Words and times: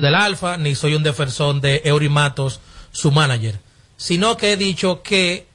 del 0.00 0.14
Alfa, 0.14 0.56
ni 0.56 0.76
soy 0.76 0.94
un 0.94 1.02
defensor 1.02 1.60
de 1.60 1.82
Eurimatos, 1.84 2.60
su 2.92 3.10
manager, 3.10 3.58
sino 3.96 4.36
que 4.36 4.52
he 4.52 4.56
dicho 4.56 5.02
que 5.02 5.48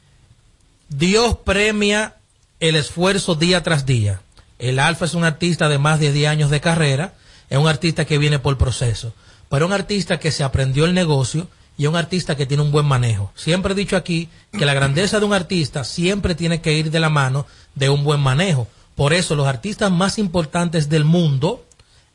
Dios 0.89 1.37
premia 1.45 2.17
el 2.59 2.75
esfuerzo 2.75 3.35
día 3.35 3.63
tras 3.63 3.85
día. 3.85 4.19
El 4.59 4.79
Alfa 4.79 5.05
es 5.05 5.13
un 5.13 5.23
artista 5.23 5.69
de 5.69 5.77
más 5.77 6.01
de 6.01 6.11
10 6.11 6.27
años 6.27 6.49
de 6.49 6.59
carrera, 6.59 7.13
es 7.49 7.57
un 7.57 7.69
artista 7.69 8.03
que 8.03 8.17
viene 8.17 8.37
por 8.37 8.57
proceso, 8.57 9.13
pero 9.47 9.65
un 9.65 9.71
artista 9.71 10.19
que 10.19 10.29
se 10.29 10.43
aprendió 10.43 10.83
el 10.83 10.93
negocio 10.93 11.47
y 11.77 11.85
un 11.85 11.95
artista 11.95 12.35
que 12.35 12.45
tiene 12.45 12.63
un 12.63 12.71
buen 12.73 12.85
manejo. 12.85 13.31
Siempre 13.35 13.71
he 13.71 13.77
dicho 13.77 13.95
aquí 13.95 14.27
que 14.51 14.65
la 14.65 14.73
grandeza 14.73 15.21
de 15.21 15.25
un 15.25 15.33
artista 15.33 15.85
siempre 15.85 16.35
tiene 16.35 16.59
que 16.59 16.73
ir 16.73 16.91
de 16.91 16.99
la 16.99 17.09
mano 17.09 17.47
de 17.75 17.89
un 17.89 18.03
buen 18.03 18.19
manejo. 18.19 18.67
Por 18.95 19.13
eso 19.13 19.35
los 19.35 19.47
artistas 19.47 19.89
más 19.89 20.19
importantes 20.19 20.89
del 20.89 21.05
mundo 21.05 21.63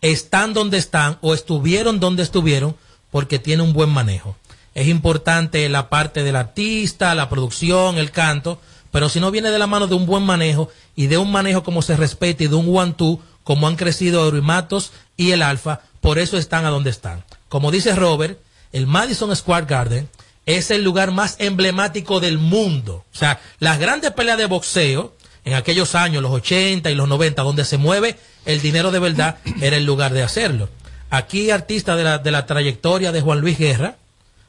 están 0.01 0.55
donde 0.55 0.79
están 0.79 1.19
o 1.21 1.35
estuvieron 1.35 2.01
donde 2.01 2.23
estuvieron 2.23 2.77
porque 3.11 3.39
tienen 3.39 3.67
un 3.67 3.73
buen 3.73 3.91
manejo. 3.91 4.37
Es 4.75 4.87
importante 4.89 5.69
la 5.69 5.89
parte 5.89 6.23
del 6.23 6.37
artista, 6.37 7.15
la 7.15 7.29
producción, 7.29 7.99
el 7.99 8.11
canto, 8.11 8.61
pero 8.91 9.09
si 9.09 9.21
no 9.21 9.31
viene 9.31 9.51
de 9.51 9.59
la 9.59 9.67
mano 9.67 9.87
de 9.87 9.95
un 9.95 10.07
buen 10.07 10.23
manejo 10.23 10.71
y 10.95 11.07
de 11.09 11.19
un 11.19 11.33
manejo 11.33 11.63
como 11.63 11.83
se 11.83 11.97
respete 11.97 12.45
y 12.45 12.49
de 12.49 12.55
un 12.55 12.77
one-two, 12.77 13.21
como 13.45 13.67
han 13.67 13.77
crecido 13.77 14.25
Eurimatos 14.25 14.93
y 15.17 15.33
el 15.33 15.43
Alfa, 15.43 15.81
por 16.01 16.19
eso 16.19 16.37
están 16.37 16.65
a 16.65 16.71
donde 16.71 16.91
están. 16.91 17.25
Como 17.49 17.71
dice 17.71 17.95
Robert, 17.95 18.39
el 18.73 18.87
Madison 18.87 19.35
Square 19.35 19.67
Garden 19.67 20.09
es 20.47 20.71
el 20.71 20.85
lugar 20.85 21.11
más 21.11 21.37
emblemático 21.39 22.21
del 22.21 22.39
mundo. 22.39 23.05
O 23.13 23.17
sea, 23.17 23.41
las 23.59 23.79
grandes 23.79 24.13
peleas 24.13 24.39
de 24.39 24.47
boxeo 24.47 25.15
en 25.45 25.55
aquellos 25.55 25.95
años, 25.95 26.23
los 26.23 26.33
80 26.33 26.91
y 26.91 26.95
los 26.95 27.09
90, 27.09 27.43
donde 27.43 27.65
se 27.65 27.79
mueve 27.79 28.19
el 28.49 28.63
dinero 28.63 28.91
de 28.91 28.99
verdad, 28.99 29.37
era 29.61 29.77
el 29.77 29.85
lugar 29.85 30.15
de 30.15 30.23
hacerlo. 30.23 30.71
Aquí 31.11 31.51
artistas 31.51 31.99
de 31.99 32.05
la, 32.05 32.17
de 32.17 32.31
la 32.31 32.47
trayectoria 32.47 33.13
de 33.13 33.21
Juan 33.21 33.41
Luis 33.41 33.59
Guerra, 33.59 33.97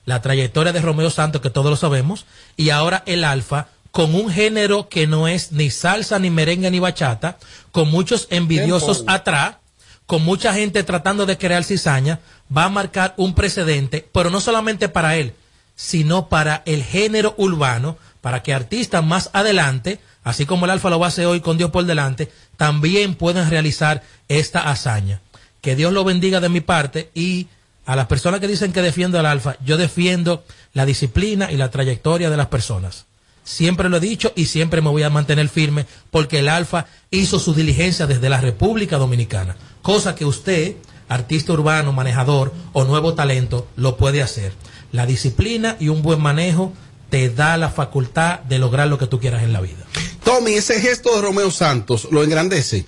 la 0.05 0.21
trayectoria 0.21 0.71
de 0.71 0.79
Romeo 0.79 1.09
Santos, 1.09 1.41
que 1.41 1.49
todos 1.49 1.69
lo 1.69 1.75
sabemos, 1.75 2.25
y 2.55 2.69
ahora 2.69 3.03
el 3.05 3.25
Alfa, 3.25 3.67
con 3.91 4.15
un 4.15 4.31
género 4.31 4.87
que 4.87 5.05
no 5.05 5.27
es 5.27 5.51
ni 5.51 5.69
salsa, 5.69 6.17
ni 6.17 6.29
merengue, 6.29 6.71
ni 6.71 6.79
bachata, 6.79 7.39
con 7.73 7.91
muchos 7.91 8.27
envidiosos 8.29 9.03
atrás, 9.05 9.57
con 10.05 10.23
mucha 10.23 10.53
gente 10.53 10.83
tratando 10.83 11.25
de 11.25 11.37
crear 11.37 11.65
cizaña, 11.65 12.21
va 12.55 12.63
a 12.63 12.69
marcar 12.69 13.13
un 13.17 13.35
precedente, 13.35 14.07
pero 14.13 14.29
no 14.29 14.39
solamente 14.39 14.87
para 14.87 15.17
él, 15.17 15.33
sino 15.75 16.29
para 16.29 16.63
el 16.65 16.85
género 16.85 17.35
urbano, 17.37 17.97
para 18.21 18.43
que 18.43 18.53
artistas 18.53 19.03
más 19.03 19.29
adelante, 19.33 19.99
así 20.23 20.45
como 20.45 20.65
el 20.65 20.71
Alfa 20.71 20.89
lo 20.89 21.03
hacer 21.03 21.25
hoy 21.25 21.41
con 21.41 21.57
Dios 21.57 21.71
por 21.71 21.85
delante, 21.85 22.31
también 22.57 23.15
puedan 23.15 23.49
realizar 23.49 24.03
esta 24.27 24.69
hazaña. 24.69 25.21
Que 25.61 25.75
Dios 25.75 25.91
lo 25.91 26.03
bendiga 26.03 26.39
de 26.39 26.49
mi 26.49 26.61
parte 26.61 27.09
y 27.13 27.47
a 27.85 27.95
las 27.95 28.07
personas 28.07 28.39
que 28.39 28.47
dicen 28.47 28.71
que 28.71 28.81
defiendo 28.81 29.19
al 29.19 29.25
Alfa, 29.25 29.57
yo 29.65 29.75
defiendo 29.75 30.43
la 30.73 30.85
disciplina 30.85 31.51
y 31.51 31.57
la 31.57 31.71
trayectoria 31.71 32.29
de 32.29 32.37
las 32.37 32.47
personas. 32.47 33.07
Siempre 33.43 33.89
lo 33.89 33.97
he 33.97 33.99
dicho 33.99 34.31
y 34.35 34.45
siempre 34.45 34.81
me 34.81 34.91
voy 34.91 35.01
a 35.01 35.09
mantener 35.09 35.49
firme 35.49 35.87
porque 36.11 36.37
el 36.37 36.49
Alfa 36.49 36.85
hizo 37.09 37.39
su 37.39 37.55
diligencia 37.55 38.05
desde 38.05 38.29
la 38.29 38.39
República 38.39 38.97
Dominicana, 38.97 39.55
cosa 39.81 40.13
que 40.13 40.23
usted, 40.23 40.75
artista 41.07 41.53
urbano, 41.53 41.91
manejador 41.91 42.53
o 42.73 42.83
nuevo 42.83 43.15
talento, 43.15 43.67
lo 43.75 43.97
puede 43.97 44.21
hacer. 44.21 44.53
La 44.91 45.07
disciplina 45.07 45.75
y 45.79 45.89
un 45.89 46.03
buen 46.03 46.21
manejo 46.21 46.73
te 47.09 47.29
da 47.29 47.57
la 47.57 47.69
facultad 47.69 48.39
de 48.41 48.59
lograr 48.59 48.87
lo 48.87 48.97
que 48.97 49.07
tú 49.07 49.19
quieras 49.19 49.43
en 49.43 49.53
la 49.53 49.61
vida. 49.61 49.85
Tommy, 50.23 50.53
ese 50.53 50.79
gesto 50.79 51.15
de 51.15 51.21
Romeo 51.21 51.51
Santos 51.51 52.07
lo 52.11 52.23
engrandece. 52.23 52.85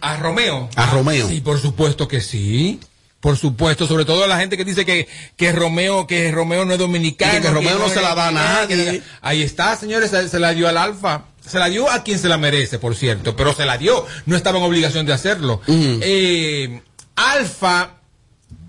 ¿A 0.00 0.16
Romeo? 0.16 0.68
A 0.76 0.86
Romeo. 0.86 1.28
Sí, 1.28 1.40
por 1.40 1.60
supuesto 1.60 2.08
que 2.08 2.20
sí. 2.20 2.80
Por 3.20 3.36
supuesto, 3.36 3.86
sobre 3.86 4.06
todo 4.06 4.26
la 4.26 4.38
gente 4.38 4.56
que 4.56 4.64
dice 4.64 4.86
que, 4.86 5.06
que 5.36 5.52
Romeo, 5.52 6.06
que 6.06 6.32
Romeo 6.32 6.64
no 6.64 6.72
es 6.72 6.78
dominicano. 6.78 7.38
Y 7.38 7.42
que 7.42 7.50
Romeo 7.50 7.78
no 7.78 7.90
se 7.90 8.00
la 8.00 8.14
da 8.14 8.28
a 8.28 8.32
nadie. 8.32 9.02
Ahí 9.20 9.42
está, 9.42 9.76
señores, 9.76 10.10
se, 10.10 10.28
se 10.28 10.38
la 10.38 10.54
dio 10.54 10.66
al 10.68 10.78
Alfa. 10.78 11.24
Se 11.46 11.58
la 11.58 11.68
dio 11.68 11.90
a 11.90 12.02
quien 12.02 12.18
se 12.18 12.28
la 12.28 12.38
merece, 12.38 12.78
por 12.78 12.94
cierto, 12.94 13.36
pero 13.36 13.54
se 13.54 13.66
la 13.66 13.76
dio. 13.76 14.06
No 14.24 14.36
estaba 14.36 14.58
en 14.58 14.64
obligación 14.64 15.04
de 15.04 15.12
hacerlo. 15.12 15.60
Eh, 15.66 16.80
Alfa, 17.16 17.90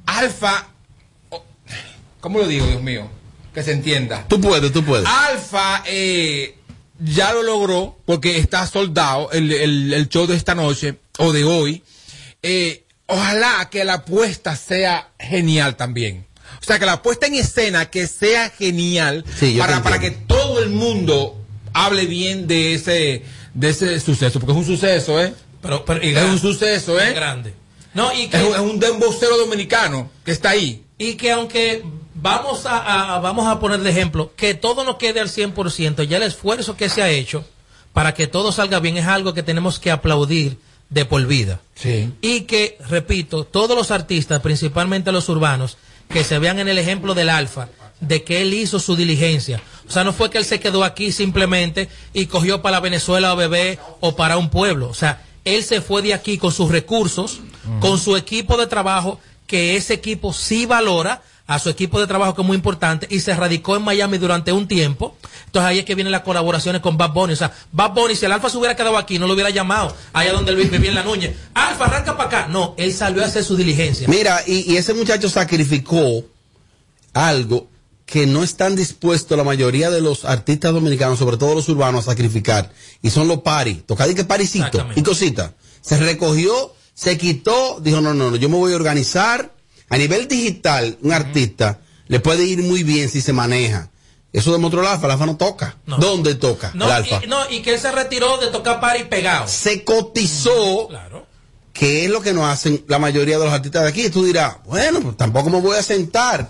Alfa, 0.05 0.67
oh, 1.29 1.43
¿cómo 2.19 2.39
lo 2.39 2.47
digo, 2.47 2.65
Dios 2.65 2.81
mío? 2.81 3.09
Que 3.53 3.63
se 3.63 3.71
entienda. 3.73 4.25
Tú 4.27 4.39
puedes, 4.39 4.71
tú 4.71 4.83
puedes. 4.83 5.05
Alfa 5.07 5.83
eh, 5.85 6.55
ya 6.99 7.33
lo 7.33 7.43
logró 7.43 7.97
porque 8.05 8.37
está 8.37 8.65
soldado 8.67 9.29
el, 9.31 9.51
el- 9.51 9.93
el 9.93 10.07
show 10.09 10.25
de 10.27 10.35
esta 10.35 10.55
noche 10.55 10.95
o 11.17 11.33
de 11.33 11.43
hoy. 11.43 11.83
Eh, 12.43 12.85
ojalá 13.07 13.67
que 13.69 13.83
la 13.83 13.95
apuesta 13.95 14.55
sea 14.55 15.09
genial 15.19 15.75
también. 15.75 16.25
O 16.61 16.63
sea, 16.63 16.79
que 16.79 16.85
la 16.85 17.01
puesta 17.01 17.27
en 17.27 17.35
escena 17.35 17.89
que 17.89 18.07
sea 18.07 18.49
genial 18.51 19.25
Sí, 19.39 19.55
para, 19.57 19.81
para 19.83 19.99
que 19.99 20.11
todo 20.11 20.59
el 20.63 20.69
mundo 20.69 21.37
hable 21.73 22.05
bien 22.05 22.47
de 22.47 22.73
ese, 22.75 23.23
de 23.53 23.69
ese 23.69 23.99
suceso, 23.99 24.39
porque 24.39 24.51
es 24.53 24.57
un 24.59 24.65
suceso, 24.65 25.21
¿eh? 25.21 25.33
Pero, 25.61 25.83
Es 26.01 26.13
grande, 26.13 26.31
un 26.31 26.39
suceso, 26.39 26.99
¿eh? 26.99 27.09
es 27.09 27.15
grande. 27.15 27.53
No, 27.93 28.13
y 28.13 28.27
que, 28.27 28.37
Es 28.37 28.43
un, 28.43 28.53
es 28.55 28.59
un 28.61 28.79
dembocero 28.79 29.37
dominicano 29.37 30.09
que 30.23 30.31
está 30.31 30.51
ahí. 30.51 30.83
y 30.97 31.15
que 31.15 31.31
aunque 31.31 31.83
vamos 32.13 32.65
a, 32.65 33.15
a- 33.15 33.19
vamos 33.19 33.47
a 33.47 33.59
poner 33.59 33.79
de 33.81 33.89
ejemplo, 33.89 34.31
que 34.35 34.53
todo 34.53 34.83
no 34.83 34.97
quede 34.97 35.19
al 35.19 35.29
100%, 35.29 36.03
ya 36.07 36.17
el 36.17 36.23
esfuerzo 36.23 36.75
que 36.77 36.89
se 36.89 37.01
ha 37.01 37.09
hecho 37.09 37.45
para 37.93 38.13
que 38.13 38.27
todo 38.27 38.51
salga 38.51 38.79
bien 38.79 38.97
es 38.97 39.07
algo 39.07 39.33
que 39.33 39.43
tenemos 39.43 39.79
que 39.79 39.91
aplaudir 39.91 40.57
de 40.89 41.05
por 41.05 41.25
vida. 41.25 41.59
Sí. 41.75 42.11
Y 42.21 42.41
que, 42.41 42.77
repito, 42.89 43.43
todos 43.45 43.75
los 43.77 43.91
artistas, 43.91 44.41
principalmente 44.41 45.11
los 45.11 45.29
urbanos, 45.29 45.77
que 46.09 46.23
se 46.23 46.39
vean 46.39 46.59
en 46.59 46.67
el 46.67 46.77
ejemplo 46.77 47.13
del 47.13 47.29
Alfa, 47.29 47.69
de 48.01 48.23
que 48.23 48.41
él 48.41 48.53
hizo 48.53 48.79
su 48.79 48.95
diligencia. 48.95 49.61
O 49.87 49.91
sea, 49.91 50.03
no 50.03 50.11
fue 50.13 50.29
que 50.29 50.37
él 50.37 50.45
se 50.45 50.59
quedó 50.59 50.83
aquí 50.83 51.11
simplemente 51.11 51.87
y 52.13 52.25
cogió 52.25 52.61
para 52.61 52.79
Venezuela 52.79 53.33
o 53.33 53.37
bebé 53.37 53.79
o 53.99 54.15
para 54.15 54.37
un 54.37 54.49
pueblo. 54.49 54.89
O 54.89 54.93
sea, 54.93 55.21
él 55.45 55.63
se 55.63 55.81
fue 55.81 56.01
de 56.01 56.13
aquí 56.13 56.37
con 56.37 56.51
sus 56.51 56.69
recursos, 56.71 57.39
con 57.79 57.97
su 57.99 58.15
equipo 58.17 58.57
de 58.57 58.67
trabajo, 58.67 59.19
que 59.47 59.75
ese 59.75 59.93
equipo 59.93 60.33
sí 60.33 60.65
valora 60.65 61.21
a 61.47 61.59
su 61.59 61.69
equipo 61.69 61.99
de 61.99 62.07
trabajo 62.07 62.33
que 62.33 62.41
es 62.41 62.47
muy 62.47 62.55
importante 62.55 63.07
y 63.09 63.19
se 63.19 63.33
radicó 63.35 63.75
en 63.75 63.83
Miami 63.83 64.17
durante 64.17 64.51
un 64.51 64.67
tiempo. 64.67 65.15
Entonces 65.47 65.67
ahí 65.69 65.79
es 65.79 65.85
que 65.85 65.95
vienen 65.95 66.11
las 66.11 66.21
colaboraciones 66.21 66.81
con 66.81 66.97
Bad 66.97 67.11
Bunny. 67.11 67.33
O 67.33 67.35
sea, 67.35 67.51
Bad 67.71 67.91
Bunny, 67.93 68.15
si 68.15 68.25
el 68.25 68.31
Alfa 68.31 68.49
se 68.49 68.57
hubiera 68.57 68.75
quedado 68.75 68.97
aquí, 68.97 69.19
no 69.19 69.27
lo 69.27 69.33
hubiera 69.33 69.49
llamado 69.49 69.95
allá 70.13 70.31
donde 70.31 70.51
él 70.51 70.57
vivía 70.69 70.89
en 70.89 70.95
la 70.95 71.03
Núñez. 71.03 71.35
Alfa, 71.53 71.85
arranca 71.85 72.15
para 72.15 72.29
acá. 72.29 72.47
No, 72.47 72.73
él 72.77 72.93
salió 72.93 73.21
a 73.23 73.25
hacer 73.25 73.43
su 73.43 73.57
diligencia. 73.57 74.07
Mira, 74.07 74.41
y, 74.47 74.71
y 74.71 74.77
ese 74.77 74.93
muchacho 74.93 75.29
sacrificó 75.29 76.23
algo 77.13 77.67
que 78.05 78.27
no 78.27 78.43
están 78.43 78.75
dispuestos 78.75 79.37
la 79.37 79.43
mayoría 79.43 79.89
de 79.89 80.01
los 80.01 80.25
artistas 80.25 80.73
dominicanos, 80.73 81.17
sobre 81.19 81.37
todo 81.37 81.55
los 81.55 81.69
urbanos, 81.69 82.07
a 82.07 82.11
sacrificar. 82.11 82.71
Y 83.01 83.09
son 83.09 83.27
los 83.27 83.39
paris. 83.41 83.83
Tocad 83.85 84.09
y 84.09 84.15
que 84.15 84.25
parisito 84.25 84.65
Exactamente. 84.65 84.99
y 84.99 85.03
cosita. 85.03 85.53
Se 85.81 85.97
recogió, 85.97 86.73
se 86.93 87.17
quitó, 87.17 87.79
dijo, 87.81 88.01
no, 88.01 88.13
no, 88.13 88.31
no, 88.31 88.35
yo 88.37 88.49
me 88.49 88.57
voy 88.57 88.73
a 88.73 88.75
organizar. 88.75 89.53
A 89.91 89.97
nivel 89.97 90.27
digital, 90.27 90.97
un 91.01 91.11
artista 91.13 91.79
le 92.07 92.19
puede 92.19 92.43
ir 92.45 92.63
muy 92.63 92.83
bien 92.83 93.09
si 93.09 93.21
se 93.21 93.33
maneja. 93.33 93.89
Eso 94.33 94.51
demostró 94.53 94.81
el 94.81 94.87
alfa, 94.87 95.05
el 95.07 95.11
alfa 95.11 95.25
no 95.25 95.35
toca. 95.37 95.77
No. 95.85 95.97
¿Dónde 95.97 96.35
toca 96.35 96.71
No, 96.73 96.85
el 96.85 96.91
alfa? 96.91 97.21
y, 97.23 97.27
no, 97.27 97.37
y 97.49 97.61
que 97.61 97.73
él 97.73 97.79
se 97.79 97.91
retiró 97.91 98.37
de 98.37 98.47
tocar 98.47 98.79
party 98.79 99.03
pegado. 99.05 99.47
Se 99.47 99.83
cotizó 99.83 100.87
Claro. 100.87 101.27
que 101.73 102.05
es 102.05 102.09
lo 102.11 102.21
que 102.21 102.31
no 102.33 102.47
hacen 102.47 102.83
la 102.87 102.97
mayoría 102.99 103.37
de 103.37 103.43
los 103.45 103.53
artistas 103.53 103.83
de 103.83 103.89
aquí. 103.89 104.09
Tú 104.09 104.23
dirás, 104.23 104.55
bueno, 104.65 105.01
pues 105.01 105.17
tampoco 105.17 105.49
me 105.49 105.59
voy 105.59 105.77
a 105.77 105.83
sentar. 105.83 106.49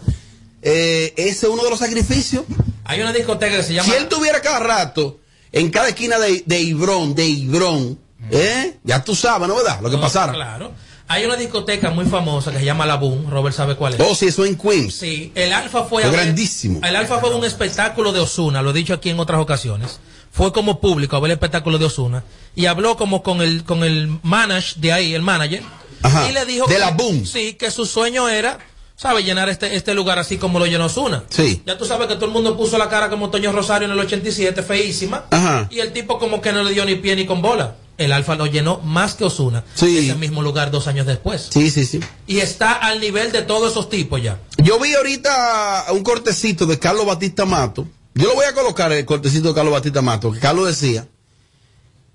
Eh, 0.62 1.14
ese 1.18 1.48
es 1.48 1.52
uno 1.52 1.64
de 1.64 1.72
los 1.72 1.80
sacrificios. 1.80 2.46
Hay 2.84 3.02
una 3.02 3.12
discoteca 3.14 3.58
que 3.58 3.64
se 3.64 3.74
llama. 3.74 3.90
Si 3.92 3.96
él 3.98 4.08
tuviera 4.08 4.42
cada 4.42 4.60
rato 4.60 5.20
en 5.52 5.70
cada 5.72 5.90
esquina 5.90 6.20
de, 6.20 6.44
de 6.46 6.62
Ibrón, 6.62 7.16
de 7.16 7.26
Ibrón, 7.26 8.00
¿eh? 8.30 8.78
ya 8.84 9.04
tú 9.04 9.16
sabes, 9.16 9.48
¿no 9.48 9.56
verdad? 9.56 9.80
Lo 9.82 9.90
que 9.90 9.96
No, 9.96 10.02
pasara. 10.04 10.34
Claro. 10.34 10.72
Hay 11.12 11.26
una 11.26 11.36
discoteca 11.36 11.90
muy 11.90 12.06
famosa 12.06 12.54
que 12.54 12.60
se 12.60 12.66
llama 12.66 12.86
La 12.86 12.96
Boom. 12.96 13.30
Robert 13.30 13.54
sabe 13.54 13.76
cuál 13.76 13.96
es. 13.96 14.00
Oh, 14.00 14.16
sí, 14.16 14.28
eso 14.28 14.46
en 14.46 14.56
Queens. 14.56 14.96
Sí, 14.96 15.34
el 15.36 15.52
Alfa 15.52 15.84
fue 15.84 16.10
grandísimo. 16.10 16.80
El 16.82 16.96
Alfa 16.96 17.20
fue 17.20 17.36
un 17.36 17.44
espectáculo 17.44 18.14
de 18.14 18.22
Osuna, 18.22 18.62
lo 18.62 18.70
he 18.70 18.74
dicho 18.74 18.94
aquí 18.94 19.10
en 19.10 19.20
otras 19.20 19.42
ocasiones. 19.42 20.00
Fue 20.32 20.54
como 20.54 20.80
público 20.80 21.18
a 21.18 21.20
ver 21.20 21.32
el 21.32 21.36
espectáculo 21.36 21.78
de 21.78 21.84
Osuna 21.84 22.24
y 22.56 22.68
habló 22.68 22.96
como 22.96 23.24
con 23.24 23.42
el 23.42 23.66
con 23.66 23.84
el 23.84 24.20
manager 24.24 24.78
de 24.78 24.94
ahí, 24.94 25.14
el 25.14 25.22
manager, 25.22 25.62
Ajá, 26.02 26.30
y 26.30 26.32
le 26.32 26.46
dijo 26.46 26.66
de 26.68 26.76
que, 26.76 26.80
la 26.80 26.92
Boom. 26.92 27.26
Sí, 27.26 27.56
que 27.56 27.72
su 27.72 27.86
sueño 27.86 28.30
era, 28.30 28.60
¿sabe? 28.96 29.22
Llenar 29.26 29.50
este 29.50 29.76
este 29.76 29.94
lugar 29.94 30.18
así 30.18 30.38
como 30.38 30.60
lo 30.60 30.66
llenó 30.66 30.86
Osuna. 30.86 31.26
Sí. 31.28 31.62
Ya 31.66 31.78
tú 31.78 31.84
sabes 31.84 32.08
que 32.08 32.16
todo 32.16 32.28
el 32.28 32.32
mundo 32.32 32.56
puso 32.56 32.78
la 32.78 32.88
cara 32.88 33.10
como 33.10 33.30
Toño 33.30 33.52
Rosario 33.52 33.86
en 33.86 33.92
el 33.92 34.00
87, 34.00 34.64
feísima. 34.64 35.26
Ajá. 35.30 35.68
Y 35.70 35.82
el 35.82 35.92
tipo 35.92 36.18
como 36.18 36.40
que 36.42 36.54
no 36.54 36.64
le 36.64 36.72
dio 36.72 36.86
ni 36.86 36.96
pie 36.96 37.18
ni 37.18 37.26
con 37.26 37.42
bola. 37.42 37.76
El 38.06 38.12
Alfa 38.12 38.36
lo 38.36 38.48
llenó 38.48 38.80
más 38.80 39.14
que 39.16 39.26
Osuna. 39.26 39.64
Sí. 39.76 40.10
Ese 40.10 40.16
mismo 40.16 40.42
lugar 40.42 40.72
dos 40.72 40.88
años 40.88 41.06
después. 41.06 41.50
Sí, 41.52 41.70
sí, 41.70 41.86
sí. 41.86 42.00
Y 42.28 42.40
está 42.40 42.74
al 42.74 43.00
nivel 43.00 43.32
de 43.32 43.44
todos 43.44 43.72
esos 43.72 43.90
tipos 43.90 44.22
ya. 44.22 44.40
Yo 44.58 44.80
vi 44.80 44.94
ahorita 44.94 45.86
un 45.92 46.04
cortecito 46.04 46.66
de 46.66 46.80
Carlos 46.80 47.06
Batista 47.06 47.46
Mato. 47.46 47.88
Yo 48.14 48.28
lo 48.28 48.36
voy 48.36 48.46
a 48.46 48.54
colocar 48.54 48.92
el 48.92 49.06
cortecito 49.06 49.50
de 49.50 49.54
Carlos 49.54 49.74
Batista 49.74 50.02
Mato, 50.02 50.32
que 50.32 50.40
Carlos 50.40 50.68
decía, 50.68 51.08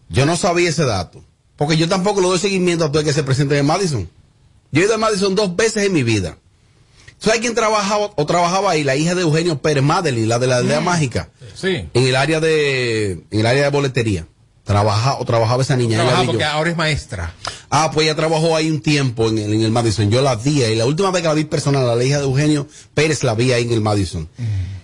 yo 0.08 0.26
no 0.26 0.36
sabía 0.36 0.68
ese 0.68 0.84
dato, 0.84 1.24
porque 1.56 1.76
yo 1.76 1.88
tampoco 1.88 2.20
le 2.20 2.28
doy 2.28 2.38
seguimiento 2.38 2.84
a 2.84 2.88
todo 2.88 3.00
el 3.00 3.06
que 3.06 3.14
se 3.14 3.22
presente 3.22 3.56
en 3.56 3.66
Madison. 3.66 4.08
Yo 4.72 4.82
he 4.82 4.84
ido 4.84 4.94
a 4.94 4.98
Madison 4.98 5.34
dos 5.34 5.56
veces 5.56 5.84
en 5.84 5.92
mi 5.92 6.02
vida. 6.02 6.36
¿Sabes 7.18 7.40
quién 7.40 7.54
trabajaba 7.54 8.10
o 8.14 8.26
trabajaba 8.26 8.72
ahí? 8.72 8.84
La 8.84 8.94
hija 8.94 9.14
de 9.14 9.22
Eugenio 9.22 9.60
Pérez 9.62 9.82
Madeline, 9.82 10.28
la 10.28 10.38
de 10.38 10.46
la 10.48 10.58
aldea 10.58 10.80
mágica. 10.80 11.30
Sí. 11.54 11.88
En 11.94 12.04
el 12.04 12.14
área 12.14 12.40
de, 12.40 13.12
en 13.30 13.40
el 13.40 13.46
área 13.46 13.62
de 13.62 13.70
boletería. 13.70 14.26
Trabaja, 14.66 15.14
o 15.20 15.24
trabajaba 15.24 15.62
esa 15.62 15.76
niña. 15.76 16.04
yo. 16.04 16.26
porque 16.26 16.44
ahora 16.44 16.70
es 16.70 16.76
maestra. 16.76 17.32
Ah, 17.70 17.92
pues 17.94 18.04
ella 18.04 18.16
trabajó 18.16 18.56
ahí 18.56 18.68
un 18.68 18.80
tiempo 18.80 19.28
en 19.28 19.38
el, 19.38 19.54
en 19.54 19.62
el 19.62 19.70
Madison. 19.70 20.10
Yo 20.10 20.22
la 20.22 20.34
vi 20.34 20.64
ahí. 20.64 20.74
La 20.74 20.86
última 20.86 21.12
vez 21.12 21.22
que 21.22 21.28
la 21.28 21.34
vi 21.34 21.44
personal, 21.44 21.86
la 21.96 22.04
hija 22.04 22.18
de 22.18 22.24
Eugenio 22.24 22.66
Pérez 22.92 23.22
la 23.22 23.34
vi 23.34 23.52
ahí 23.52 23.62
en 23.62 23.72
el 23.72 23.80
Madison. 23.80 24.28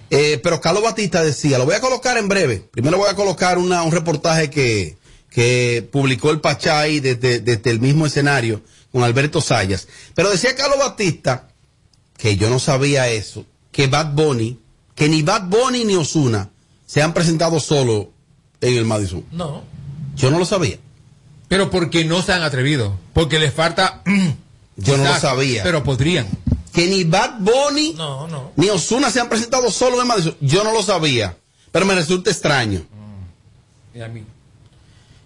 Eh, 0.08 0.38
pero 0.40 0.60
Carlos 0.60 0.84
Batista 0.84 1.24
decía, 1.24 1.58
lo 1.58 1.64
voy 1.64 1.74
a 1.74 1.80
colocar 1.80 2.16
en 2.16 2.28
breve. 2.28 2.68
Primero 2.70 2.96
voy 2.96 3.10
a 3.10 3.16
colocar 3.16 3.58
una, 3.58 3.82
un 3.82 3.90
reportaje 3.90 4.50
que, 4.50 4.96
que 5.30 5.88
publicó 5.90 6.30
el 6.30 6.40
Pachá 6.40 6.78
ahí 6.78 7.00
desde, 7.00 7.40
desde 7.40 7.70
el 7.70 7.80
mismo 7.80 8.06
escenario 8.06 8.62
con 8.92 9.02
Alberto 9.02 9.40
Sayas. 9.40 9.88
Pero 10.14 10.30
decía 10.30 10.54
Carlos 10.54 10.78
Batista, 10.78 11.48
que 12.16 12.36
yo 12.36 12.48
no 12.50 12.60
sabía 12.60 13.08
eso, 13.08 13.44
que 13.72 13.88
Bad 13.88 14.12
Bunny, 14.12 14.60
que 14.94 15.08
ni 15.08 15.22
Bad 15.22 15.48
Bunny 15.48 15.84
ni 15.84 15.96
Osuna 15.96 16.50
se 16.86 17.02
han 17.02 17.12
presentado 17.12 17.58
solo 17.58 18.12
en 18.60 18.76
el 18.76 18.84
Madison. 18.84 19.24
No. 19.32 19.64
Yo 20.22 20.30
no 20.30 20.38
lo 20.38 20.44
sabía. 20.46 20.78
Pero 21.48 21.70
porque 21.70 22.04
no 22.04 22.22
se 22.22 22.32
han 22.32 22.42
atrevido. 22.42 22.96
Porque 23.12 23.38
les 23.38 23.52
falta. 23.52 24.02
Yo 24.76 24.96
no 24.96 25.04
lo 25.04 25.14
sabía. 25.20 25.62
Pero 25.62 25.84
podrían. 25.84 26.26
que 26.72 26.86
ni 26.86 27.04
Bad 27.04 27.40
Bunny 27.40 27.92
No, 27.94 28.26
no. 28.28 28.52
ni 28.56 28.70
Osuna 28.70 29.10
se 29.10 29.20
han 29.20 29.28
presentado 29.28 29.70
solo 29.70 30.00
en 30.00 30.06
Madison. 30.08 30.34
Yo 30.40 30.64
no 30.64 30.72
lo 30.72 30.82
sabía, 30.82 31.36
pero 31.70 31.84
me 31.84 31.94
resulta 31.94 32.30
extraño. 32.30 32.80
Y 33.94 34.00
a 34.00 34.08
mí. 34.08 34.24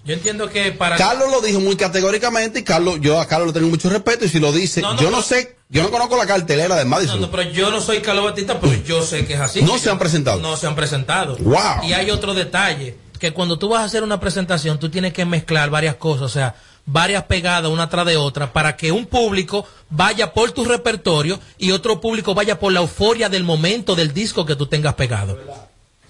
Yo 0.04 0.14
entiendo 0.14 0.48
que 0.50 0.72
para. 0.72 0.96
Carlos 0.96 1.31
lo 1.31 1.40
dijo 1.40 1.60
muy 1.60 1.76
categóricamente 1.76 2.60
y 2.60 2.62
Carlos, 2.64 2.98
yo 3.00 3.20
a 3.20 3.26
Carlos 3.28 3.48
le 3.48 3.52
tengo 3.54 3.69
mucho 3.69 3.88
respeto 3.90 4.25
y 4.25 4.28
si 4.28 4.38
lo 4.40 4.52
dice, 4.52 4.81
No, 4.81 4.94
no, 4.94 5.00
yo 5.00 5.10
no 5.10 5.16
no. 5.19 5.22
sé, 5.22 5.56
yo 5.69 5.82
no 5.84 5.90
conozco 5.90 6.16
la 6.16 6.26
cartelera 6.26 6.75
de 6.76 6.84
Madison. 6.84 7.20
no, 7.20 7.31
pero 7.31 7.43
yo 7.50 7.70
no 7.70 7.81
soy 7.81 8.00
Carlos 8.02 8.25
Batista, 8.25 8.58
pero 8.60 8.75
yo 8.84 9.02
sé 9.02 9.25
que 9.26 9.34
es 9.34 9.40
así. 9.40 9.62
No 9.62 9.78
se 9.78 9.87
yo- 9.87 9.93
han 9.93 9.98
presentado. 9.98 10.40
No 10.40 10.56
se 10.56 10.66
han 10.69 10.75
presentado. 10.76 11.37
Wow. 11.38 11.84
Y 11.84 11.93
hay 11.93 12.10
otro 12.10 12.34
detalle, 12.34 12.96
que 13.18 13.32
cuando 13.32 13.58
tú 13.58 13.68
vas 13.68 13.80
a 13.80 13.84
hacer 13.84 14.02
una 14.02 14.20
presentación, 14.20 14.78
tú 14.78 14.88
tienes 14.88 15.12
que 15.12 15.24
mezclar 15.24 15.70
varias 15.70 15.96
cosas, 15.96 16.22
o 16.22 16.28
sea, 16.28 16.54
varias 16.86 17.24
pegadas 17.24 17.70
una 17.70 17.88
tras 17.88 18.06
de 18.06 18.16
otra, 18.16 18.52
para 18.52 18.76
que 18.76 18.92
un 18.92 19.06
público 19.06 19.66
vaya 19.90 20.32
por 20.32 20.52
tu 20.52 20.64
repertorio 20.64 21.40
y 21.58 21.72
otro 21.72 22.00
público 22.00 22.34
vaya 22.34 22.58
por 22.58 22.72
la 22.72 22.80
euforia 22.80 23.28
del 23.28 23.44
momento 23.44 23.94
del 23.94 24.14
disco 24.14 24.46
que 24.46 24.56
tú 24.56 24.66
tengas 24.66 24.94
pegado. 24.94 25.38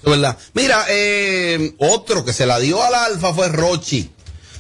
Es 0.03 0.11
verdad. 0.11 0.37
Mira, 0.53 0.85
eh, 0.89 1.75
otro 1.79 2.25
que 2.25 2.33
se 2.33 2.47
la 2.47 2.59
dio 2.59 2.83
al 2.83 2.95
Alfa 2.95 3.33
fue 3.33 3.49
Rochi. 3.49 4.11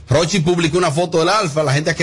Rochi 0.08 0.40
publicó 0.40 0.78
una 0.78 0.90
foto 0.90 1.18
del 1.18 1.28
Alfa, 1.28 1.62
la 1.62 1.72
gente 1.72 1.94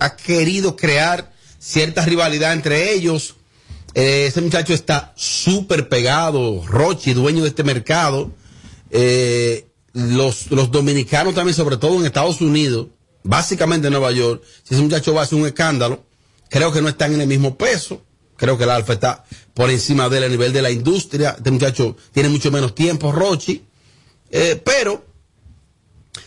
ha 0.00 0.16
querido 0.16 0.76
crear 0.76 1.30
cierta 1.58 2.04
rivalidad 2.04 2.52
entre 2.52 2.92
ellos. 2.92 3.34
Eh, 3.94 4.26
ese 4.28 4.40
muchacho 4.40 4.72
está 4.72 5.12
súper 5.16 5.88
pegado, 5.88 6.64
Rochi, 6.66 7.12
dueño 7.12 7.42
de 7.42 7.48
este 7.48 7.64
mercado. 7.64 8.30
Eh, 8.90 9.66
los, 9.92 10.50
los 10.50 10.70
dominicanos 10.70 11.34
también, 11.34 11.54
sobre 11.54 11.76
todo 11.76 11.98
en 11.98 12.06
Estados 12.06 12.40
Unidos, 12.40 12.88
básicamente 13.22 13.88
en 13.88 13.92
Nueva 13.92 14.12
York, 14.12 14.42
si 14.62 14.74
ese 14.74 14.82
muchacho 14.82 15.14
va 15.14 15.22
a 15.22 15.24
hacer 15.24 15.38
un 15.38 15.46
escándalo, 15.46 16.04
creo 16.48 16.72
que 16.72 16.82
no 16.82 16.88
están 16.88 17.14
en 17.14 17.20
el 17.20 17.28
mismo 17.28 17.56
peso. 17.56 18.02
Creo 18.36 18.56
que 18.56 18.64
el 18.64 18.70
Alfa 18.70 18.94
está 18.94 19.24
por 19.52 19.68
encima 19.68 20.08
de 20.08 20.16
él 20.16 20.24
a 20.24 20.28
nivel 20.28 20.52
de 20.54 20.62
la 20.62 20.70
industria. 20.70 21.34
Este 21.36 21.50
muchacho 21.50 21.94
tiene 22.10 22.30
mucho 22.30 22.50
menos 22.50 22.74
tiempo, 22.74 23.12
Rochi. 23.12 23.62
Eh, 24.30 24.58
pero 24.64 25.04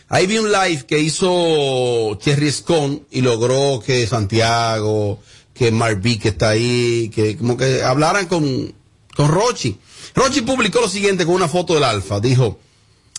ahí 0.10 0.28
vi 0.28 0.38
un 0.38 0.52
live 0.52 0.86
que 0.86 1.00
hizo 1.00 2.16
Thierry 2.24 2.52
Scon 2.52 3.08
y 3.10 3.22
logró 3.22 3.82
que 3.84 4.06
Santiago, 4.06 5.22
que 5.56 5.72
Marví 5.72 6.20
que 6.20 6.30
está 6.30 6.50
ahí, 6.50 7.10
que 7.10 7.36
como 7.36 7.58
que 7.58 7.82
hablaran 7.82 8.28
con, 8.28 8.76
con 9.16 9.30
Rochi. 9.30 9.80
Rochi 10.14 10.42
publicó 10.42 10.82
lo 10.82 10.90
siguiente 10.90 11.26
con 11.26 11.34
una 11.34 11.48
foto 11.48 11.74
del 11.74 11.84
Alfa. 11.84 12.20
Dijo, 12.20 12.60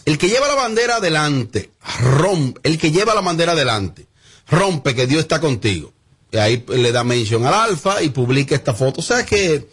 el 0.04 0.18
que 0.18 0.28
lleva 0.28 0.48
la 0.48 0.54
bandera 0.54 0.96
adelante, 0.96 1.70
rompe, 2.00 2.60
el 2.64 2.78
que 2.78 2.90
lleva 2.90 3.14
la 3.14 3.20
bandera 3.20 3.52
adelante, 3.52 4.06
rompe 4.48 4.94
que 4.94 5.06
Dios 5.06 5.20
está 5.20 5.40
contigo. 5.40 5.92
Y 6.30 6.36
ahí 6.36 6.64
le 6.68 6.92
da 6.92 7.04
mención 7.04 7.46
al 7.46 7.54
Alfa 7.54 8.02
y 8.02 8.10
publica 8.10 8.54
esta 8.54 8.74
foto. 8.74 9.00
O 9.00 9.04
sea 9.04 9.24
que, 9.24 9.68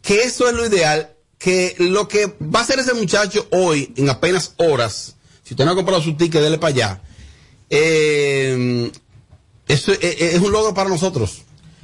que 0.00 0.22
eso 0.22 0.48
es 0.48 0.54
lo 0.54 0.66
ideal, 0.66 1.12
que 1.38 1.76
lo 1.78 2.08
que 2.08 2.26
va 2.40 2.60
a 2.60 2.62
hacer 2.62 2.78
ese 2.78 2.94
muchacho 2.94 3.46
hoy, 3.50 3.92
en 3.96 4.08
apenas 4.08 4.54
horas, 4.56 5.16
si 5.44 5.54
usted 5.54 5.64
no 5.64 5.72
ha 5.72 5.74
comprado 5.74 6.02
su 6.02 6.14
ticket, 6.14 6.42
dele 6.42 6.58
para 6.58 6.74
allá. 6.74 7.02
Eh, 7.70 8.90
eso 9.68 9.92
es, 9.92 10.40
un 10.40 10.50
logro 10.50 10.74
para 10.74 10.88
nosotros. 10.88 11.42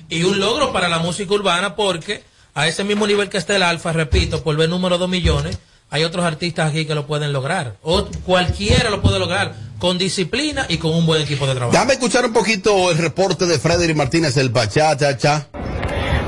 Y 0.09 0.23
un 0.25 0.41
logro 0.41 0.73
para 0.73 0.89
la 0.89 0.99
música 0.99 1.33
urbana 1.35 1.77
porque 1.77 2.23
a 2.55 2.67
ese 2.67 2.83
mismo 2.83 3.07
nivel 3.07 3.29
que 3.29 3.37
está 3.37 3.55
el 3.57 3.63
Alfa, 3.63 3.93
repito, 3.93 4.43
por 4.43 4.57
ver 4.57 4.71
número 4.71 4.97
2 4.97 5.09
millones, 5.09 5.59
hay 5.95 6.03
otros 6.03 6.25
artistas 6.25 6.71
aquí 6.71 6.87
que 6.87 6.95
lo 6.97 7.07
pueden 7.07 7.33
lograr. 7.33 7.77
O 7.83 8.05
cualquiera 8.27 8.91
lo 8.91 9.01
puede 9.01 9.21
lograr 9.21 9.55
con 9.79 9.97
disciplina 9.97 10.67
y 10.69 10.79
con 10.79 10.93
un 10.93 11.07
buen 11.07 11.23
equipo 11.23 11.47
de 11.47 11.55
trabajo. 11.55 11.71
Déjame 11.71 11.93
escuchar 11.93 12.25
un 12.25 12.33
poquito 12.33 12.91
el 12.91 12.99
reporte 12.99 13.47
de 13.47 13.61
Frederick 13.61 13.97
Martínez, 13.97 14.37
el 14.37 14.51
Pachá, 14.51 14.97
cha, 14.97 15.17
cha. 15.17 15.47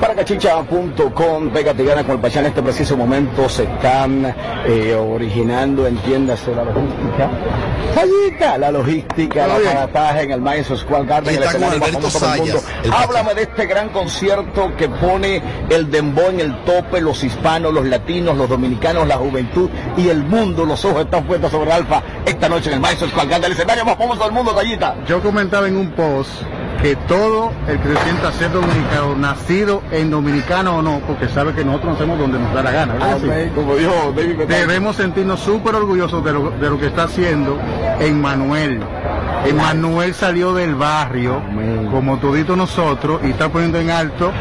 Para 0.00 0.14
cachicha.com, 0.14 1.50
pégate 1.50 1.84
gana 1.84 2.04
con 2.04 2.16
el 2.16 2.20
Pachá 2.20 2.40
en 2.40 2.46
este 2.46 2.62
preciso 2.62 2.96
momento 2.98 3.48
se 3.48 3.62
están 3.62 4.34
eh, 4.66 4.94
originando, 4.94 5.86
entiéndase, 5.86 6.54
la 6.54 6.64
logística. 6.64 7.30
Sayita, 7.94 8.58
la 8.58 8.70
logística, 8.72 9.46
bien. 9.46 9.68
aparataje 9.68 10.22
en 10.24 10.30
el 10.32 10.40
Madison 10.42 10.76
Square 10.76 11.06
Garden, 11.06 11.32
Y 11.32 11.36
el 11.38 11.42
está 11.42 11.58
con 11.58 11.62
escenario 11.62 11.80
más 11.80 11.88
Alberto 11.88 12.10
famoso 12.10 12.30
del 12.30 12.40
mundo. 12.40 12.60
Sayas, 12.60 12.84
el. 12.84 12.92
Háblame 12.92 13.34
de 13.34 13.42
este 13.42 13.66
gran 13.66 13.88
concierto 13.88 14.76
que 14.76 14.88
pone 14.88 15.42
el 15.70 15.90
dembow 15.90 16.28
en 16.28 16.40
el 16.40 16.64
tope, 16.64 17.00
los 17.00 17.24
hispanos, 17.24 17.72
los 17.72 17.86
latinos, 17.86 18.36
los 18.36 18.50
dominicanos, 18.50 19.08
la 19.08 19.16
juventud 19.16 19.70
y 19.96 20.08
el 20.08 20.24
mundo. 20.24 20.66
Los 20.66 20.84
ojos 20.84 21.04
están 21.06 21.26
puestos 21.26 21.50
sobre 21.50 21.72
Alfa 21.72 22.02
esta 22.26 22.50
noche 22.50 22.68
en 22.68 22.74
el 22.74 22.80
Madison 22.80 23.08
Square 23.08 23.28
Garden, 23.28 23.46
el 23.46 23.52
escenario 23.52 23.84
más 23.86 23.96
famoso 23.96 24.24
del 24.24 24.32
mundo, 24.32 24.54
Sayita. 24.54 24.96
Yo 25.06 25.22
comentaba 25.22 25.66
en 25.68 25.76
un 25.76 25.90
post 25.92 26.42
que 26.82 26.96
todo 26.96 27.52
el 27.68 27.78
que 27.80 27.88
se 27.88 28.04
sienta 28.04 28.32
ser 28.32 28.52
dominicano, 28.52 29.16
nacido 29.16 29.82
en 29.90 30.10
dominicano 30.10 30.76
o 30.76 30.82
no, 30.82 31.00
porque 31.06 31.28
sabe 31.28 31.52
que 31.52 31.64
nosotros 31.64 31.96
hacemos 31.96 32.18
donde 32.18 32.38
nos 32.38 32.52
da 32.54 32.62
la 32.62 32.70
gana. 32.70 32.94
Ah, 33.00 33.16
como 33.54 33.76
dijo 33.76 34.12
David 34.14 34.36
Bettel. 34.38 34.48
Debemos 34.48 34.96
sentirnos 34.96 35.40
súper 35.40 35.74
orgullosos 35.74 36.24
de 36.24 36.32
lo, 36.32 36.50
de 36.50 36.70
lo 36.70 36.78
que 36.78 36.86
está 36.86 37.04
haciendo 37.04 37.58
Emmanuel. 38.00 38.82
Emmanuel 39.44 40.14
salió 40.14 40.54
del 40.54 40.74
barrio, 40.74 41.36
Amén. 41.36 41.88
como 41.90 42.18
todito 42.18 42.56
nosotros, 42.56 43.20
y 43.24 43.30
está 43.30 43.48
poniendo 43.48 43.78
en 43.78 43.90
alto 43.90 44.32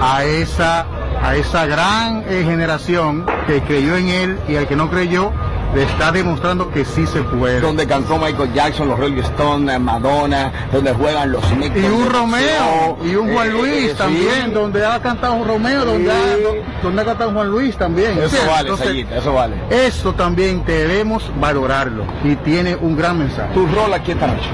a 0.00 0.24
esa, 0.24 0.86
a 1.22 1.36
esa 1.36 1.66
gran 1.66 2.24
eh, 2.28 2.42
generación 2.44 3.26
que 3.46 3.62
creyó 3.62 3.96
en 3.96 4.08
él 4.08 4.38
y 4.48 4.56
al 4.56 4.66
que 4.66 4.76
no 4.76 4.90
creyó, 4.90 5.32
está 5.74 6.12
demostrando 6.12 6.70
que 6.70 6.84
sí 6.84 7.06
se 7.06 7.22
puede. 7.22 7.60
donde 7.60 7.86
cantó 7.86 8.18
Michael 8.18 8.52
Jackson, 8.52 8.88
los 8.88 8.98
Rolling 8.98 9.22
Stones, 9.22 9.74
eh, 9.74 9.78
Madonna, 9.78 10.68
donde 10.72 10.92
juegan 10.92 11.32
los 11.32 11.44
Knicks. 11.46 11.76
Y 11.76 11.86
un 11.86 12.10
Romeo, 12.10 12.98
y 13.04 13.14
un 13.14 13.32
Juan 13.32 13.48
eh, 13.48 13.50
Luis 13.50 13.72
eh, 13.72 13.88
sí. 13.90 13.96
también, 13.96 14.54
donde 14.54 14.84
ha 14.84 15.00
cantado 15.00 15.34
un 15.34 15.46
Romeo, 15.46 15.84
donde, 15.84 16.10
ha, 16.10 16.82
donde 16.82 17.02
ha 17.02 17.04
cantado 17.04 17.32
Juan 17.32 17.50
Luis 17.50 17.76
también. 17.76 18.18
Eso 18.18 18.36
vale, 18.46 18.60
Entonces, 18.60 18.86
Sayita, 18.86 19.16
eso 19.16 19.32
vale. 19.32 19.56
Eso 19.70 20.12
también 20.14 20.64
debemos 20.64 21.30
valorarlo 21.38 22.04
y 22.24 22.36
tiene 22.36 22.76
un 22.76 22.96
gran 22.96 23.18
mensaje. 23.18 23.52
Tu 23.54 23.66
rol 23.66 23.92
aquí 23.92 24.12
esta 24.12 24.26
noche. 24.26 24.48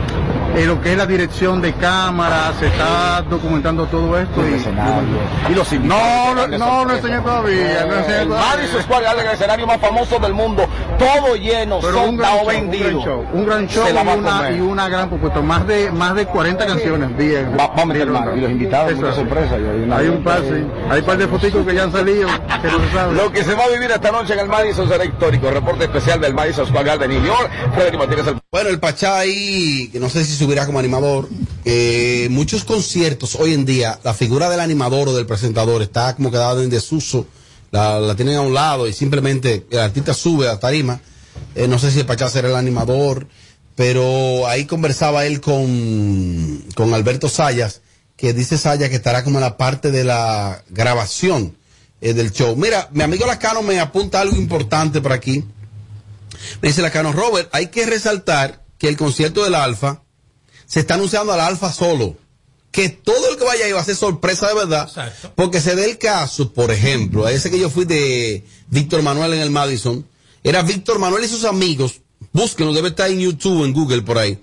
En 0.54 0.66
lo 0.68 0.82
que 0.82 0.92
es 0.92 0.98
la 0.98 1.06
dirección 1.06 1.62
de 1.62 1.72
cámara, 1.72 2.52
se 2.58 2.66
está 2.66 3.22
documentando 3.22 3.86
todo 3.86 4.18
esto. 4.18 4.46
Y, 4.46 4.54
escenario. 4.54 5.16
Y 5.48 5.54
los. 5.54 5.72
No, 5.72 6.34
no, 6.34 6.46
no, 6.46 6.84
no 6.84 6.94
enseñé 6.94 7.20
todavía, 7.20 7.86
no 7.86 7.94
enseñé 7.94 8.18
El 8.18 8.28
todavía. 8.28 8.56
Madison 8.56 8.82
Square 8.82 9.04
Garden, 9.04 9.26
el 9.26 9.32
escenario 9.32 9.66
más 9.66 9.80
famoso 9.80 10.18
del 10.18 10.34
mundo. 10.34 10.68
Todo 10.98 11.34
lleno, 11.36 11.80
Pero 11.80 12.04
un 12.04 12.16
gran, 12.16 12.30
show, 12.32 12.46
un 12.48 12.70
gran 12.70 13.00
show, 13.02 13.24
un 13.32 13.44
gran 13.46 13.68
show 13.68 13.84
y, 13.88 14.18
una, 14.18 14.50
y 14.52 14.60
una 14.60 14.88
gran 14.88 15.08
propuesta, 15.08 15.40
más 15.40 15.66
de 15.66 15.90
más 15.90 16.14
de 16.14 16.26
40 16.26 16.64
canciones. 16.66 17.16
Bien, 17.16 17.52
Va- 17.52 17.66
vamos 17.68 17.82
a 17.82 17.86
meter 17.86 18.08
bien, 18.08 18.12
mano. 18.24 18.36
Y 18.36 18.40
los 18.40 18.50
invitados, 18.50 18.94
mucha 18.94 19.08
es. 19.10 19.14
sorpresa. 19.16 19.54
Hay 19.56 19.62
una- 19.62 19.96
Hay 19.96 20.08
un 20.08 20.22
par, 20.22 20.40
sí. 20.42 20.64
Hay 20.90 21.00
un 21.00 21.06
par 21.06 21.18
de 21.18 21.26
fotitos 21.28 21.66
que 21.66 21.74
ya 21.74 21.82
han 21.84 21.92
salido, 21.92 22.28
que 22.62 22.68
no 22.68 22.80
se 22.80 22.90
sabe. 22.92 23.14
Lo 23.14 23.32
que 23.32 23.42
se 23.44 23.54
va 23.54 23.64
a 23.64 23.68
vivir 23.68 23.90
esta 23.90 24.10
noche 24.12 24.32
en 24.34 24.38
el 24.40 24.48
Madison 24.48 24.88
será 24.88 25.04
histórico. 25.04 25.50
Reporte 25.50 25.84
especial 25.84 26.20
del 26.20 26.34
Madison 26.34 26.66
Square 26.66 26.84
Garden 26.86 27.10
de 27.10 27.16
New 27.18 27.26
York. 27.26 27.50
Frederick 27.74 27.98
Martínez, 27.98 28.26
el 28.28 28.36
Bueno, 28.50 28.68
el 28.70 28.78
Pachá 28.80 29.18
ahí, 29.18 29.88
que 29.92 29.98
no 29.98 30.08
sé 30.08 30.24
si 30.24 30.34
subirá 30.36 30.66
como 30.66 30.78
animador. 30.78 31.28
eh, 31.64 32.26
muchos 32.30 32.64
conciertos 32.64 33.36
hoy 33.36 33.54
en 33.54 33.64
día, 33.64 33.98
la 34.02 34.14
figura 34.14 34.50
del 34.50 34.58
animador 34.60 35.08
o 35.08 35.14
del 35.14 35.26
presentador 35.26 35.80
está 35.82 36.14
como 36.16 36.30
quedada 36.30 36.60
en 36.62 36.70
desuso. 36.70 37.26
La, 37.72 37.98
la 37.98 38.14
tienen 38.14 38.36
a 38.36 38.42
un 38.42 38.54
lado 38.54 38.86
y 38.86 38.92
simplemente 38.92 39.66
el 39.70 39.80
artista 39.80 40.14
sube 40.14 40.48
a 40.48 40.60
tarima. 40.60 41.00
Eh, 41.54 41.66
no 41.66 41.78
sé 41.78 41.90
si 41.90 42.00
el 42.00 42.06
Pachá 42.06 42.28
será 42.28 42.48
el 42.48 42.56
animador, 42.56 43.26
pero 43.74 44.46
ahí 44.46 44.66
conversaba 44.66 45.26
él 45.26 45.40
con, 45.40 46.62
con 46.74 46.94
Alberto 46.94 47.28
Sayas, 47.28 47.80
que 48.16 48.32
dice 48.32 48.58
Sayas 48.58 48.90
que 48.90 48.96
estará 48.96 49.24
como 49.24 49.38
en 49.38 49.44
la 49.44 49.56
parte 49.56 49.90
de 49.90 50.04
la 50.04 50.62
grabación 50.68 51.56
eh, 52.00 52.14
del 52.14 52.32
show. 52.32 52.56
Mira, 52.56 52.88
mi 52.92 53.02
amigo 53.02 53.26
Lacano 53.26 53.62
me 53.62 53.80
apunta 53.80 54.20
algo 54.20 54.36
importante 54.36 55.00
por 55.00 55.12
aquí. 55.12 55.44
Me 56.60 56.68
dice 56.68 56.82
Lacano, 56.82 57.12
Robert, 57.12 57.48
hay 57.52 57.68
que 57.68 57.86
resaltar 57.86 58.62
que 58.78 58.88
el 58.88 58.96
concierto 58.96 59.44
del 59.44 59.54
Alfa 59.54 60.02
se 60.66 60.80
está 60.80 60.94
anunciando 60.94 61.32
al 61.32 61.40
Alfa 61.40 61.72
solo. 61.72 62.16
Que 62.72 62.88
todo 62.88 63.30
el 63.30 63.36
que 63.36 63.44
vaya 63.44 63.66
ahí 63.66 63.72
va 63.72 63.80
a 63.80 63.84
ser 63.84 63.94
sorpresa 63.94 64.48
de 64.48 64.54
verdad. 64.54 64.88
Exacto. 64.88 65.32
Porque 65.36 65.60
se 65.60 65.76
dé 65.76 65.84
el 65.84 65.98
caso, 65.98 66.52
por 66.52 66.70
ejemplo, 66.70 67.26
a 67.26 67.30
ese 67.30 67.50
que 67.50 67.58
yo 67.60 67.70
fui 67.70 67.84
de 67.84 68.44
Víctor 68.68 69.02
Manuel 69.02 69.34
en 69.34 69.40
el 69.40 69.50
Madison, 69.50 70.04
era 70.42 70.62
Víctor 70.62 70.98
Manuel 70.98 71.22
y 71.22 71.28
sus 71.28 71.44
amigos, 71.44 72.00
búsquenlo, 72.32 72.72
debe 72.72 72.88
estar 72.88 73.10
en 73.10 73.20
YouTube, 73.20 73.64
en 73.64 73.74
Google, 73.74 74.02
por 74.02 74.18
ahí. 74.18 74.38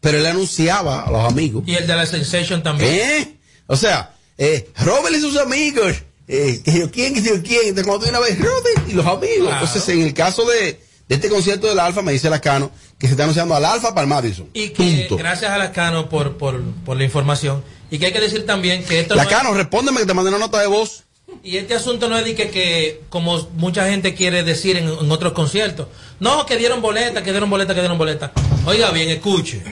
Pero 0.00 0.18
él 0.18 0.26
anunciaba 0.26 1.02
a 1.02 1.10
los 1.10 1.24
amigos. 1.24 1.64
Y 1.66 1.74
el 1.74 1.86
de 1.86 1.96
la 1.96 2.04
Sensation 2.06 2.62
también. 2.62 2.90
¿Eh? 2.92 3.38
O 3.66 3.76
sea, 3.76 4.14
eh, 4.36 4.68
Robert 4.84 5.16
y 5.16 5.20
sus 5.20 5.36
amigos. 5.38 5.94
Eh, 6.28 6.60
que 6.64 6.78
yo 6.78 6.90
quién, 6.90 7.14
que 7.14 7.22
yo 7.22 7.42
quién. 7.42 7.68
Entonces, 7.68 7.86
cuando 7.86 8.04
tú 8.04 8.10
una 8.10 8.20
vez, 8.20 8.38
Robert 8.38 8.88
y 8.88 8.92
los 8.92 9.06
amigos. 9.06 9.48
Claro. 9.48 9.64
Entonces, 9.64 9.88
en 9.88 10.02
el 10.02 10.12
caso 10.12 10.44
de, 10.44 10.80
de 11.20 11.26
este 11.26 11.28
concierto 11.28 11.66
del 11.66 11.78
Alfa, 11.78 12.02
me 12.02 12.12
dice 12.12 12.28
Lacano 12.30 12.70
que 12.98 13.06
se 13.06 13.12
está 13.12 13.24
anunciando 13.24 13.54
al 13.54 13.64
Alfa 13.64 13.90
para 13.90 14.02
el 14.02 14.08
Madison. 14.08 14.48
Y 14.54 14.70
que 14.70 15.06
Punto. 15.08 15.16
gracias 15.16 15.50
a 15.50 15.58
Lacano 15.58 16.08
por, 16.08 16.36
por, 16.36 16.60
por 16.84 16.96
la 16.96 17.04
información. 17.04 17.62
Y 17.90 17.98
que 17.98 18.06
hay 18.06 18.12
que 18.12 18.20
decir 18.20 18.46
también 18.46 18.84
que 18.84 19.00
esto 19.00 19.14
no 19.14 19.20
es- 19.20 19.26
Lacano, 19.30 19.52
respóndeme 19.54 20.00
que 20.00 20.06
te 20.06 20.14
mandé 20.14 20.30
una 20.30 20.38
nota 20.38 20.60
de 20.60 20.66
voz. 20.66 21.04
Y 21.42 21.56
este 21.56 21.74
asunto 21.74 22.08
no 22.08 22.18
es 22.18 22.24
de 22.24 22.34
que, 22.34 22.50
que 22.50 23.00
como 23.08 23.48
mucha 23.56 23.88
gente 23.88 24.14
quiere 24.14 24.42
decir 24.42 24.76
en, 24.76 24.86
en 24.88 25.10
otros 25.10 25.32
conciertos, 25.32 25.86
no, 26.20 26.44
que 26.46 26.56
dieron 26.56 26.82
boleta, 26.82 27.22
que 27.22 27.30
dieron 27.32 27.48
boleta, 27.50 27.74
que 27.74 27.80
dieron 27.80 27.98
boleta. 27.98 28.32
Oiga 28.66 28.90
bien, 28.90 29.08
escuche. 29.08 29.62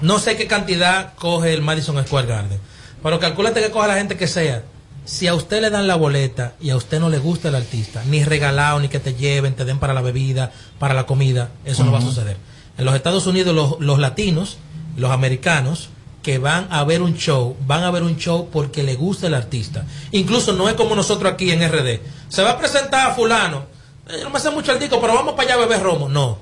No 0.00 0.18
sé 0.18 0.36
qué 0.36 0.46
cantidad 0.46 1.14
coge 1.14 1.54
el 1.54 1.62
Madison 1.62 2.04
Square 2.04 2.26
Garden, 2.26 2.58
pero 3.02 3.18
calculate 3.18 3.62
que 3.62 3.70
coja 3.70 3.86
la 3.86 3.94
gente 3.96 4.16
que 4.16 4.26
sea. 4.26 4.62
Si 5.04 5.26
a 5.26 5.34
usted 5.34 5.60
le 5.60 5.70
dan 5.70 5.86
la 5.86 5.96
boleta 5.96 6.54
y 6.60 6.70
a 6.70 6.76
usted 6.76 6.98
no 6.98 7.10
le 7.10 7.18
gusta 7.18 7.48
el 7.48 7.54
artista, 7.54 8.02
ni 8.06 8.24
regalado, 8.24 8.80
ni 8.80 8.88
que 8.88 9.00
te 9.00 9.14
lleven, 9.14 9.54
te 9.54 9.64
den 9.64 9.78
para 9.78 9.92
la 9.92 10.00
bebida, 10.00 10.50
para 10.78 10.94
la 10.94 11.04
comida, 11.04 11.50
eso 11.64 11.84
no 11.84 11.92
va 11.92 11.98
a 11.98 12.02
suceder. 12.02 12.38
En 12.78 12.84
los 12.84 12.94
Estados 12.94 13.26
Unidos, 13.26 13.54
los, 13.54 13.80
los 13.80 13.98
latinos, 13.98 14.56
los 14.96 15.10
americanos, 15.10 15.90
que 16.24 16.38
van 16.38 16.66
a 16.70 16.82
ver 16.84 17.02
un 17.02 17.16
show, 17.16 17.54
van 17.66 17.84
a 17.84 17.90
ver 17.90 18.02
un 18.02 18.16
show 18.16 18.48
porque 18.50 18.82
le 18.82 18.96
gusta 18.96 19.26
el 19.26 19.34
artista. 19.34 19.84
Incluso 20.10 20.54
no 20.54 20.68
es 20.68 20.74
como 20.74 20.96
nosotros 20.96 21.30
aquí 21.30 21.50
en 21.50 21.60
RD. 21.68 22.00
Se 22.30 22.42
va 22.42 22.52
a 22.52 22.58
presentar 22.58 23.10
a 23.10 23.14
fulano. 23.14 23.66
Eh, 24.08 24.20
no 24.22 24.30
me 24.30 24.38
hace 24.38 24.50
mucho 24.50 24.72
el 24.72 24.80
disco, 24.80 25.00
pero 25.02 25.12
vamos 25.12 25.34
para 25.34 25.52
allá 25.52 25.62
a 25.62 25.66
beber 25.66 25.82
romo. 25.82 26.08
No. 26.08 26.38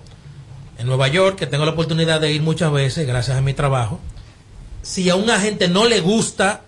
En 0.79 0.87
Nueva 0.87 1.09
York, 1.09 1.37
que 1.37 1.49
tengo 1.49 1.65
la 1.65 1.73
oportunidad 1.73 2.21
de 2.21 2.33
ir 2.33 2.43
muchas 2.43 2.73
veces, 2.73 3.07
gracias 3.07 3.37
a 3.37 3.41
mi 3.43 3.55
trabajo, 3.55 3.99
si 4.83 5.11
a 5.11 5.17
una 5.17 5.41
gente 5.41 5.69
no 5.69 5.85
le 5.85 6.01
gusta 6.01 6.63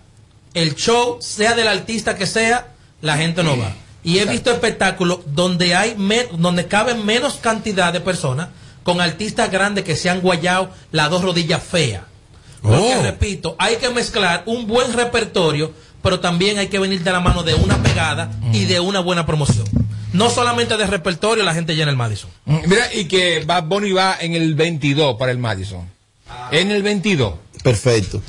el 0.55 0.73
show, 0.75 1.17
sea 1.21 1.53
del 1.53 1.67
artista 1.67 2.15
que 2.15 2.25
sea, 2.25 2.69
la 3.01 3.17
gente 3.17 3.43
no 3.43 3.55
va. 3.57 3.73
Y 4.03 4.17
he 4.19 4.25
visto 4.25 4.51
espectáculos 4.51 5.19
donde 5.27 5.75
hay 5.75 5.95
me- 5.97 6.27
donde 6.37 6.65
caben 6.67 7.05
menos 7.05 7.35
cantidad 7.35 7.93
de 7.93 7.99
personas 8.01 8.49
con 8.83 9.01
artistas 9.01 9.51
grandes 9.51 9.83
que 9.83 9.95
se 9.95 10.09
han 10.09 10.21
guayado 10.21 10.69
las 10.91 11.09
dos 11.09 11.23
rodillas 11.23 11.61
feas. 11.63 12.03
Porque 12.61 12.95
Oh. 12.99 13.01
repito, 13.03 13.55
hay 13.59 13.75
que 13.77 13.89
mezclar 13.89 14.43
un 14.47 14.65
buen 14.67 14.93
repertorio, 14.93 15.71
pero 16.01 16.19
también 16.19 16.57
hay 16.59 16.67
que 16.67 16.79
venir 16.79 17.03
de 17.03 17.11
la 17.11 17.19
mano 17.19 17.43
de 17.43 17.53
una 17.55 17.77
pegada 17.81 18.31
y 18.53 18.65
de 18.65 18.79
una 18.79 18.99
buena 19.01 19.25
promoción. 19.25 19.65
No 20.13 20.29
solamente 20.29 20.77
de 20.77 20.87
repertorio 20.87 21.43
la 21.43 21.53
gente 21.53 21.75
llena 21.75 21.91
el 21.91 21.97
Madison. 21.97 22.29
Mm, 22.45 22.57
Mira, 22.67 22.93
y 22.93 23.05
que 23.05 23.43
Bad 23.45 23.63
Bunny 23.65 23.91
va 23.91 24.17
en 24.19 24.33
el 24.35 24.55
22 24.55 25.15
para 25.17 25.31
el 25.31 25.37
Madison. 25.39 25.89
En 26.51 26.71
el 26.71 26.81
22. 26.83 27.33
Perfecto. 27.63 28.21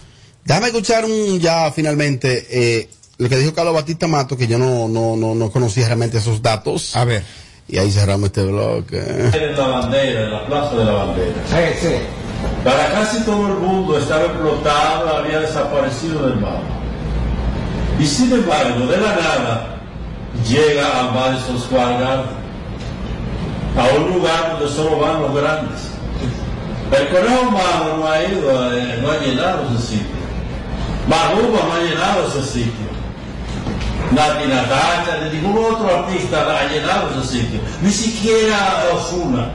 Déjame 0.46 0.68
escuchar 0.68 1.04
un 1.04 1.40
ya 1.40 1.72
finalmente 1.72 2.46
eh, 2.50 2.88
lo 3.18 3.28
que 3.28 3.36
dijo 3.36 3.52
Carlos 3.52 3.74
Batista 3.74 4.06
Mato, 4.06 4.36
que 4.36 4.46
yo 4.46 4.58
no, 4.58 4.86
no, 4.86 5.16
no, 5.16 5.34
no 5.34 5.50
conocía 5.50 5.86
realmente 5.86 6.18
esos 6.18 6.40
datos. 6.40 6.94
A 6.94 7.04
ver. 7.04 7.24
Y 7.68 7.78
ahí 7.78 7.90
cerramos 7.90 8.26
este 8.26 8.44
bloque. 8.44 8.98
en 8.98 9.56
la 9.56 9.66
bandera, 9.66 10.22
en 10.22 10.30
la 10.30 10.46
plaza 10.46 10.76
de 10.76 10.84
la 10.84 10.92
bandera. 10.92 11.34
Para 12.62 12.92
casi 12.92 13.24
todo 13.24 13.48
el 13.48 13.54
mundo 13.54 13.98
estaba 13.98 14.26
explotado, 14.26 15.16
había 15.16 15.40
desaparecido 15.40 16.28
del 16.28 16.38
mapa. 16.38 16.62
Y 17.98 18.06
sin 18.06 18.30
embargo, 18.32 18.86
de 18.86 18.98
la 18.98 19.16
nada, 19.16 19.80
llega 20.46 21.00
a 21.00 21.10
Madison 21.10 21.58
Square 21.58 21.98
Garden, 21.98 22.36
a 23.76 23.96
un 23.96 24.14
lugar 24.14 24.52
donde 24.52 24.72
solo 24.72 24.98
van 25.00 25.22
los 25.22 25.34
grandes. 25.34 25.80
El 26.92 27.08
conejo 27.08 27.50
malo 27.50 27.96
no 27.96 28.06
ha 28.06 28.22
ido, 28.22 28.76
eh, 28.76 28.98
no 29.02 29.10
ha 29.10 29.18
llenado 29.18 29.64
ese 29.74 29.88
sitio. 29.88 30.16
Maruba 31.08 31.60
no 31.66 31.72
ha 31.75 31.80
llenado 31.80 32.28
ese 32.28 32.42
sitio. 32.42 32.86
Nati 34.12 34.48
Natacha, 34.48 35.18
de 35.25 35.32
ningún 35.32 35.58
otro 35.58 35.88
artista 35.98 36.46
ha 36.58 36.68
llenado 36.68 37.10
ese 37.10 37.38
sitio. 37.38 37.60
Ni 37.82 37.90
siquiera 37.90 38.84
Osuna. 38.94 39.50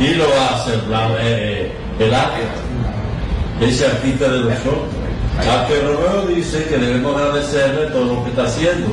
Y 0.00 0.14
lo 0.14 0.24
hace 0.24 0.74
eh, 0.74 0.80
eh, 1.20 1.72
el 2.00 2.14
arte, 2.14 2.42
ese 3.60 3.86
artista 3.86 4.28
de 4.28 4.40
nosotros. 4.40 4.74
Arte 5.38 5.80
Romeo 5.80 6.26
dice 6.34 6.64
que 6.64 6.76
debemos 6.76 7.16
agradecerle 7.16 7.86
todo 7.86 8.14
lo 8.14 8.24
que 8.24 8.30
está 8.30 8.44
haciendo, 8.44 8.88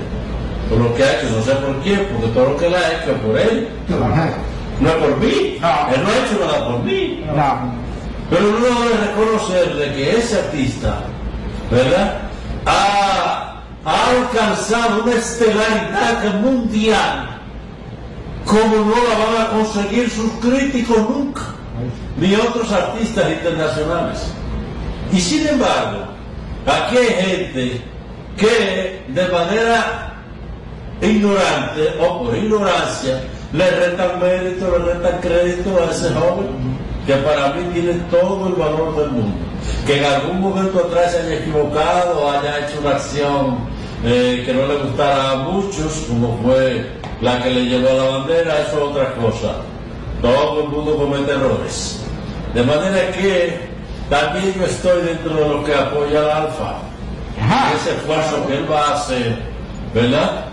por 0.69 0.77
lo 0.77 0.95
que 0.95 1.03
ha 1.03 1.17
hecho, 1.17 1.29
no 1.35 1.43
sé 1.43 1.51
por 1.53 1.81
quién, 1.81 2.07
porque 2.13 2.27
todo 2.33 2.49
lo 2.51 2.57
que 2.57 2.67
él 2.67 2.75
ha 2.75 2.93
hecho 2.93 3.11
es 3.11 3.21
por 3.21 3.37
él. 3.37 3.67
No 4.79 4.89
es 4.89 4.95
por 4.95 5.17
mí, 5.17 5.57
él 5.57 6.03
no 6.03 6.09
ha 6.09 6.17
hecho 6.17 6.45
nada 6.45 6.67
por 6.67 6.83
mí. 6.83 7.23
Pero 8.29 8.47
uno 8.47 8.81
debe 8.81 9.07
reconocer 9.07 9.75
de 9.75 9.93
que 9.93 10.17
ese 10.17 10.39
artista, 10.39 10.99
¿verdad? 11.71 12.21
Ha, 12.65 13.63
ha 13.85 14.09
alcanzado 14.11 15.03
una 15.03 15.13
estelaridad 15.13 16.35
mundial 16.41 17.39
como 18.45 18.77
no 18.77 18.95
la 18.95 19.25
van 19.25 19.41
a 19.41 19.49
conseguir 19.49 20.09
sus 20.09 20.31
críticos 20.33 20.97
nunca, 21.09 21.41
ni 22.17 22.35
otros 22.35 22.71
artistas 22.71 23.31
internacionales. 23.31 24.19
Y 25.11 25.19
sin 25.19 25.47
embargo, 25.47 26.05
aquí 26.65 26.97
hay 26.97 27.25
gente 27.25 27.81
que 28.37 29.03
de 29.07 29.27
manera 29.29 30.13
ignorante 31.01 31.95
o 31.99 32.23
por 32.23 32.35
ignorancia 32.35 33.21
le 33.53 33.71
rentan 33.71 34.19
mérito, 34.19 34.77
le 34.77 34.93
rentan 34.93 35.19
crédito 35.21 35.79
a 35.79 35.91
ese 35.91 36.09
joven 36.13 36.78
que 37.09 37.15
para 37.15 37.53
mí 37.53 37.63
tiene 37.73 37.93
todo 38.11 38.49
el 38.49 38.53
valor 38.53 38.95
del 38.95 39.09
mundo. 39.09 39.35
Que 39.87 39.97
en 39.97 40.05
algún 40.05 40.41
momento 40.41 40.77
atrás 40.77 41.11
se 41.11 41.17
haya 41.17 41.39
equivocado, 41.39 42.29
haya 42.29 42.59
hecho 42.59 42.79
una 42.81 42.91
acción 42.91 43.57
eh, 44.05 44.43
que 44.45 44.53
no 44.53 44.67
le 44.67 44.75
gustara 44.75 45.31
a 45.31 45.35
muchos, 45.37 46.05
como 46.07 46.37
fue 46.43 46.85
la 47.21 47.41
que 47.41 47.49
le 47.49 47.65
llevó 47.65 47.89
a 47.89 47.93
la 47.93 48.17
bandera, 48.17 48.61
eso 48.61 48.77
es 48.77 48.83
otra 48.91 49.15
cosa. 49.15 49.55
Todo 50.21 50.61
el 50.61 50.69
mundo 50.69 50.97
comete 50.97 51.31
errores. 51.31 51.99
De 52.53 52.61
manera 52.61 53.11
que 53.11 53.59
también 54.07 54.53
yo 54.53 54.65
estoy 54.65 55.01
dentro 55.01 55.33
de 55.33 55.49
lo 55.49 55.63
que 55.63 55.73
apoya 55.73 56.19
al 56.19 56.29
Alfa. 56.43 56.75
Ese 57.75 57.95
esfuerzo 57.95 58.45
que 58.45 58.55
él 58.55 58.71
va 58.71 58.87
a 58.87 58.93
hacer, 58.93 59.35
¿verdad? 59.95 60.45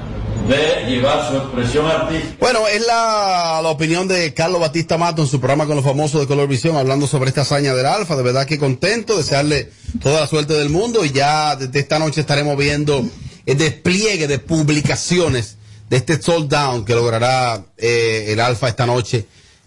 De 0.48 0.86
llevar 0.88 1.28
su 1.28 1.36
expresión 1.36 1.86
artística. 1.86 2.36
Bueno, 2.38 2.68
es 2.68 2.86
la, 2.86 3.60
la 3.62 3.68
opinión 3.68 4.06
de 4.06 4.32
Carlos 4.32 4.60
Batista 4.60 4.96
Mato 4.96 5.22
en 5.22 5.28
su 5.28 5.40
programa 5.40 5.66
con 5.66 5.76
los 5.76 5.84
famosos 5.84 6.20
de 6.20 6.26
Color 6.26 6.48
Visión, 6.48 6.76
hablando 6.76 7.06
sobre 7.06 7.28
esta 7.30 7.40
hazaña 7.40 7.74
del 7.74 7.86
Alfa. 7.86 8.16
De 8.16 8.22
verdad 8.22 8.46
que 8.46 8.58
contento, 8.58 9.16
desearle 9.16 9.70
toda 10.00 10.20
la 10.20 10.26
suerte 10.26 10.54
del 10.54 10.68
mundo 10.68 11.04
y 11.04 11.10
ya 11.10 11.56
desde 11.56 11.80
esta 11.80 11.98
noche 11.98 12.20
estaremos 12.20 12.56
viendo 12.56 13.04
el 13.44 13.58
despliegue 13.58 14.28
de 14.28 14.38
publicaciones 14.38 15.56
de 15.90 15.96
este 15.96 16.20
sold 16.20 16.48
down 16.48 16.84
que 16.84 16.94
logrará 16.94 17.64
eh, 17.76 18.26
el 18.28 18.40
Alfa 18.40 18.68
esta 18.68 18.86
noche 18.86 19.26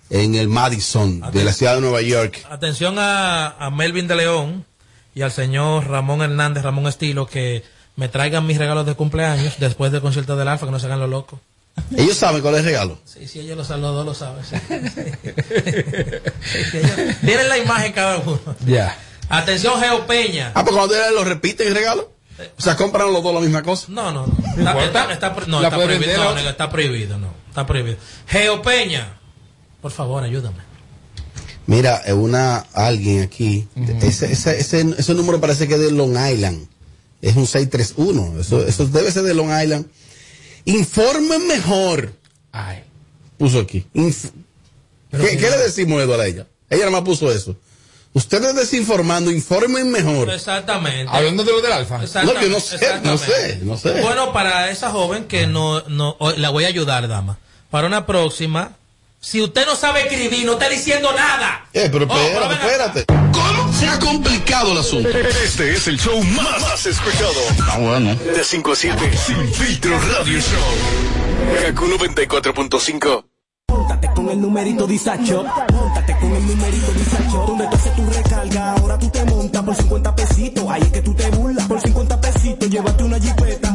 en 0.10 0.36
el 0.36 0.48
Madison 0.48 1.22
de 1.32 1.44
la 1.44 1.54
ciudad 1.54 1.76
de 1.76 1.82
Nueva 1.82 2.02
York. 2.02 2.46
Atención 2.50 2.98
a, 3.00 3.50
a 3.60 3.70
Melvin 3.70 4.08
de 4.08 4.16
León 4.16 4.66
y 5.14 5.22
al 5.22 5.32
señor 5.32 5.88
Ramón 5.88 6.22
Hernández, 6.22 6.64
Ramón 6.64 6.88
Estilo, 6.88 7.26
que 7.26 7.64
me 8.00 8.08
traigan 8.08 8.48
mis 8.48 8.58
regalos 8.58 8.86
de 8.86 8.96
cumpleaños 8.96 9.56
después 9.60 9.92
del 9.92 10.00
concierto 10.00 10.38
del 10.38 10.48
Alfa, 10.48 10.66
que 10.66 10.72
no 10.72 10.80
se 10.80 10.86
hagan 10.86 11.02
los 11.02 11.10
locos. 11.10 11.38
Ellos 11.98 12.16
saben 12.16 12.42
cuál 12.42 12.54
es 12.56 12.62
el 12.62 12.68
regalo. 12.68 12.98
Sí, 13.04 13.28
sí, 13.28 13.42
ellos 13.42 13.58
lo 13.58 13.66
saben, 13.66 13.82
los 13.82 13.94
dos 13.94 14.06
lo 14.06 14.14
saben. 14.14 14.42
sí. 14.46 14.56
Tienen 17.26 17.50
la 17.50 17.58
imagen 17.58 17.92
cada 17.92 18.20
uno. 18.20 18.40
Ya. 18.66 18.98
Atención, 19.28 19.82
Geo 19.82 20.08
Peña. 20.08 20.54
Ah, 20.56 20.64
pues 20.64 20.78
cuando 20.78 20.96
lo 21.14 21.26
repiten 21.26 21.68
el 21.68 21.76
regalo. 21.76 22.10
O 22.58 22.62
sea, 22.62 22.78
compran 22.78 23.12
los 23.12 23.22
dos 23.22 23.34
la 23.34 23.42
misma 23.42 23.64
cosa. 23.64 23.88
No, 23.90 24.14
no, 24.14 24.26
no. 24.56 24.82
Está, 24.82 25.36
no, 25.46 25.70
prohibido. 25.70 26.24
No, 26.24 26.38
está 26.40 26.70
prohibido, 26.70 27.18
no. 27.18 27.34
Está 27.50 27.66
prohibido. 27.66 27.98
Geo 28.28 28.62
Peña. 28.62 29.20
Por 29.82 29.92
favor, 29.92 30.24
ayúdame. 30.24 30.64
Mira, 31.66 32.02
una 32.14 32.60
alguien 32.74 33.24
aquí. 33.24 33.68
ese, 34.02 34.32
ese, 34.32 34.58
ese, 34.58 34.96
ese 34.98 35.14
número 35.14 35.42
parece 35.42 35.68
que 35.68 35.74
es 35.74 35.82
de 35.82 35.92
Long 35.92 36.16
Island. 36.18 36.70
Es 37.22 37.36
un 37.36 37.46
631. 37.48 38.40
Eso, 38.42 38.66
eso 38.66 38.86
debe 38.88 39.12
ser 39.12 39.24
de 39.24 39.34
Long 39.34 39.50
Island. 39.62 39.86
Informen 40.66 41.48
mejor. 41.48 42.14
Ay. 42.52 42.84
Puso 43.38 43.60
aquí. 43.60 43.86
Inf- 43.94 44.32
¿Qué, 45.12 45.38
qué 45.38 45.50
le 45.50 45.58
decimos, 45.58 46.02
Eduardo, 46.02 46.24
a 46.24 46.28
ella? 46.28 46.46
Ella 46.70 46.86
nada 46.86 46.92
más 46.92 47.02
puso 47.02 47.32
eso. 47.32 47.56
Ustedes 48.14 48.56
desinformando, 48.56 49.32
informen 49.32 49.92
mejor. 49.92 50.30
Exactamente. 50.32 51.12
Hablando 51.12 51.44
de 51.44 51.52
lo 51.52 51.62
del 51.62 51.72
alfa. 51.72 52.04
Exactamente, 52.04 52.42
No, 52.42 52.48
yo 52.48 52.54
no 52.54 52.60
sé, 52.60 53.02
no 53.04 53.18
sé, 53.18 53.60
no 53.64 53.78
sé. 53.78 54.02
Bueno, 54.02 54.34
para 54.34 54.70
esa 54.72 54.90
joven 54.90 55.26
que 55.26 55.46
no, 55.48 55.82
no, 55.88 56.18
la 56.38 56.50
voy 56.50 56.66
a 56.66 56.68
ayudar, 56.68 57.08
dama. 57.08 57.38
Para 57.70 57.86
una 57.88 58.06
próxima, 58.08 58.74
si 59.22 59.42
usted 59.42 59.66
no 59.68 59.76
sabe 59.76 60.02
escribir, 60.02 60.46
no 60.46 60.54
está 60.54 60.70
diciendo 60.70 61.12
nada. 61.16 61.68
Eh, 61.74 61.90
pero 61.92 62.08
Oh, 62.10 62.52
espérate. 62.52 63.06
¿Cómo? 63.08 63.69
Se 63.80 63.88
ha 63.88 64.00
complicado 64.00 64.74
el 64.74 64.78
asunto. 64.80 65.10
Este 65.10 65.74
es 65.74 65.88
el 65.88 65.98
show 65.98 66.22
más, 66.24 66.62
más 66.62 66.86
escuchado. 66.86 67.32
Ah, 67.72 67.78
bueno. 67.80 68.16
De 68.16 68.44
5 68.44 68.72
a 68.72 68.76
7, 68.76 69.18
Sin 69.26 69.54
Filtro 69.54 69.98
Radio 70.00 70.40
Show. 70.40 71.66
Kaku 71.66 71.86
94.5. 71.86 73.26
Móntate 73.70 74.10
con 74.14 74.30
el 74.30 74.42
numerito 74.42 74.86
disacho. 74.86 75.46
Móntate 75.72 76.18
con 76.20 76.36
el 76.36 76.48
numerito 76.48 76.92
disacho. 76.92 77.46
Donde 77.48 77.68
tú 77.68 77.76
haces 77.76 77.96
tu 77.96 78.06
recarga, 78.10 78.74
ahora 78.74 79.00
tú 79.00 79.10
te 79.10 79.24
montas 79.26 79.64
por 79.64 79.76
50 79.76 80.16
pesitos. 80.16 80.66
Ahí 80.70 80.82
es 80.82 80.92
que 80.92 81.02
tú 81.02 81.14
te 81.14 81.30
burlas. 81.30 81.68
Por 81.68 81.80
50 81.82 82.22
pesitos, 82.22 82.70
llévate 82.70 83.04
una 83.04 83.20
jipeta, 83.20 83.69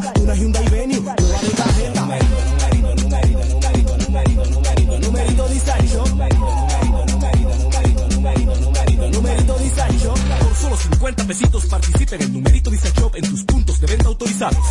solo 11.25 11.25
50 11.25 11.27
pesitos 11.27 11.65
participa 11.65 12.15
en 12.15 12.21
el 12.21 12.33
numerito 12.33 12.69
disacho 12.69 13.11
en 13.15 13.29
tus 13.29 13.43
puntos 13.43 13.79
de 13.79 13.87
venta 13.87 14.07
autorizados. 14.07 14.65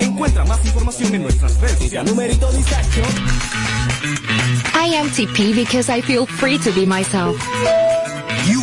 Encuentra 0.00 0.44
más 0.44 0.64
información 0.64 1.14
en 1.14 1.22
nuestras 1.22 1.60
redes 1.60 1.78
sociales. 1.78 2.12
Numerito 2.12 2.52
disacho. 2.52 3.02
I 4.74 4.94
am 4.96 5.10
TP 5.10 5.54
because 5.54 5.90
I 5.90 6.00
feel 6.02 6.26
free 6.26 6.58
to 6.58 6.70
be 6.72 6.86
myself. 6.86 7.36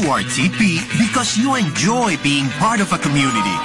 You 0.06 0.12
are 0.12 0.22
TP 0.22 0.78
because 1.00 1.36
you 1.36 1.56
enjoy 1.56 2.16
being 2.22 2.48
part 2.62 2.80
of 2.80 2.94
a 2.94 2.98
community. 3.00 3.56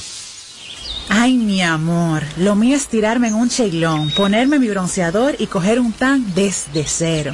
Ay, 1.11 1.37
mi 1.37 1.61
amor, 1.63 2.21
lo 2.37 2.55
mío 2.55 2.75
es 2.75 2.87
tirarme 2.87 3.29
en 3.29 3.33
un 3.33 3.49
cheilón, 3.49 4.11
ponerme 4.11 4.59
mi 4.59 4.69
bronceador 4.69 5.35
y 5.39 5.47
coger 5.47 5.79
un 5.79 5.91
tan 5.91 6.35
desde 6.35 6.85
cero. 6.85 7.33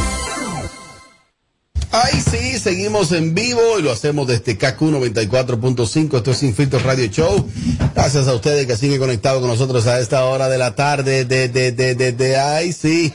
Ahí 1.93 2.21
sí, 2.21 2.57
seguimos 2.57 3.11
en 3.11 3.35
vivo 3.35 3.77
y 3.77 3.81
lo 3.81 3.91
hacemos 3.91 4.25
desde 4.25 4.57
KQ 4.57 4.79
94.5. 4.79 6.17
Esto 6.17 6.31
es 6.31 6.37
Sin 6.37 6.55
Filtro 6.55 6.79
Radio 6.79 7.07
Show. 7.07 7.45
Gracias 7.93 8.29
a 8.29 8.33
ustedes 8.33 8.65
que 8.65 8.77
siguen 8.77 8.97
conectados 8.97 9.41
con 9.41 9.49
nosotros 9.49 9.85
a 9.87 9.99
esta 9.99 10.23
hora 10.23 10.47
de 10.47 10.57
la 10.57 10.73
tarde. 10.73 11.25
De, 11.25 11.49
de, 11.49 11.73
de, 11.73 11.95
de, 11.95 12.13
de, 12.13 12.37
ahí 12.37 12.71
sí. 12.71 13.13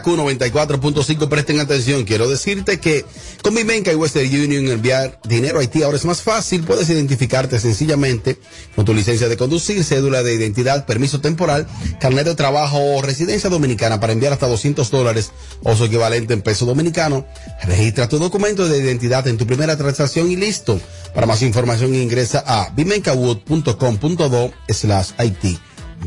KQ 0.00 0.06
94.5. 0.06 1.28
Presten 1.28 1.60
atención. 1.60 2.04
Quiero 2.04 2.28
decirte 2.28 2.80
que 2.80 3.04
con 3.42 3.54
Vimenca 3.54 3.92
y 3.92 3.94
Western 3.94 4.26
Union 4.28 4.68
enviar 4.68 5.20
dinero 5.24 5.58
a 5.58 5.60
Haití 5.60 5.82
ahora 5.82 5.96
es 5.96 6.04
más 6.04 6.22
fácil. 6.22 6.64
Puedes 6.64 6.88
identificarte 6.90 7.60
sencillamente 7.60 8.38
con 8.74 8.84
tu 8.84 8.94
licencia 8.94 9.28
de 9.28 9.36
conducir, 9.36 9.84
cédula 9.84 10.22
de 10.22 10.34
identidad, 10.34 10.86
permiso 10.86 11.20
temporal, 11.20 11.66
carnet 12.00 12.26
de 12.26 12.34
trabajo 12.34 12.78
o 12.78 13.02
residencia 13.02 13.50
dominicana 13.50 14.00
para 14.00 14.12
enviar 14.12 14.32
hasta 14.32 14.48
200 14.48 14.90
dólares 14.90 15.32
o 15.62 15.76
su 15.76 15.84
equivalente 15.84 16.34
en 16.34 16.42
peso 16.42 16.66
dominicano. 16.66 17.26
Registra 17.62 18.08
tu 18.08 18.18
documento 18.18 18.68
de 18.68 18.78
identidad 18.78 19.26
en 19.28 19.38
tu 19.38 19.46
primera 19.46 19.76
transacción 19.76 20.30
y 20.30 20.36
listo. 20.36 20.80
Para 21.14 21.26
más 21.26 21.42
información 21.42 21.94
ingresa 21.94 22.42
a 22.46 22.70
vimencawood.com.do 22.74 24.52
slash 24.68 25.10
Haití. 25.18 25.58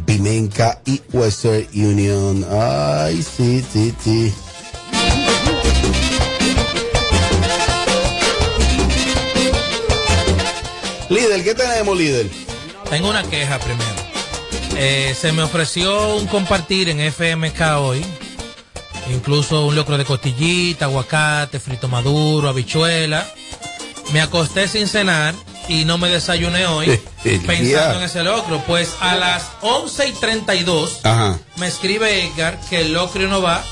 Pimenca 0.06 0.82
y 0.86 1.02
Western 1.12 1.68
Union. 1.74 2.46
Ay, 2.52 3.22
sí, 3.24 3.64
sí, 3.72 3.94
sí. 4.04 4.34
Líder, 11.10 11.44
¿qué 11.44 11.56
tenemos, 11.56 11.98
líder? 11.98 12.30
Tengo 12.90 13.10
una 13.10 13.24
queja 13.24 13.60
primero. 13.60 13.96
Eh, 14.76 15.16
se 15.20 15.32
me 15.32 15.42
ofreció 15.42 16.16
un 16.16 16.28
compartir 16.28 16.90
en 16.90 17.00
FMK 17.00 17.62
hoy. 17.80 18.06
Incluso 19.10 19.66
un 19.66 19.76
locro 19.76 19.98
de 19.98 20.06
costillita, 20.06 20.86
aguacate, 20.86 21.60
frito 21.60 21.88
maduro, 21.88 22.50
habichuela. 22.50 23.26
Me 24.12 24.22
acosté 24.22 24.68
sin 24.68 24.88
cenar 24.88 25.34
y 25.68 25.86
no 25.86 25.98
me 25.98 26.10
desayuné 26.10 26.66
hoy 26.68 27.00
pensando 27.24 28.00
en 28.00 28.04
ese 28.04 28.24
locro. 28.24 28.62
Pues 28.68 28.94
a 29.00 29.16
las 29.16 29.44
11 29.62 30.08
y 30.08 30.12
32 30.14 31.00
Ajá. 31.04 31.38
me 31.58 31.68
escribe 31.68 32.26
Edgar 32.26 32.60
que 32.70 32.82
el 32.82 32.94
locrio 32.94 33.28
no 33.28 33.42
va 33.42 33.64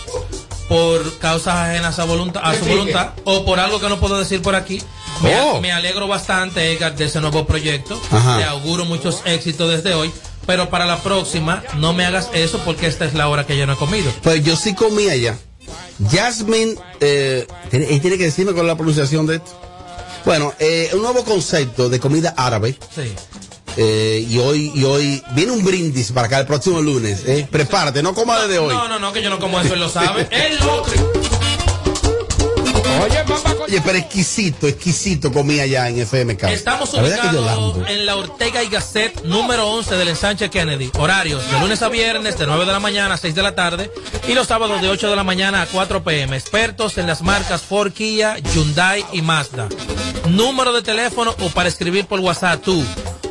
por 0.67 1.17
causas 1.19 1.55
ajenas 1.55 1.99
a, 1.99 2.05
voluntad, 2.05 2.41
a 2.43 2.55
su 2.55 2.65
voluntad 2.65 3.11
o 3.23 3.45
por 3.45 3.59
algo 3.59 3.79
que 3.79 3.87
no 3.89 3.99
puedo 3.99 4.17
decir 4.19 4.41
por 4.41 4.55
aquí. 4.55 4.81
Me, 5.21 5.39
Oh. 5.39 5.61
me 5.61 5.71
alegro 5.71 6.07
bastante, 6.07 6.73
Edgar, 6.73 6.95
de 6.95 7.05
ese 7.05 7.21
nuevo 7.21 7.45
proyecto. 7.45 7.99
Ajá. 8.11 8.37
Te 8.39 8.43
auguro 8.45 8.83
muchos 8.85 9.21
éxitos 9.25 9.69
desde 9.69 9.93
hoy. 9.93 10.11
Pero 10.45 10.69
para 10.69 10.85
la 10.85 10.97
próxima, 11.01 11.63
no 11.77 11.93
me 11.93 12.05
hagas 12.05 12.29
eso 12.33 12.59
porque 12.65 12.85
esta 12.87 13.05
es 13.05 13.13
la 13.15 13.29
hora 13.29 13.47
que 13.47 13.57
yo 13.57 13.65
no 13.65 13.73
he 13.73 13.77
comido. 13.77 14.11
Pues 14.21 14.43
yo 14.43 14.55
sí 14.55 14.75
comí 14.75 15.07
allá. 15.09 15.37
Jasmine, 16.11 16.75
eh, 16.99 17.47
tiene, 17.71 17.85
él 17.93 18.01
tiene 18.01 18.17
que 18.17 18.25
decirme 18.25 18.51
cuál 18.51 18.65
es 18.65 18.71
la 18.71 18.75
pronunciación 18.75 19.25
de 19.25 19.37
esto. 19.37 19.59
Bueno, 20.25 20.53
eh, 20.57 20.89
un 20.93 21.03
nuevo 21.03 21.23
concepto 21.23 21.87
de 21.87 21.99
comida 21.99 22.33
árabe. 22.35 22.77
Sí. 22.93 23.13
Eh, 23.77 24.25
y 24.27 24.37
hoy 24.39 24.71
y 24.73 24.83
hoy 24.85 25.23
viene 25.33 25.51
un 25.51 25.63
brindis 25.63 26.11
para 26.11 26.27
acá 26.27 26.39
el 26.39 26.47
próximo 26.47 26.81
lunes. 26.81 27.23
Eh. 27.27 27.47
Prepárate, 27.49 28.01
no 28.01 28.13
coma 28.13 28.39
desde 28.41 28.57
hoy. 28.57 28.73
No, 28.73 28.87
no, 28.87 28.99
no, 28.99 29.13
que 29.13 29.21
yo 29.21 29.29
no 29.29 29.37
como 29.37 29.59
eso, 29.59 29.73
él 29.73 29.79
lo 29.79 29.89
sabe. 29.89 30.27
El 30.31 30.57
locrio. 30.65 31.24
Oye, 33.65 33.81
pero 33.83 33.97
exquisito, 33.97 34.67
exquisito 34.67 35.31
comí 35.31 35.59
allá 35.59 35.89
en 35.89 35.99
FMK. 35.99 36.43
Estamos 36.43 36.93
La 36.93 37.01
que 37.01 37.09
ubicados 37.09 37.89
en 37.89 38.05
la 38.05 38.15
Ortega 38.15 38.63
y 38.63 38.69
Gasset 38.69 39.23
número 39.23 39.67
11 39.69 39.95
del 39.95 40.09
ensanche 40.09 40.49
Kennedy. 40.49 40.91
Horarios 40.97 41.43
de 41.51 41.59
lunes 41.59 41.81
a 41.81 41.89
viernes 41.89 42.37
de 42.37 42.45
9 42.45 42.65
de 42.65 42.71
la 42.71 42.79
mañana 42.79 43.15
a 43.15 43.17
6 43.17 43.33
de 43.33 43.43
la 43.43 43.55
tarde 43.55 43.91
y 44.27 44.33
los 44.33 44.47
sábados 44.47 44.81
de 44.81 44.89
8 44.89 45.09
de 45.09 45.15
la 45.15 45.23
mañana 45.23 45.63
a 45.63 45.65
4 45.65 46.03
pm. 46.03 46.37
Expertos 46.37 46.97
en 46.97 47.07
las 47.07 47.21
marcas 47.21 47.61
Ford, 47.61 47.91
Kia, 47.91 48.37
Hyundai 48.37 49.03
y 49.11 49.21
Mazda. 49.21 49.67
Número 50.29 50.71
de 50.73 50.81
teléfono 50.81 51.35
o 51.41 51.49
para 51.49 51.69
escribir 51.69 52.05
por 52.05 52.19
WhatsApp 52.19 52.61
tú. 52.63 52.83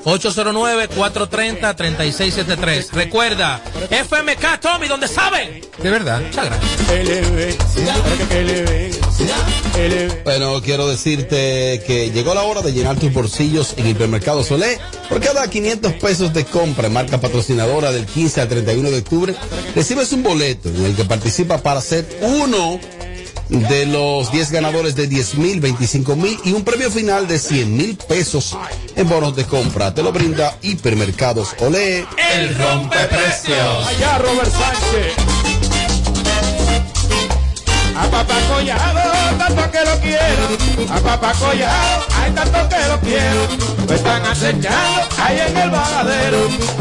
809-430-3673. 0.04 2.90
Recuerda, 2.92 3.60
FMK 3.90 4.60
Tommy, 4.60 4.88
donde 4.88 5.08
saben. 5.08 5.62
De 5.82 5.90
verdad. 5.90 6.20
Muchas 6.20 6.44
gracias. 6.46 6.70
Bueno, 10.24 10.60
quiero 10.62 10.86
decirte 10.86 11.82
que 11.86 12.10
llegó 12.12 12.34
la 12.34 12.42
hora 12.42 12.60
de 12.62 12.72
llenar 12.72 12.96
tus 12.96 13.12
bolsillos 13.12 13.74
en 13.76 13.88
Hipermercado 13.88 14.44
Solé. 14.44 14.78
Por 15.08 15.20
cada 15.20 15.48
500 15.48 15.94
pesos 15.94 16.32
de 16.32 16.44
compra 16.44 16.86
en 16.86 16.92
marca 16.92 17.20
patrocinadora 17.20 17.90
del 17.92 18.06
15 18.06 18.42
al 18.42 18.48
31 18.48 18.90
de 18.90 18.98
octubre, 18.98 19.34
recibes 19.74 20.12
un 20.12 20.22
boleto 20.22 20.68
en 20.68 20.84
el 20.84 20.94
que 20.94 21.04
participa 21.04 21.58
para 21.58 21.80
ser 21.80 22.06
uno 22.22 22.78
de 23.48 23.86
los 23.86 24.32
10 24.32 24.50
ganadores 24.50 24.94
de 24.96 25.06
10 25.06 25.34
mil, 25.36 25.60
25 25.60 26.16
mil 26.16 26.38
y 26.44 26.52
un 26.52 26.64
premio 26.64 26.90
final 26.90 27.26
de 27.28 27.38
100 27.38 27.76
mil 27.76 27.96
pesos 27.96 28.56
en 28.96 29.08
bonos 29.08 29.36
de 29.36 29.44
compra. 29.44 29.94
Te 29.94 30.02
lo 30.02 30.12
brinda 30.12 30.56
Hipermercados 30.62 31.54
Olé. 31.60 32.06
El 32.34 32.54
rompeprecios. 32.56 33.86
Allá 33.86 34.18
Robert 34.18 34.50
Sánchez. 34.50 35.14
A 37.96 38.10
papá 38.10 38.34
Collado, 38.48 39.38
tanto 39.38 39.70
que 39.70 39.80
lo 39.84 40.00
quiero. 40.00 40.92
A 40.92 41.00
papá 41.00 41.32
Collado, 41.34 42.04
hay 42.16 42.32
tanto 42.32 42.68
que 42.68 42.88
lo 42.88 43.00
quiero. 43.00 43.48
Lo 43.88 43.94
están 43.94 44.26
acechando 44.26 45.02
ahí 45.18 45.38
en 45.48 45.56
el 45.56 45.70
bajadero. 45.70 46.38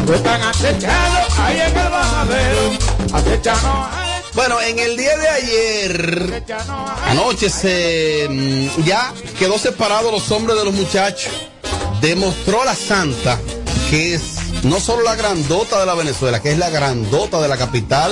Lo 0.07 0.15
están 0.15 0.41
acechando 0.41 1.19
ahí 1.37 1.61
en 1.61 1.77
el 1.77 1.89
bajadero. 1.89 2.71
Acechando 3.13 4.02
Bueno, 4.35 4.59
en 4.61 4.79
el 4.79 4.97
día 4.97 5.15
de 5.15 5.27
ayer, 5.27 6.43
anoche 7.05 7.49
se 7.49 8.27
mm, 8.29 8.83
ya 8.83 9.13
quedó 9.37 9.59
separado 9.59 10.11
los 10.11 10.31
hombres 10.31 10.57
de 10.57 10.65
los 10.65 10.73
muchachos. 10.73 11.31
Demostró 12.01 12.65
la 12.65 12.75
santa 12.75 13.39
que 13.91 14.15
es 14.15 14.23
no 14.63 14.79
solo 14.79 15.03
la 15.03 15.15
grandota 15.15 15.79
de 15.79 15.85
la 15.85 15.93
Venezuela, 15.93 16.41
que 16.41 16.51
es 16.51 16.57
la 16.57 16.71
grandota 16.71 17.39
de 17.41 17.47
la 17.47 17.57
capital. 17.57 18.11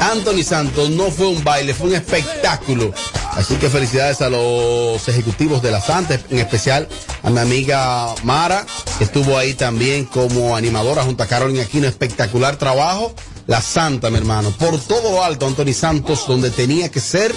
Anthony 0.00 0.42
Santos 0.42 0.90
no 0.90 1.12
fue 1.12 1.28
un 1.28 1.44
baile, 1.44 1.74
fue 1.74 1.90
un 1.90 1.94
espectáculo. 1.94 2.92
Así 3.30 3.54
que 3.54 3.70
felicidades 3.70 4.20
a 4.20 4.28
los 4.28 5.08
ejecutivos 5.08 5.62
de 5.62 5.70
la 5.70 5.80
Santa, 5.80 6.18
en 6.28 6.38
especial 6.38 6.88
a 7.22 7.30
mi 7.30 7.38
amiga 7.38 8.12
Mara, 8.24 8.66
que 8.98 9.04
estuvo 9.04 9.38
ahí 9.38 9.54
también 9.54 10.06
como 10.06 10.56
animadora 10.56 11.04
junto 11.04 11.22
a 11.22 11.26
Carolina 11.26 11.62
Aquino. 11.62 11.86
Espectacular 11.86 12.56
trabajo. 12.56 13.14
La 13.46 13.60
Santa, 13.60 14.10
mi 14.10 14.18
hermano. 14.18 14.50
Por 14.50 14.78
todo 14.80 15.10
lo 15.12 15.24
alto, 15.24 15.46
Anthony 15.46 15.72
Santos, 15.74 16.26
donde 16.26 16.50
tenía 16.50 16.90
que 16.90 17.00
ser. 17.00 17.34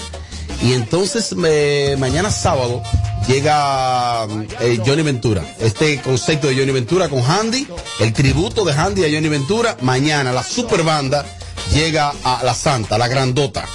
Y 0.61 0.73
entonces 0.73 1.35
me- 1.35 1.95
mañana 1.97 2.31
sábado 2.31 2.81
llega 3.27 4.25
eh, 4.61 4.79
Johnny 4.85 5.01
Ventura. 5.01 5.43
Este 5.59 5.99
concepto 6.01 6.47
de 6.47 6.55
Johnny 6.55 6.71
Ventura 6.71 7.09
con 7.09 7.19
Handy, 7.23 7.67
el 7.99 8.13
tributo 8.13 8.63
de 8.63 8.73
Handy 8.73 9.03
a 9.03 9.09
Johnny 9.13 9.27
Ventura. 9.29 9.75
Mañana 9.81 10.31
la 10.31 10.43
super 10.43 10.83
banda 10.83 11.25
llega 11.73 12.13
a 12.23 12.41
la 12.43 12.53
Santa, 12.53 12.97
la 12.97 13.07
grandota. 13.07 13.65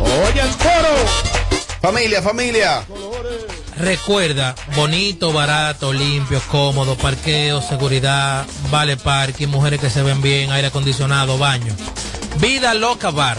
Oye 0.00 0.40
el 0.40 0.56
coro. 0.56 0.94
Familia, 1.80 2.20
familia. 2.20 2.84
Recuerda, 3.78 4.56
bonito, 4.74 5.32
barato, 5.32 5.92
limpio, 5.92 6.42
cómodo, 6.50 6.96
parqueo, 6.96 7.62
seguridad, 7.62 8.44
vale 8.70 8.96
parking, 8.96 9.46
mujeres 9.46 9.80
que 9.80 9.88
se 9.88 10.02
ven 10.02 10.20
bien, 10.20 10.50
aire 10.50 10.68
acondicionado, 10.68 11.38
baño. 11.38 11.74
Vida 12.40 12.74
Loca 12.74 13.10
Bar. 13.10 13.38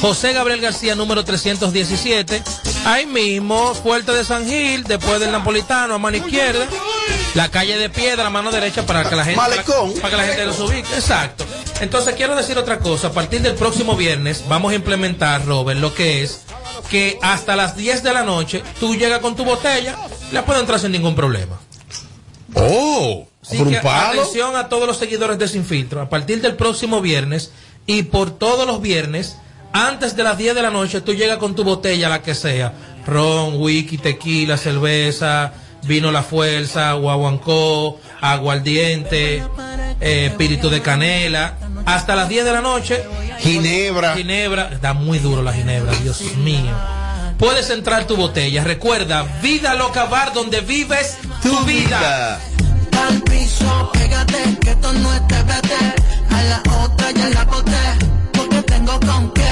José 0.00 0.32
Gabriel 0.32 0.60
García, 0.60 0.94
número 0.94 1.24
317. 1.24 2.42
Ahí 2.84 3.06
mismo, 3.06 3.72
Puerta 3.82 4.12
de 4.12 4.24
San 4.24 4.46
Gil, 4.46 4.84
después 4.84 5.20
del 5.20 5.32
Napolitano, 5.32 5.94
a 5.94 5.98
mano 5.98 6.16
izquierda. 6.16 6.66
La 7.34 7.48
calle 7.48 7.78
de 7.78 7.88
piedra, 7.88 8.26
a 8.26 8.30
mano 8.30 8.50
derecha, 8.50 8.84
para 8.84 9.08
que 9.08 9.16
la 9.16 9.24
gente, 9.24 9.40
Malecón. 9.40 9.94
para, 9.94 10.10
que 10.10 10.16
la 10.16 10.24
gente 10.24 10.46
los 10.46 10.58
ubique. 10.60 10.94
Exacto. 10.94 11.44
Entonces, 11.80 12.14
quiero 12.14 12.34
decir 12.34 12.58
otra 12.58 12.78
cosa. 12.78 13.08
A 13.08 13.12
partir 13.12 13.40
del 13.40 13.54
próximo 13.54 13.96
viernes, 13.96 14.44
vamos 14.48 14.72
a 14.72 14.74
implementar, 14.74 15.44
Robert, 15.46 15.80
lo 15.80 15.94
que 15.94 16.22
es 16.22 16.45
que 16.90 17.18
hasta 17.22 17.56
las 17.56 17.76
10 17.76 18.02
de 18.02 18.12
la 18.12 18.22
noche, 18.22 18.62
tú 18.80 18.94
llegas 18.94 19.20
con 19.20 19.36
tu 19.36 19.44
botella, 19.44 19.96
la 20.32 20.44
puedes 20.44 20.60
entrar 20.60 20.80
sin 20.80 20.92
ningún 20.92 21.14
problema. 21.14 21.58
Oh, 22.54 23.26
Así 23.42 23.62
que 23.64 23.76
atención 23.76 24.56
a 24.56 24.68
todos 24.68 24.86
los 24.86 24.96
seguidores 24.96 25.38
de 25.38 25.46
Sin 25.46 25.64
Filtro. 25.64 26.00
A 26.00 26.08
partir 26.08 26.40
del 26.40 26.56
próximo 26.56 27.00
viernes 27.00 27.52
y 27.86 28.04
por 28.04 28.30
todos 28.30 28.66
los 28.66 28.80
viernes, 28.80 29.36
antes 29.72 30.16
de 30.16 30.24
las 30.24 30.38
10 30.38 30.54
de 30.54 30.62
la 30.62 30.70
noche, 30.70 31.00
tú 31.00 31.14
llegas 31.14 31.38
con 31.38 31.54
tu 31.54 31.62
botella, 31.62 32.08
la 32.08 32.22
que 32.22 32.34
sea. 32.34 32.72
Ron, 33.06 33.60
whisky, 33.60 33.98
tequila, 33.98 34.56
cerveza, 34.56 35.52
vino 35.82 36.10
La 36.10 36.22
Fuerza, 36.22 36.94
guaguancó, 36.94 38.00
aguardiente, 38.20 39.44
eh, 40.00 40.26
espíritu 40.26 40.70
de 40.70 40.80
canela. 40.82 41.56
Hasta 41.86 42.16
las 42.16 42.28
10 42.28 42.44
de 42.44 42.52
la 42.52 42.60
noche. 42.60 43.04
Ginebra. 43.38 44.14
Ginebra. 44.14 44.70
Está 44.72 44.92
muy 44.92 45.18
duro 45.20 45.42
la 45.42 45.52
ginebra, 45.52 45.92
Dios 46.02 46.20
mío. 46.38 46.72
Puedes 47.38 47.70
entrar 47.70 48.06
tu 48.06 48.16
botella. 48.16 48.64
Recuerda, 48.64 49.22
Vida 49.40 49.74
Loca 49.74 50.06
Bar, 50.06 50.32
donde 50.32 50.60
vives 50.60 51.16
tu, 51.42 51.58
vida. 51.64 52.40
Al 53.08 53.22
piso, 53.22 53.90
pégate, 53.92 54.58
que 54.60 54.70
esto 54.70 54.92
no 54.94 55.14
es 55.14 55.20
TBT. 55.28 55.72
A 56.30 56.42
la 56.42 56.62
otra 56.82 57.10
ya 57.12 57.28
la 57.28 57.44
boté, 57.44 57.72
porque 58.32 58.62
tengo 58.62 58.98
con 59.00 59.30
que, 59.32 59.42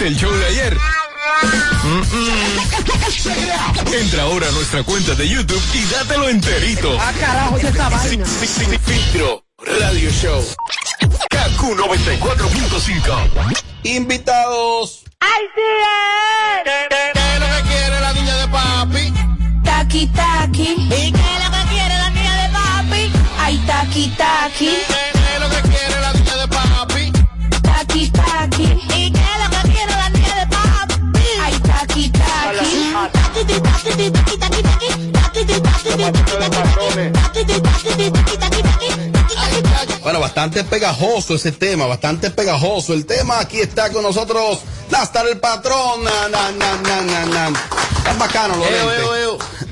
perdiste 0.00 0.06
el 0.06 0.16
show 0.16 0.32
de 0.32 0.46
ayer. 0.46 0.76
mm-mm. 1.82 3.94
Entra 3.94 4.22
ahora 4.22 4.48
a 4.48 4.52
nuestra 4.52 4.82
cuenta 4.82 5.14
de 5.14 5.28
YouTube 5.28 5.62
y 5.74 5.84
dátelo 5.92 6.26
enterito. 6.28 6.96
Ah, 7.00 7.12
carajo, 7.18 7.58
¿y 7.58 7.66
esta 7.66 7.88
vaina? 7.88 8.26
Sí, 8.26 8.46
sí, 8.46 8.64
sí, 8.64 8.78
Filtro 8.84 9.42
Radio 9.58 10.10
Show. 10.10 10.42
KQ 11.30 11.60
94.5. 11.60 13.60
Invitados. 13.84 15.04
¡Ay, 15.20 15.44
sí! 15.54 15.60
¿Qué, 16.64 16.88
es 16.90 17.40
lo 17.40 17.46
que 17.46 17.62
quiere 17.68 18.00
la 18.00 18.12
niña 18.12 18.36
de 18.36 18.48
papi? 18.48 19.12
Taki 19.64 20.06
taki. 20.08 20.62
¿Y 20.62 21.12
qué 21.12 21.36
es 21.36 21.44
lo 21.44 21.50
que 21.50 21.62
quiere 21.70 21.94
la 21.98 22.10
niña 22.10 22.42
de 22.42 22.48
papi? 22.52 23.12
Ay, 23.38 23.56
taki 23.66 24.08
taki. 24.16 24.66
¿Qué, 24.66 24.82
qué 25.12 25.34
es 25.34 25.40
lo 25.40 25.48
que 25.50 25.60
quiere 25.68 26.00
la 26.00 26.12
niña 26.12 26.36
de 26.36 26.48
papi? 26.48 27.12
Taki 27.62 28.10
taki. 28.10 28.64
¿Y 28.96 29.10
qué 29.12 29.29
Bueno, 40.02 40.20
bastante 40.20 40.64
pegajoso 40.64 41.34
ese 41.34 41.52
tema, 41.52 41.86
bastante 41.86 42.30
pegajoso 42.30 42.94
el 42.94 43.06
tema. 43.06 43.38
Aquí 43.40 43.60
está 43.60 43.90
con 43.90 44.02
nosotros 44.02 44.60
Nastar 44.90 45.28
el 45.28 45.38
patrón. 45.38 46.02
Na, 46.02 46.28
na, 46.28 46.50
na, 46.50 46.76
na, 46.82 47.00
na, 47.02 47.26
na. 47.26 47.60
Tan 48.04 48.18
bacano 48.18 48.56
los 48.56 48.66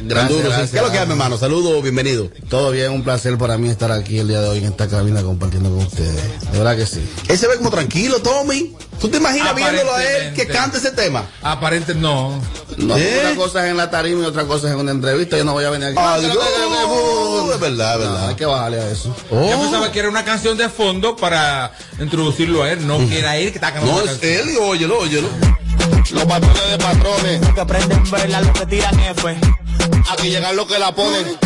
Gracias. 0.02 0.70
¿Qué 0.70 0.76
es 0.76 0.82
lo 0.82 0.92
que 0.92 0.98
hay, 0.98 1.06
mi 1.06 1.12
hermano? 1.12 1.36
Saludos, 1.36 1.82
bienvenido. 1.82 2.30
Todo 2.48 2.70
bien, 2.70 2.92
un 2.92 3.02
placer 3.02 3.36
para 3.36 3.58
mí 3.58 3.68
estar 3.68 3.90
aquí 3.90 4.18
el 4.18 4.28
día 4.28 4.40
de 4.40 4.48
hoy 4.48 4.58
en 4.58 4.66
esta 4.66 4.86
cabina 4.86 5.22
compartiendo 5.22 5.70
con 5.70 5.80
ustedes. 5.80 6.50
De 6.52 6.58
verdad 6.58 6.76
que 6.76 6.86
sí. 6.86 7.06
Él 7.28 7.36
se 7.36 7.48
ve 7.48 7.56
como 7.56 7.70
tranquilo, 7.70 8.20
Tommy. 8.20 8.76
¿Tú 9.00 9.08
te 9.08 9.18
imaginas 9.18 9.54
viéndolo 9.54 9.94
a 9.94 10.02
él 10.04 10.34
que 10.34 10.46
cante 10.48 10.78
ese 10.78 10.90
tema? 10.90 11.24
Aparente 11.42 11.94
no. 11.94 12.40
No, 12.76 12.96
¿Eh? 12.96 13.20
una 13.24 13.36
cosa 13.36 13.64
es 13.64 13.70
en 13.70 13.76
la 13.76 13.90
tarima 13.90 14.22
y 14.22 14.26
otra 14.26 14.44
cosa 14.44 14.66
es 14.68 14.72
en 14.74 14.80
una 14.80 14.90
entrevista. 14.90 15.36
Yo 15.36 15.44
no 15.44 15.52
voy 15.52 15.64
a 15.64 15.70
venir 15.70 15.88
aquí. 15.88 15.96
Ah, 15.98 16.18
No, 16.20 16.32
que- 16.32 16.38
oh, 16.38 17.52
es 17.54 17.60
verdad, 17.60 17.94
es 18.00 18.04
No, 18.06 18.12
verdad. 18.12 18.28
hay 18.28 18.34
que 18.34 18.46
bajarle 18.46 18.80
a 18.80 18.90
eso. 18.90 19.14
Oh. 19.30 19.50
Yo 19.50 19.60
pensaba 19.60 19.92
que 19.92 19.98
era 20.00 20.08
una 20.08 20.24
canción 20.24 20.56
de 20.58 20.68
fondo 20.68 21.16
para 21.16 21.72
introducirlo 22.00 22.62
a 22.64 22.72
él, 22.72 22.86
no 22.86 22.98
que 23.08 23.18
era 23.20 23.36
él 23.36 23.50
que 23.50 23.56
estaba 23.58 23.74
cantando 23.74 23.96
No, 23.98 24.00
es 24.04 24.10
canción. 24.18 24.32
él 24.32 24.50
y 24.50 24.56
óyelo, 24.56 24.98
óyelo. 24.98 25.28
Los 26.10 26.24
patrones 26.24 26.70
de 26.70 26.78
patrones. 26.78 27.40
Que 27.54 27.60
aprenden 27.60 28.10
verla, 28.10 28.40
lo 28.40 28.52
que 28.52 28.66
tiran 28.66 28.98
F. 29.00 29.36
Aquí 30.10 30.28
llegan 30.30 30.56
los 30.56 30.66
que 30.66 30.78
la 30.78 30.92
ponen. 30.94 31.38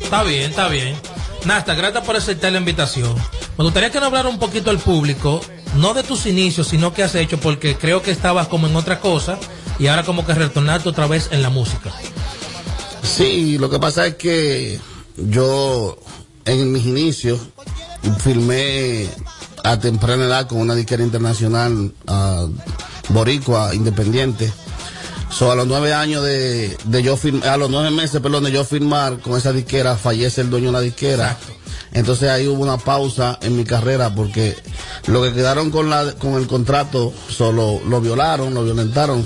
Está 0.00 0.22
bien, 0.24 0.50
está 0.50 0.68
bien. 0.68 0.96
Nasta, 1.44 1.74
gracias 1.74 2.04
por 2.04 2.16
aceptar 2.16 2.52
la 2.52 2.58
invitación. 2.58 3.14
Me 3.62 3.66
gustaría 3.66 3.90
que 3.90 4.00
nos 4.00 4.08
hablara 4.08 4.28
un 4.28 4.40
poquito 4.40 4.70
al 4.70 4.78
público, 4.80 5.40
no 5.76 5.94
de 5.94 6.02
tus 6.02 6.26
inicios, 6.26 6.66
sino 6.66 6.92
qué 6.92 7.04
has 7.04 7.14
hecho, 7.14 7.38
porque 7.38 7.76
creo 7.76 8.02
que 8.02 8.10
estabas 8.10 8.48
como 8.48 8.66
en 8.66 8.74
otra 8.74 8.98
cosa 8.98 9.38
y 9.78 9.86
ahora 9.86 10.02
como 10.02 10.26
que 10.26 10.34
retornaste 10.34 10.88
otra 10.88 11.06
vez 11.06 11.28
en 11.30 11.42
la 11.42 11.48
música. 11.48 11.92
Sí, 13.04 13.58
lo 13.58 13.70
que 13.70 13.78
pasa 13.78 14.04
es 14.04 14.16
que 14.16 14.80
yo 15.16 15.96
en 16.44 16.72
mis 16.72 16.86
inicios 16.86 17.38
filmé 18.18 19.08
a 19.62 19.78
temprana 19.78 20.24
edad 20.24 20.48
con 20.48 20.58
una 20.58 20.74
disquera 20.74 21.04
internacional 21.04 21.94
boricua 23.10 23.76
independiente. 23.76 24.52
So, 25.30 25.52
a 25.52 25.54
los 25.54 25.68
nueve 25.68 25.94
años 25.94 26.24
de, 26.24 26.76
de 26.82 27.02
yo 27.04 27.16
film- 27.16 27.44
a 27.44 27.56
los 27.56 27.70
nueve 27.70 27.92
meses, 27.92 28.20
perdón, 28.20 28.42
de 28.42 28.50
yo 28.50 28.64
firmar 28.64 29.20
con 29.20 29.38
esa 29.38 29.52
disquera, 29.52 29.96
fallece 29.96 30.40
el 30.40 30.50
dueño 30.50 30.66
de 30.66 30.72
la 30.72 30.80
disquera. 30.80 31.38
Entonces 31.92 32.30
ahí 32.30 32.46
hubo 32.48 32.62
una 32.62 32.78
pausa 32.78 33.38
en 33.42 33.56
mi 33.56 33.64
carrera 33.64 34.14
porque 34.14 34.56
lo 35.06 35.22
que 35.22 35.32
quedaron 35.32 35.70
con 35.70 35.90
la 35.90 36.12
con 36.14 36.34
el 36.34 36.46
contrato 36.46 37.12
solo 37.28 37.80
lo 37.86 38.00
violaron, 38.00 38.54
lo 38.54 38.64
violentaron, 38.64 39.24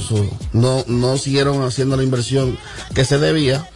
no 0.53 0.85
no 0.89 1.17
siguieron 1.17 1.63
haciendo 1.63 1.97
la 1.97 2.03
inversión 2.03 2.59
que 2.95 3.05
se 3.05 3.19
debía 3.19 3.69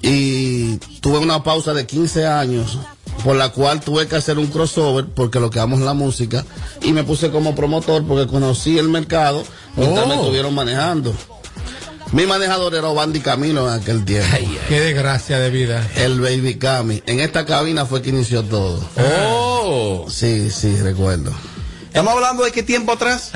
y 0.00 0.78
tuve 1.00 1.18
una 1.18 1.42
pausa 1.42 1.74
de 1.74 1.86
15 1.86 2.26
años 2.26 2.78
por 3.22 3.36
la 3.36 3.50
cual 3.50 3.80
tuve 3.80 4.08
que 4.08 4.16
hacer 4.16 4.38
un 4.38 4.46
crossover 4.46 5.06
porque 5.06 5.38
lo 5.38 5.50
que 5.50 5.60
amo 5.60 5.76
es 5.76 5.82
la 5.82 5.94
música 5.94 6.44
y 6.82 6.92
me 6.92 7.04
puse 7.04 7.30
como 7.30 7.54
promotor 7.54 8.04
porque 8.06 8.26
conocí 8.26 8.78
el 8.78 8.88
mercado 8.88 9.44
mientras 9.76 10.06
Oh. 10.06 10.08
me 10.08 10.14
estuvieron 10.16 10.54
manejando. 10.54 11.14
Mi 12.12 12.26
manejador 12.26 12.74
era 12.74 12.88
Obandi 12.88 13.20
Camilo 13.20 13.66
en 13.72 13.80
aquel 13.80 14.04
tiempo. 14.04 14.36
Qué 14.68 14.80
desgracia 14.80 15.38
de 15.38 15.48
vida. 15.48 15.88
El 15.96 16.20
Baby 16.20 16.56
Cami. 16.56 17.02
En 17.06 17.20
esta 17.20 17.46
cabina 17.46 17.86
fue 17.86 18.02
que 18.02 18.10
inició 18.10 18.44
todo. 18.44 18.84
Oh. 18.98 20.06
Sí, 20.10 20.50
sí, 20.50 20.76
recuerdo. 20.76 21.32
Estamos 21.86 22.12
hablando 22.12 22.44
de 22.44 22.52
qué 22.52 22.62
tiempo 22.62 22.92
atrás. 22.92 23.30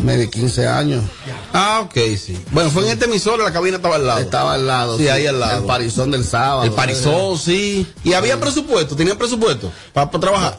Medio 0.00 0.28
15 0.28 0.66
años. 0.66 1.04
Ah, 1.52 1.82
ok, 1.84 1.94
sí. 2.18 2.36
Bueno, 2.50 2.70
fue 2.70 2.84
en 2.84 2.90
este 2.90 3.04
emisor, 3.04 3.38
la 3.38 3.52
cabina 3.52 3.76
estaba 3.76 3.94
al 3.94 4.06
lado. 4.06 4.20
Estaba 4.20 4.54
al 4.54 4.66
lado. 4.66 4.98
Sí, 4.98 5.06
ahí 5.06 5.28
al 5.28 5.38
lado. 5.38 5.60
El 5.60 5.66
parizón 5.66 6.10
del 6.10 6.24
sábado. 6.24 6.64
El 6.64 6.72
parizón, 6.72 7.38
sí. 7.38 7.86
Y 8.02 8.14
había 8.14 8.40
presupuesto, 8.40 8.96
tenían 8.96 9.16
presupuesto 9.16 9.70
para, 9.92 10.10
trabajar. 10.10 10.56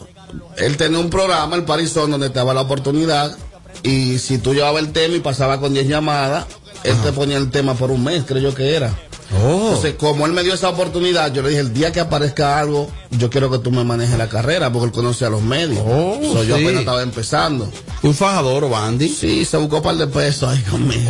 Él 0.58 0.78
tenía 0.78 1.00
un 1.00 1.10
programa, 1.10 1.58
el 1.58 1.66
parizón, 1.66 2.10
donde 2.10 2.30
te 2.30 2.36
daba 2.36 2.54
la 2.54 2.62
oportunidad. 2.62 3.36
Y 3.82 4.18
si 4.20 4.38
tú 4.38 4.54
llevabas 4.54 4.82
el 4.82 4.94
tema 4.94 5.16
y 5.16 5.20
pasaba 5.20 5.60
con 5.60 5.74
10 5.74 5.90
llamadas, 5.90 6.46
él 6.84 6.98
te 7.02 7.12
ponía 7.12 7.38
el 7.38 7.50
tema 7.50 7.74
por 7.76 7.92
un 7.92 8.04
mes, 8.04 8.24
creo 8.26 8.42
yo 8.42 8.56
que 8.56 8.76
era. 8.76 8.94
Oh. 9.42 9.68
Entonces, 9.70 9.96
como 9.98 10.26
él 10.26 10.34
me 10.34 10.44
dio 10.44 10.54
esa 10.54 10.70
oportunidad, 10.70 11.34
yo 11.34 11.42
le 11.42 11.50
dije, 11.50 11.62
el 11.62 11.74
día 11.74 11.92
que 11.92 12.00
aparezca 12.00 12.60
algo, 12.60 12.90
yo 13.12 13.30
quiero 13.30 13.50
que 13.52 13.60
tú 13.60 13.72
me 13.72 13.84
manejes 13.84 14.18
la 14.18 14.30
carrera, 14.30 14.72
porque 14.72 14.88
él 14.88 14.92
conoce 14.92 15.26
a 15.26 15.30
los 15.30 15.42
medios. 15.42 15.82
Oh, 15.86 16.20
So, 16.34 16.44
yo 16.44 16.56
sí. 16.58 16.64
apenas 16.64 16.80
estaba 16.82 17.02
empezando. 17.02 17.70
Un 18.04 18.14
fajador, 18.14 18.70
Bandy. 18.70 19.10
Sí, 19.10 19.46
se 19.46 19.58
buscó 19.58 19.78
un 19.78 19.84
par 19.84 19.96
de 19.96 20.08
pesos 20.08 20.50
ahí 20.50 20.62
conmigo. 20.64 21.10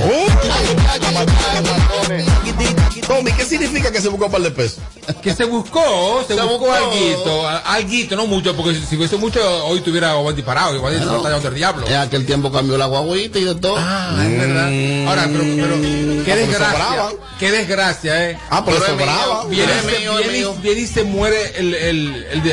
Tommy, 3.07 3.31
¿qué 3.33 3.43
significa 3.45 3.91
que 3.91 3.99
se 4.01 4.07
buscó 4.07 4.27
un 4.27 4.31
par 4.31 4.41
de 4.41 4.51
pesos? 4.51 4.79
Que 5.21 5.33
se 5.33 5.43
buscó, 5.45 6.23
se, 6.27 6.35
Se 6.35 6.41
buscó, 6.41 6.59
buscó. 6.59 6.71
alguito, 6.73 7.47
alguito, 7.65 8.15
no 8.15 8.27
mucho, 8.27 8.55
porque 8.55 8.75
si, 8.75 8.85
si 8.85 8.95
hubiese 8.95 9.17
mucho, 9.17 9.39
hoy 9.65 9.81
tuviera 9.81 10.15
Obandi 10.15 10.41
parado, 10.41 10.75
igual 10.75 10.97
Bueno, 10.97 11.17
está 11.17 11.39
del 11.39 11.53
diablo. 11.55 11.85
En 11.87 11.95
aquel 11.95 12.25
tiempo 12.25 12.51
cambió 12.51 12.77
la 12.77 12.85
guaguita 12.85 13.39
y 13.39 13.43
de 13.43 13.55
todo. 13.55 13.75
Ah, 13.77 14.15
es 14.23 14.37
verdad. 14.37 15.07
Ahora, 15.09 15.27
pero, 15.31 15.43
pero, 15.55 16.23
qué 16.23 16.31
Ah, 16.31 16.35
desgracia, 16.35 17.09
qué 17.39 17.51
desgracia, 17.51 18.12
eh. 18.15 18.37
Ah, 18.49 18.63
pero 18.65 18.77
Pero 18.79 18.93
es 18.93 18.99
sobraba. 18.99 19.43
mío. 19.45 19.49
Viene, 19.49 19.71
y 19.73 19.79
se- 19.91 19.99
mío, 19.99 20.11
es 20.11 20.17
viene 20.19 20.37
y- 20.37 20.41
mío. 20.41 20.55
viene 20.61 20.81
y 20.81 20.87
se 20.87 21.03
muere 21.03 21.57
el, 21.57 21.73
el, 21.73 22.25
el, 22.31 22.47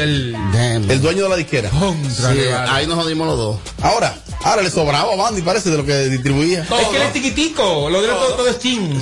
el. 0.55 0.91
El 0.91 1.01
dueño 1.03 1.25
de 1.25 1.29
la 1.29 1.37
disquera. 1.37 1.71
Sí, 1.71 2.39
ahí 2.69 2.87
nos 2.87 2.97
jodimos 3.03 3.27
los 3.27 3.37
dos. 3.39 3.57
Ahora, 3.83 4.15
ahora 4.45 4.63
le 4.63 4.71
sobraba 4.71 5.13
a 5.13 5.17
Bandy, 5.17 5.43
parece, 5.43 5.71
de 5.71 5.77
lo 5.77 5.85
que 5.87 5.97
distribuía. 6.09 6.63
Es 6.63 6.89
que 6.89 6.97
él 6.97 7.03
es 7.03 7.13
tiquitico, 7.13 7.89
lo 7.91 8.01
de 8.03 8.09
todo, 8.09 8.35
todo 8.35 8.49
es 8.49 8.59
chin. 8.59 9.01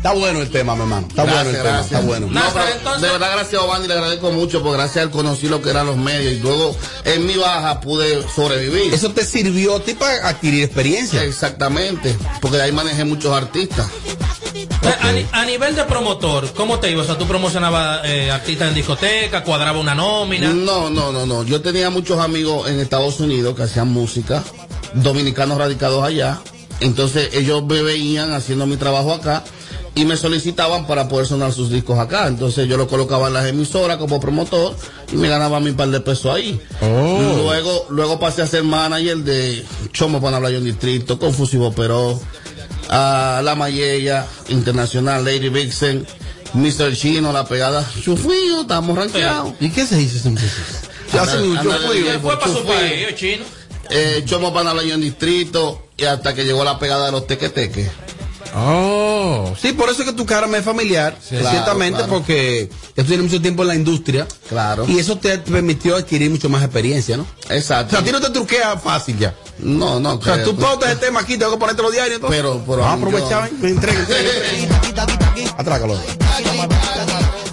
Está 0.00 0.12
bueno 0.14 0.40
el 0.40 0.48
tema, 0.50 0.74
mi 0.74 0.80
hermano. 0.80 1.06
Está 1.10 1.24
bueno 1.24 1.50
el 1.50 1.56
tema, 1.62 1.80
está 1.82 2.00
bueno. 2.00 2.26
No, 2.30 2.40
pero 2.54 2.64
entonces- 2.74 3.02
de 3.02 3.08
verdad, 3.10 3.32
gracias 3.34 3.60
a 3.60 3.64
Obandi 3.66 3.86
le 3.86 3.92
agradezco 3.92 4.32
mucho, 4.32 4.62
porque 4.62 4.78
gracias 4.78 4.96
a 4.96 5.02
él 5.02 5.10
conocí 5.10 5.46
lo 5.46 5.60
que 5.60 5.68
eran 5.68 5.84
los 5.86 5.98
medios 5.98 6.32
y 6.32 6.36
luego 6.38 6.74
en 7.04 7.26
mi 7.26 7.36
baja 7.36 7.80
pude 7.82 8.22
sobrevivir. 8.34 8.94
Eso 8.94 9.10
te 9.10 9.26
sirvió 9.26 9.76
a 9.76 9.80
ti 9.80 9.92
para 9.92 10.26
adquirir 10.26 10.64
experiencia. 10.64 11.22
Exactamente, 11.22 12.16
porque 12.40 12.56
de 12.56 12.62
ahí 12.62 12.72
manejé 12.72 13.04
muchos 13.04 13.30
artistas. 13.36 13.88
A, 15.02 15.12
ni- 15.12 15.26
a 15.32 15.44
nivel 15.44 15.76
de 15.76 15.84
promotor, 15.84 16.50
¿cómo 16.54 16.78
te 16.80 16.90
iba? 16.90 17.02
O 17.02 17.04
sea, 17.04 17.18
tú 17.18 17.26
promocionabas 17.26 18.00
eh, 18.06 18.30
artistas 18.30 18.68
en 18.68 18.74
discoteca, 18.76 19.44
cuadraba 19.44 19.78
una 19.78 19.94
nómina. 19.94 20.48
No, 20.48 20.88
no, 20.88 21.12
no, 21.12 21.26
no. 21.26 21.42
Yo 21.42 21.60
tenía 21.60 21.90
muchos 21.90 22.18
amigos 22.20 22.70
en 22.70 22.80
Estados 22.80 23.20
Unidos 23.20 23.54
que 23.54 23.64
hacían 23.64 23.88
música, 23.88 24.42
dominicanos 24.94 25.58
radicados 25.58 26.02
allá. 26.02 26.38
Entonces 26.80 27.34
ellos 27.34 27.62
me 27.66 27.82
veían 27.82 28.32
haciendo 28.32 28.66
mi 28.66 28.78
trabajo 28.78 29.12
acá 29.12 29.44
y 29.94 30.04
me 30.04 30.16
solicitaban 30.16 30.86
para 30.86 31.08
poder 31.08 31.26
sonar 31.26 31.52
sus 31.52 31.70
discos 31.70 31.98
acá. 31.98 32.26
Entonces 32.28 32.68
yo 32.68 32.76
lo 32.76 32.86
colocaba 32.88 33.26
en 33.28 33.34
las 33.34 33.46
emisoras 33.46 33.96
como 33.96 34.20
promotor 34.20 34.74
y 35.12 35.16
me 35.16 35.28
ganaba 35.28 35.60
mi 35.60 35.72
par 35.72 35.88
de 35.88 36.00
pesos 36.00 36.34
ahí. 36.34 36.60
Luego, 36.80 37.86
luego 37.90 38.18
pasé 38.20 38.42
a 38.42 38.46
ser 38.46 38.62
manager 38.64 39.18
de 39.18 39.64
Chomo 39.92 40.20
para 40.20 40.36
hablar 40.36 40.54
un 40.54 40.64
distrito, 40.64 41.18
Confusivo 41.18 41.72
Pero, 41.72 42.20
a 42.88 43.40
La 43.44 43.54
Mayella, 43.54 44.26
Internacional, 44.48 45.24
Lady 45.24 45.48
Vixen, 45.48 46.06
Mr. 46.54 46.94
Chino, 46.96 47.32
La 47.32 47.44
Pegada, 47.44 47.88
Chufío, 48.02 48.62
estamos 48.62 48.96
rankeados. 48.96 49.54
¿Y 49.60 49.70
qué 49.70 49.86
se 49.86 49.96
dice 49.96 50.16
ese? 50.18 50.30
Ya 51.12 51.26
se 51.26 51.38
me 51.38 51.58
Anda- 51.58 51.60
huyó, 51.62 51.72
anda 51.72 51.86
fue, 51.86 52.02
de- 52.02 52.18
fue. 52.20 52.36
Fue 52.36 52.62
para 52.64 52.86
eh, 52.86 53.14
chino. 53.16 53.44
Eh, 53.90 54.22
Chomo 54.24 54.54
para 54.54 54.70
hablar 54.70 54.84
en 54.86 55.00
distrito 55.00 55.82
y 55.96 56.04
hasta 56.04 56.34
que 56.34 56.44
llegó 56.44 56.62
la 56.64 56.78
pegada 56.78 57.06
de 57.06 57.12
los 57.12 57.26
tequeteques. 57.26 57.90
Oh, 58.54 59.54
sí, 59.60 59.72
por 59.72 59.88
eso 59.90 60.02
es 60.02 60.08
que 60.08 60.14
tu 60.14 60.26
cara 60.26 60.46
me 60.46 60.58
es 60.58 60.64
familiar, 60.64 61.16
Claro, 61.28 61.50
ciertamente, 61.50 61.98
claro. 61.98 62.12
porque 62.12 62.68
tú 62.96 63.04
tienes 63.04 63.24
mucho 63.26 63.40
tiempo 63.40 63.62
en 63.62 63.68
la 63.68 63.74
industria. 63.74 64.26
Claro. 64.48 64.84
Y 64.88 64.98
eso 64.98 65.16
te 65.18 65.38
permitió 65.38 65.96
adquirir 65.96 66.30
mucho 66.30 66.48
más 66.48 66.62
experiencia, 66.62 67.16
¿no? 67.16 67.26
Exacto. 67.48 67.88
O 67.88 67.90
sea, 67.90 67.98
a 68.00 68.04
ti 68.04 68.10
no 68.12 68.20
te 68.20 68.30
truquea 68.30 68.76
fácil 68.76 69.18
ya. 69.18 69.34
No, 69.58 70.00
no. 70.00 70.14
O 70.14 70.22
sea, 70.22 70.42
tú 70.42 70.56
pautas 70.56 70.90
el 70.90 70.98
tema 70.98 71.20
aquí, 71.20 71.36
tengo 71.38 71.52
que 71.52 71.58
ponerte 71.58 71.82
los 71.82 71.92
diarios. 71.92 72.16
entonces. 72.16 72.38
Pero, 72.40 72.62
pero 72.66 72.78
Vamos 72.82 73.04
a 73.04 73.06
aprovechar, 73.18 73.50
yo- 73.60 73.66
entrega. 73.68 74.06
Atrácalo. 75.56 76.00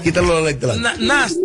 Quítalo 0.03 0.39
electorales. 0.39 0.81
Na- 0.81 0.95
Nas. 0.97 1.36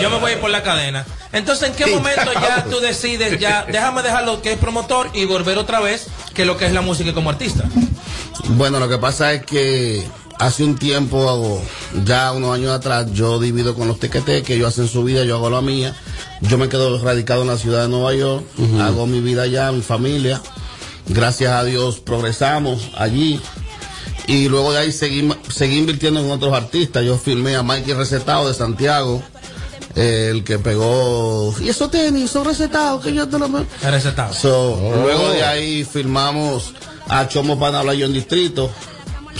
Yo 0.00 0.10
me 0.10 0.18
voy 0.18 0.30
a 0.32 0.34
ir 0.34 0.40
por 0.40 0.50
la 0.50 0.62
cadena. 0.62 1.04
Entonces, 1.32 1.68
¿en 1.70 1.74
qué 1.74 1.84
Sí. 1.84 1.90
momento 1.94 2.32
ya 2.34 2.64
tú 2.70 2.78
decides, 2.80 3.38
ya, 3.40 3.64
déjame 3.70 4.02
dejar 4.02 4.24
lo 4.24 4.40
que 4.42 4.52
es 4.52 4.58
promotor 4.58 5.10
y 5.12 5.24
volver 5.24 5.58
otra 5.58 5.80
vez 5.80 6.06
que 6.34 6.44
lo 6.44 6.56
que 6.56 6.66
es 6.66 6.72
la 6.72 6.80
música 6.82 7.12
como 7.12 7.30
artista? 7.30 7.64
Bueno, 8.50 8.78
lo 8.78 8.88
que 8.88 8.98
pasa 8.98 9.32
es 9.32 9.44
que 9.44 10.06
hace 10.38 10.62
un 10.64 10.76
tiempo, 10.76 11.62
ya 12.04 12.32
unos 12.32 12.54
años 12.54 12.72
atrás, 12.72 13.06
yo 13.12 13.38
divido 13.40 13.74
con 13.74 13.88
los 13.88 13.98
tequetes, 13.98 14.42
que 14.44 14.54
ellos 14.54 14.68
hacen 14.68 14.86
su 14.88 15.02
vida, 15.02 15.24
yo 15.24 15.36
hago 15.36 15.50
la 15.50 15.60
mía. 15.62 15.94
Yo 16.42 16.58
me 16.58 16.68
quedo 16.68 17.02
radicado 17.02 17.42
en 17.42 17.48
la 17.48 17.56
ciudad 17.56 17.82
de 17.82 17.88
Nueva 17.88 18.14
York, 18.14 18.44
hago 18.80 19.06
mi 19.06 19.20
vida 19.20 19.42
allá, 19.42 19.72
mi 19.72 19.82
familia. 19.82 20.40
Gracias 21.08 21.52
a 21.52 21.64
Dios 21.64 21.98
progresamos 22.00 22.90
allí. 22.96 23.40
Y 24.28 24.48
luego 24.48 24.72
de 24.72 24.80
ahí 24.80 24.92
seguí, 24.92 25.28
seguí 25.48 25.78
invirtiendo 25.78 26.20
en 26.20 26.30
otros 26.30 26.52
artistas. 26.52 27.04
Yo 27.04 27.16
firmé 27.16 27.54
a 27.56 27.62
Mikey 27.62 27.94
Recetado 27.94 28.48
de 28.48 28.54
Santiago, 28.54 29.22
el 29.96 30.44
que 30.44 30.58
pegó. 30.58 31.54
Y 31.60 31.68
esos 31.70 31.90
tenis 31.90 32.30
son 32.30 32.44
recetados, 32.44 33.02
que 33.02 33.12
yo 33.12 33.26
te 33.28 33.38
lo. 33.38 33.48
Recetado. 33.82 34.32
So, 34.34 34.78
Luego 35.02 35.30
de 35.30 35.42
ahí 35.44 35.84
firmamos 35.84 36.74
a 37.08 37.26
Chomo 37.28 37.58
Panablayo 37.58 38.06
en 38.06 38.12
Distrito. 38.12 38.70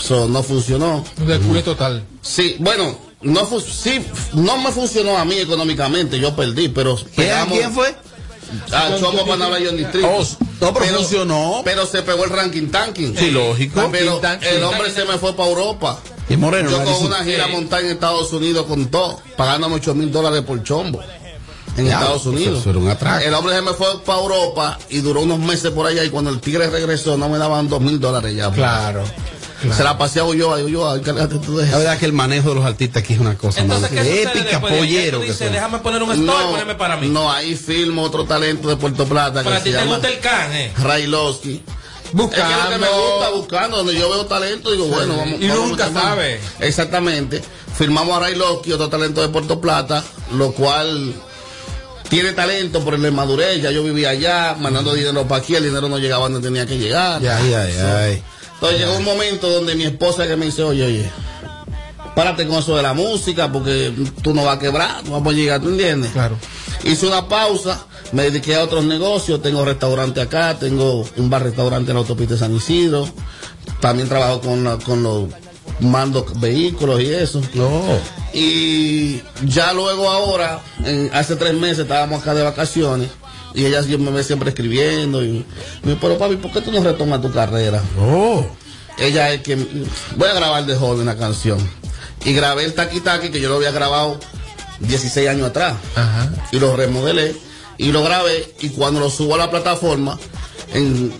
So, 0.01 0.27
no 0.27 0.43
funcionó. 0.43 1.03
De 1.25 1.39
culo 1.39 1.63
total. 1.63 2.03
Sí, 2.21 2.55
bueno, 2.59 2.97
no, 3.21 3.45
fu- 3.45 3.59
sí, 3.61 4.03
no 4.33 4.57
me 4.57 4.71
funcionó 4.71 5.17
a 5.17 5.25
mí 5.25 5.35
económicamente, 5.35 6.19
yo 6.19 6.35
perdí, 6.35 6.69
pero 6.69 6.97
pegamos- 7.15 7.57
¿Quién 7.57 7.71
fue? 7.73 7.95
A 8.71 8.95
Chomo 8.99 9.25
Panablayo 9.25 9.69
en 9.71 9.77
Distrito. 9.77 10.07
Oh, 10.07 10.23
no, 10.61 10.73
pero 10.73 10.85
funcionó. 10.97 11.61
Pero 11.65 11.85
se 11.85 12.01
pegó 12.03 12.23
el 12.25 12.29
ranking 12.29 12.67
tanking. 12.69 13.15
Sí, 13.17 13.31
lógico. 13.31 13.89
Pero 13.91 14.21
el 14.41 14.63
hombre 14.63 14.91
se 14.91 15.03
me 15.05 15.17
fue 15.17 15.35
para 15.35 15.49
Europa. 15.49 15.99
Y 16.29 16.37
Moreno, 16.37 16.69
Yo 16.69 16.83
con 16.83 17.05
una 17.05 17.23
gira 17.23 17.47
montada 17.47 17.81
en 17.81 17.89
Estados 17.91 18.33
Unidos 18.33 18.65
con 18.65 18.87
todo, 18.87 19.19
pagándome 19.37 19.75
8 19.75 19.95
mil 19.95 20.11
dólares 20.11 20.41
por 20.41 20.61
chombo. 20.63 20.99
En 21.77 21.85
Ya, 21.85 21.99
Estados 21.99 22.25
Unidos. 22.25 22.59
eso 22.59 22.69
era 22.71 22.79
un 22.79 22.89
atraco. 22.89 23.23
El 23.23 23.33
hombre 23.33 23.55
se 23.55 23.61
me 23.61 23.73
fue 23.73 23.99
para 24.03 24.19
Europa 24.19 24.79
y 24.89 24.99
duró 24.99 25.21
unos 25.21 25.39
meses 25.39 25.71
por 25.71 25.85
allá 25.85 26.03
y 26.03 26.09
cuando 26.09 26.31
el 26.31 26.39
tigre 26.39 26.69
regresó 26.69 27.17
no 27.17 27.29
me 27.29 27.37
daban 27.37 27.69
2 27.69 27.81
mil 27.81 27.99
dólares 27.99 28.35
ya. 28.35 28.51
Claro. 28.51 29.03
Se 29.75 29.83
la 29.83 29.97
pasé 29.97 30.19
a 30.19 30.23
yo, 30.23 30.35
yo, 30.35 30.67
yo, 30.67 30.95
encárgate 30.95 31.39
tú 31.39 31.57
de 31.57 31.63
eso. 31.63 31.71
La 31.73 31.77
verdad 31.79 31.97
que 31.97 32.05
el 32.05 32.13
manejo 32.13 32.49
de 32.49 32.55
los 32.55 32.65
artistas 32.65 33.01
aquí 33.01 33.13
es 33.13 33.19
una 33.19 33.35
cosa 33.35 33.61
Entonces, 33.61 33.91
más 33.91 34.03
¿qué 34.03 34.21
épica, 34.23 34.61
pollero 34.61 35.19
que 35.21 35.33
déjame 35.33 35.79
poner 35.79 36.03
un 36.03 36.11
stop 36.11 36.35
y 36.41 36.51
ponerme 36.51 36.75
para 36.75 36.97
mí. 36.97 37.09
No, 37.09 37.31
ahí 37.31 37.55
filmo 37.55 38.03
otro 38.03 38.25
talento 38.25 38.69
de 38.69 38.75
Puerto 38.75 39.05
Plata 39.05 39.43
Para 39.43 39.57
que 39.57 39.63
ti 39.63 39.69
se 39.71 39.75
te 39.77 39.81
llama 39.83 39.95
gusta 39.97 40.09
el 40.09 40.19
can, 40.19 40.53
¿eh? 40.53 40.71
Buscando. 42.11 42.49
Es 42.49 42.57
que 42.57 42.63
lo 42.63 42.69
que 42.69 42.77
me 42.77 43.01
gusta, 43.01 43.29
buscando, 43.29 43.77
donde 43.77 43.95
yo 43.95 44.09
veo 44.09 44.25
talento, 44.25 44.71
digo, 44.71 44.85
bueno, 44.85 45.17
vamos 45.17 45.41
Y 45.41 45.47
vamos 45.47 45.69
nunca 45.69 45.91
sabe. 45.91 46.39
Exactamente. 46.59 47.41
Firmamos 47.77 48.17
a 48.17 48.19
Railovsky, 48.21 48.71
otro 48.71 48.89
talento 48.89 49.21
de 49.21 49.29
Puerto 49.29 49.61
Plata, 49.61 50.03
lo 50.33 50.51
cual 50.53 51.13
tiene 52.09 52.31
talento 52.33 52.83
por 52.83 52.97
la 52.97 53.07
inmadurez. 53.07 53.61
Ya 53.61 53.71
yo 53.71 53.83
vivía 53.83 54.09
allá, 54.09 54.55
mandando 54.59 54.93
dinero 54.93 55.27
para 55.27 55.41
aquí, 55.41 55.55
el 55.55 55.63
dinero 55.63 55.89
no 55.89 55.97
llegaba 55.97 56.23
donde 56.29 56.47
tenía 56.47 56.65
que 56.65 56.77
llegar. 56.77 57.21
Ya, 57.21 57.39
ya, 57.41 57.69
ya. 57.69 58.09
Entonces 58.09 58.79
llegó 58.79 58.97
un 58.97 59.03
momento 59.03 59.49
donde 59.49 59.75
mi 59.75 59.83
esposa 59.83 60.27
que 60.27 60.35
me 60.35 60.47
dice, 60.47 60.63
oye, 60.63 60.83
oye, 60.83 61.11
párate 62.17 62.47
con 62.47 62.57
eso 62.57 62.75
de 62.75 62.81
la 62.81 62.95
música 62.95 63.51
porque 63.51 63.93
tú 64.23 64.33
no 64.33 64.43
vas 64.43 64.57
a 64.57 64.59
quebrar, 64.59 65.03
no 65.05 65.21
vas 65.21 65.33
a 65.33 65.37
llegar, 65.37 65.61
¿tú 65.61 65.69
entiendes? 65.69 66.09
Claro. 66.13 66.35
Hice 66.83 67.05
una 67.05 67.27
pausa, 67.27 67.85
me 68.11 68.23
dediqué 68.23 68.55
a 68.55 68.63
otros 68.63 68.85
negocios, 68.85 69.39
tengo 69.43 69.63
restaurante 69.63 70.19
acá, 70.19 70.57
tengo 70.59 71.05
un 71.17 71.29
bar 71.29 71.43
restaurante 71.43 71.91
en 71.91 71.95
la 71.95 71.99
autopista 72.01 72.33
de 72.33 72.39
San 72.39 72.55
Isidro, 72.55 73.07
también 73.79 74.09
trabajo 74.09 74.41
con, 74.41 74.63
la- 74.63 74.77
con 74.77 75.03
los 75.03 75.25
mandos 75.79 76.39
vehículos 76.39 76.99
y 77.01 77.13
eso. 77.13 77.39
Y 78.33 79.21
ya 79.45 79.73
luego 79.73 80.09
ahora, 80.09 80.59
en- 80.85 81.11
hace 81.13 81.35
tres 81.35 81.53
meses 81.53 81.79
estábamos 81.79 82.21
acá 82.21 82.33
de 82.33 82.41
vacaciones 82.41 83.09
y 83.53 83.63
ella 83.65 83.83
sí 83.83 83.95
me 83.97 84.09
ve 84.09 84.23
siempre 84.23 84.49
escribiendo 84.49 85.23
y 85.23 85.45
me 85.83 85.91
dice, 85.91 85.97
pero 86.01 86.17
papi, 86.17 86.37
¿por 86.37 86.51
qué 86.51 86.61
tú 86.61 86.71
no 86.71 86.83
retomas 86.83 87.21
tu 87.21 87.31
carrera? 87.31 87.81
Ella 88.97 89.31
es 89.33 89.41
que 89.43 89.55
voy 90.15 90.27
a 90.29 90.33
grabar 90.33 90.65
de 90.65 90.75
joven 90.75 91.01
una 91.01 91.15
canción. 91.15 91.59
Y 92.27 92.33
grabé 92.33 92.65
el 92.65 92.73
Taki 92.73 92.99
Taki 92.99 93.29
que 93.29 93.39
yo 93.39 93.47
lo 93.47 93.55
había 93.55 93.71
grabado 93.71 94.19
16 94.81 95.29
años 95.29 95.47
atrás. 95.47 95.75
Y 96.51 96.59
lo 96.59 96.75
remodelé 96.75 97.33
y 97.77 97.93
lo 97.93 98.03
grabé 98.03 98.53
y 98.59 98.69
cuando 98.69 98.99
lo 98.99 99.09
subo 99.09 99.35
a 99.35 99.37
la 99.37 99.49
plataforma 99.49 100.19
en 100.73 101.13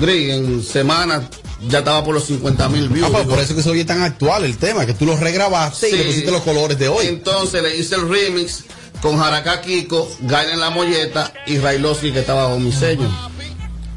en 0.00 0.62
semanas 0.62 1.24
ya 1.66 1.80
estaba 1.80 2.04
por 2.04 2.14
los 2.14 2.24
50 2.26 2.68
mil 2.68 2.88
views. 2.88 3.08
Ah, 3.08 3.10
pues, 3.12 3.26
por 3.26 3.40
eso 3.40 3.56
que 3.56 3.64
se 3.64 3.70
oye 3.70 3.84
tan 3.84 4.00
actual 4.02 4.44
el 4.44 4.56
tema, 4.58 4.86
que 4.86 4.94
tú 4.94 5.06
lo 5.06 5.16
regrabaste 5.16 5.90
y 5.90 5.96
le 5.96 6.04
pusiste 6.04 6.30
los 6.30 6.42
colores 6.42 6.78
de 6.78 6.86
hoy. 6.86 7.08
Entonces 7.08 7.60
le 7.60 7.76
hice 7.76 7.96
el 7.96 8.08
remix 8.08 8.62
con 9.02 9.18
Jaraka 9.18 9.60
Kiko, 9.60 10.08
Gaina 10.20 10.52
en 10.52 10.60
la 10.60 10.70
molleta 10.70 11.32
y 11.48 11.58
Railoski 11.58 12.12
que 12.12 12.20
estaba 12.20 12.44
bajo 12.44 12.60
mi 12.60 12.70
sello. 12.70 13.10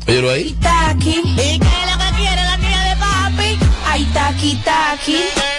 Óyelo 0.08 0.32
ahí. 0.32 0.58
Taki. 0.60 1.20
¿Y 1.20 1.36
qué 1.36 1.54
es 1.54 1.60
lo 1.60 2.00
que 2.00 2.18
quiere 2.18 2.44
la 2.44 2.58
niña 2.58 2.84
de 2.90 2.96
papi? 2.96 3.60
Ay, 3.86 4.10
taki, 4.12 4.56
taki. 4.66 5.51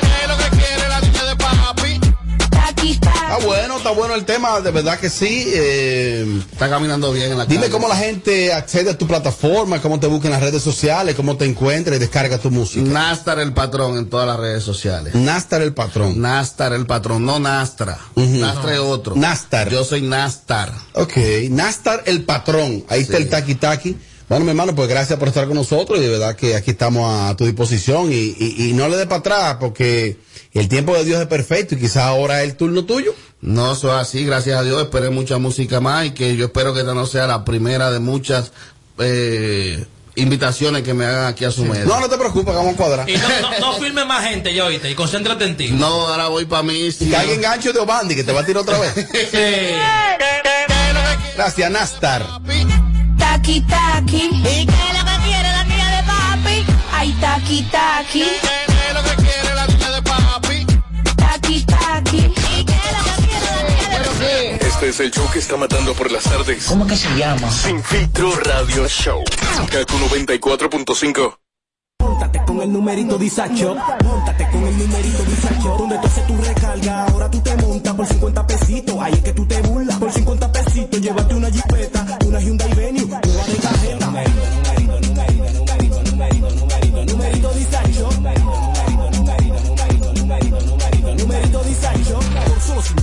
Está 2.92 3.38
bueno, 3.46 3.78
está 3.78 3.90
bueno 3.92 4.14
el 4.14 4.24
tema, 4.24 4.61
de 4.61 4.70
verdad 4.70 4.98
que 4.98 5.09
sí. 5.09 5.44
eh, 5.46 6.42
Está 6.52 6.68
caminando 6.68 7.11
bien 7.12 7.33
en 7.33 7.38
la 7.38 7.46
Dime 7.46 7.62
calle. 7.62 7.72
cómo 7.72 7.88
la 7.88 7.96
gente 7.96 8.52
accede 8.52 8.90
a 8.90 8.98
tu 8.98 9.07
plataforma, 9.07 9.81
cómo 9.81 9.98
te 9.98 10.07
busca 10.07 10.28
en 10.28 10.33
las 10.33 10.42
redes 10.42 10.62
sociales, 10.62 11.14
cómo 11.14 11.37
te 11.37 11.44
encuentra 11.46 11.96
y 11.96 11.98
descarga 11.98 12.38
tu 12.38 12.50
música. 12.50 12.85
Nastar 12.90 13.38
el 13.38 13.52
patrón 13.55 13.96
en 13.96 14.11
todas 14.11 14.26
las 14.26 14.37
redes 14.38 14.62
sociales. 14.62 15.14
Nastar 15.14 15.62
el 15.62 15.72
patrón. 15.72 16.20
Nastar 16.20 16.72
el 16.74 16.87
patrón, 16.87 17.24
no 17.24 17.38
Nastra. 17.38 17.98
Nastra 18.16 18.74
es 18.74 18.81
otro. 18.81 19.16
Nastar. 19.16 19.70
Yo 19.70 19.85
soy 19.85 20.02
Nastar. 20.02 20.72
Ok, 20.94 21.16
Nastar 21.50 22.02
el 22.07 22.24
patrón. 22.24 22.85
Ahí 22.88 23.02
está 23.02 23.16
el 23.16 23.28
Taki 23.31 23.55
Taki. 23.55 23.96
Bueno, 24.32 24.46
mi 24.46 24.50
hermano, 24.52 24.74
pues 24.74 24.88
gracias 24.88 25.18
por 25.18 25.28
estar 25.28 25.46
con 25.46 25.56
nosotros 25.56 25.98
y 25.98 26.00
de 26.00 26.08
verdad 26.08 26.34
que 26.34 26.56
aquí 26.56 26.70
estamos 26.70 27.12
a 27.30 27.36
tu 27.36 27.44
disposición 27.44 28.10
y, 28.10 28.34
y- 28.38 28.70
y 28.70 28.72
no 28.72 28.88
le 28.88 28.96
dé 28.96 29.04
para 29.04 29.18
atrás 29.18 29.56
porque 29.60 30.16
el 30.54 30.68
tiempo 30.70 30.94
de 30.96 31.04
Dios 31.04 31.20
es 31.20 31.26
perfecto 31.26 31.74
y 31.74 31.78
quizás 31.78 32.04
ahora 32.04 32.42
es 32.42 32.48
el 32.48 32.56
turno 32.56 32.86
tuyo. 32.86 33.14
No, 33.42 33.74
eso 33.74 33.88
es 33.94 34.00
así, 34.00 34.24
gracias 34.24 34.58
a 34.58 34.62
Dios. 34.62 34.80
Esperé 34.80 35.10
mucha 35.10 35.36
música 35.36 35.80
más 35.80 36.06
y 36.06 36.10
que 36.12 36.34
yo 36.34 36.46
espero 36.46 36.72
que 36.72 36.80
esta 36.80 36.94
no 36.94 37.04
sea 37.04 37.26
la 37.26 37.44
primera 37.44 37.90
de 37.90 37.98
muchas 37.98 38.52
eh, 39.00 39.84
invitaciones 40.14 40.82
que 40.82 40.94
me 40.94 41.04
hagan 41.04 41.26
aquí 41.26 41.44
a 41.44 41.50
su 41.50 41.66
medio. 41.66 41.84
No, 41.84 42.00
no 42.00 42.08
te 42.08 42.16
preocupes, 42.16 42.54
vamos 42.54 42.72
a 42.72 42.76
cuadrar. 42.78 43.10
Y 43.10 43.18
no, 43.18 43.28
no, 43.28 43.58
no 43.60 43.72
filme 43.80 44.06
más 44.06 44.26
gente, 44.26 44.54
ya 44.54 44.64
oíste, 44.64 44.90
y 44.90 44.94
concéntrate 44.94 45.44
en 45.44 45.58
ti. 45.58 45.68
No, 45.72 46.08
ahora 46.08 46.28
voy 46.28 46.46
para 46.46 46.62
mí. 46.62 46.88
Y 46.98 47.06
que 47.10 47.14
alguien 47.16 47.42
gancho 47.42 47.70
de 47.74 47.80
Obandi 47.80 48.14
que 48.14 48.24
te 48.24 48.32
va 48.32 48.40
a 48.40 48.46
tirar 48.46 48.62
otra 48.62 48.78
vez. 48.78 48.94
Sí. 49.30 49.74
Gracias, 51.36 51.70
Nastar. 51.70 52.26
Taki, 53.42 53.61
taki. 53.62 54.16
¿Y 54.16 54.66
qué 54.66 54.72
es 54.72 54.98
lo 54.98 55.05
que 55.05 55.16
quiere 55.24 55.50
la 55.50 55.64
niña 55.64 55.96
de 55.96 56.02
papi? 56.05 56.64
Ay, 56.92 57.12
taki, 57.20 57.62
taki. 57.64 58.20
¿Qué 58.20 58.37
es 58.37 58.94
lo 58.94 59.02
que 59.02 59.16
quiere 59.16 59.55
la 59.57 59.66
niña 59.66 59.90
de 59.90 60.02
papi? 60.02 60.66
Taki, 61.16 61.64
taki. 61.64 62.18
¿Y 62.18 62.64
qué 62.64 62.72
es 62.72 62.92
lo 62.92 63.02
que 63.02 63.26
quiere 63.26 63.46
la 63.50 63.62
niña 63.68 63.98
de 63.98 64.05
papi? 64.05 64.64
Este 64.64 64.88
es 64.90 65.00
el 65.00 65.11
show 65.11 65.28
que 65.33 65.40
está 65.40 65.57
matando 65.57 65.92
por 65.92 66.12
las 66.12 66.22
tardes. 66.22 66.66
¿Cómo 66.66 66.87
que 66.87 66.96
se 66.96 67.09
llama? 67.16 67.50
Sin 67.50 67.83
filtro 67.83 68.31
radio 68.44 68.87
show. 68.87 69.20
Kaku 69.72 69.98
94.5. 69.98 71.38
Móntate 71.98 72.44
con 72.46 72.61
el 72.61 72.72
numerito 72.72 73.18
disacho. 73.18 73.75
Móntate 74.04 74.48
con 74.50 74.64
el 74.64 74.79
numerito 74.79 75.23
disacho. 75.25 75.77
Donde 75.79 75.98
tú 75.98 76.06
haces 76.06 76.27
tu 76.29 76.37
recarga, 76.37 77.06
ahora 77.06 77.29
tú 77.29 77.40
te 77.40 77.56
montas 77.56 77.94
por 77.94 78.06
50 78.06 78.46
pesitos. 78.46 78.96
Ahí 79.00 79.14
es 79.14 79.21
que 79.21 79.33
tú 79.33 79.46
te 79.46 79.60
burlas. 79.62 79.98
Por 79.98 80.12
50 80.12 80.52
pesitos, 80.52 80.52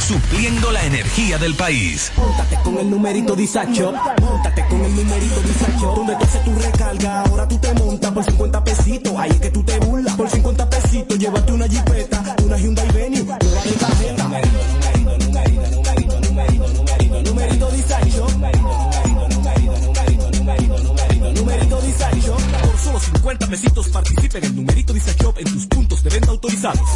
Supliendo 0.00 0.70
la 0.72 0.84
energía 0.84 1.38
del 1.38 1.54
país. 1.54 2.12
Móntate 2.16 2.56
con 2.62 2.78
el 2.78 2.90
numerito 2.90 3.34
disacho. 3.34 3.92
Móntate 4.20 4.66
con 4.68 4.84
el 4.84 4.96
numerito 4.96 5.40
disacho. 5.40 5.94
Donde 5.96 6.16
tú 6.16 6.24
haces 6.24 6.44
tu 6.44 6.54
recarga, 6.54 7.22
ahora 7.22 7.48
tú 7.48 7.58
te 7.58 7.72
montas 7.74 8.12
por 8.12 8.24
50 8.24 8.64
pesitos. 8.64 9.12
Ahí 9.16 9.30
es 9.30 9.40
que 9.40 9.50
tú 9.50 9.62
te 9.62 9.78
burlas. 9.80 10.14
Por 10.16 10.28
50 10.28 10.70
pesitos, 10.70 11.18
llévate 11.18 11.52
una 11.52 11.68
jipeta, 11.68 12.36
una 12.44 12.58
Hyundai 12.58 12.90
Venue, 12.92 13.22
nueva 13.22 13.38
tarjeta. 13.38 13.86
Numerito 17.24 17.70
disacho. 17.70 18.26
Numerito 21.34 21.80
disacho. 21.80 22.36
Por 22.62 22.78
solo 22.78 23.00
50 23.00 23.46
pesitos 23.46 23.88
participa 23.88 24.38
en 24.38 24.44
el 24.44 24.56
numerito 24.56 24.92
Dice 24.92 25.14
Shop 25.20 25.36
en 25.38 25.44
tus 25.44 25.66
puntos 25.66 25.85
de 26.06 26.10
venta 26.10 26.30
autorizados. 26.30 26.88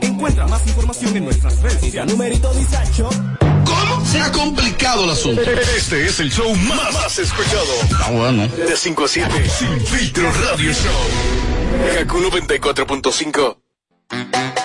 Encuentra 0.00 0.46
más 0.48 0.66
información 0.66 1.16
en 1.16 1.24
nuestras 1.24 1.62
redes 1.62 1.80
sociales. 1.80 2.12
Numerito 2.12 2.52
disacho. 2.54 3.08
¿Cómo? 3.64 4.04
Se 4.04 4.20
ha 4.20 4.32
complicado 4.32 5.04
el 5.04 5.10
asunto. 5.10 5.42
Este 5.42 6.06
es 6.06 6.20
el 6.20 6.32
show 6.32 6.54
más, 6.56 6.92
más 6.92 7.18
escuchado. 7.18 7.72
Ah, 8.00 8.10
bueno. 8.10 8.48
De 8.48 8.76
5 8.76 9.04
a 9.04 9.08
7. 9.08 9.48
Sin 9.48 9.80
filtro 9.80 10.30
radio 10.32 10.72
show. 10.72 11.98
Kaku 11.98 12.18
94.5. 12.18 14.57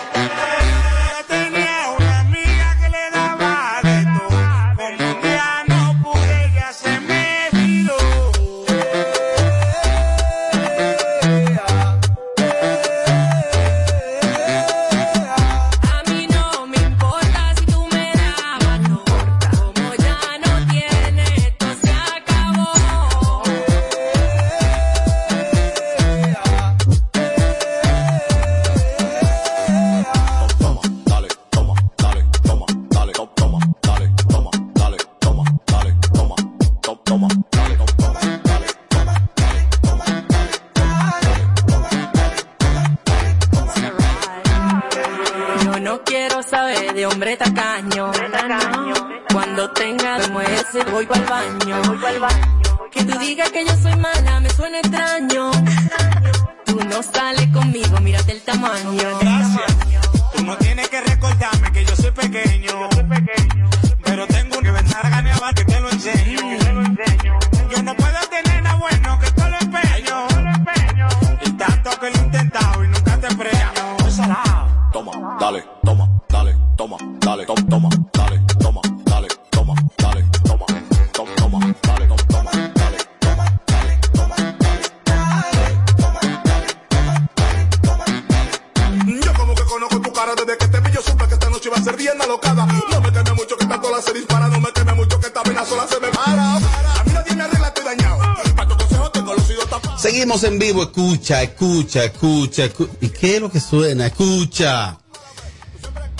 escucha, 102.01 102.65
escucha, 102.65 102.65
escu- 102.65 102.89
¿Y 103.01 103.09
qué 103.09 103.35
es 103.35 103.41
lo 103.41 103.51
que 103.51 103.59
suena? 103.59 104.07
Escucha. 104.07 104.97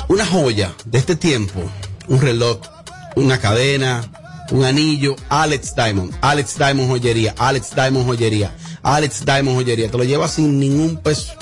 Una 0.10 0.26
joya 0.26 0.74
de 0.86 0.98
este 1.00 1.16
tiempo, 1.16 1.62
un 2.08 2.22
reloj, 2.22 2.60
una 3.16 3.40
cadena, 3.40 4.04
un 4.52 4.66
anillo, 4.66 5.16
Alex 5.30 5.74
Diamond, 5.76 6.14
Alex 6.22 6.58
Diamond 6.58 6.90
joyería, 6.90 7.34
Alex 7.38 7.74
Diamond 7.74 8.06
joyería, 8.06 8.54
Alex 8.84 9.24
Diamond 9.26 9.56
joyería. 9.58 9.90
Te 9.90 9.98
lo 9.98 10.04
llevas 10.04 10.32
sin 10.34 10.60
ningún 10.60 10.98
peso. 10.98 11.34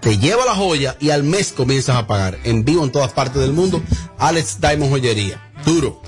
Te 0.00 0.18
lleva 0.18 0.44
la 0.44 0.54
joya 0.54 0.96
y 1.00 1.10
al 1.10 1.22
mes 1.24 1.52
comienzas 1.52 1.96
a 1.96 2.06
pagar. 2.06 2.38
En 2.44 2.64
vivo 2.64 2.84
en 2.84 2.92
todas 2.92 3.12
partes 3.12 3.40
del 3.40 3.52
mundo, 3.52 3.82
Alex 4.18 4.60
Diamond 4.60 4.90
joyería. 4.92 5.42
Duro. 5.64 6.00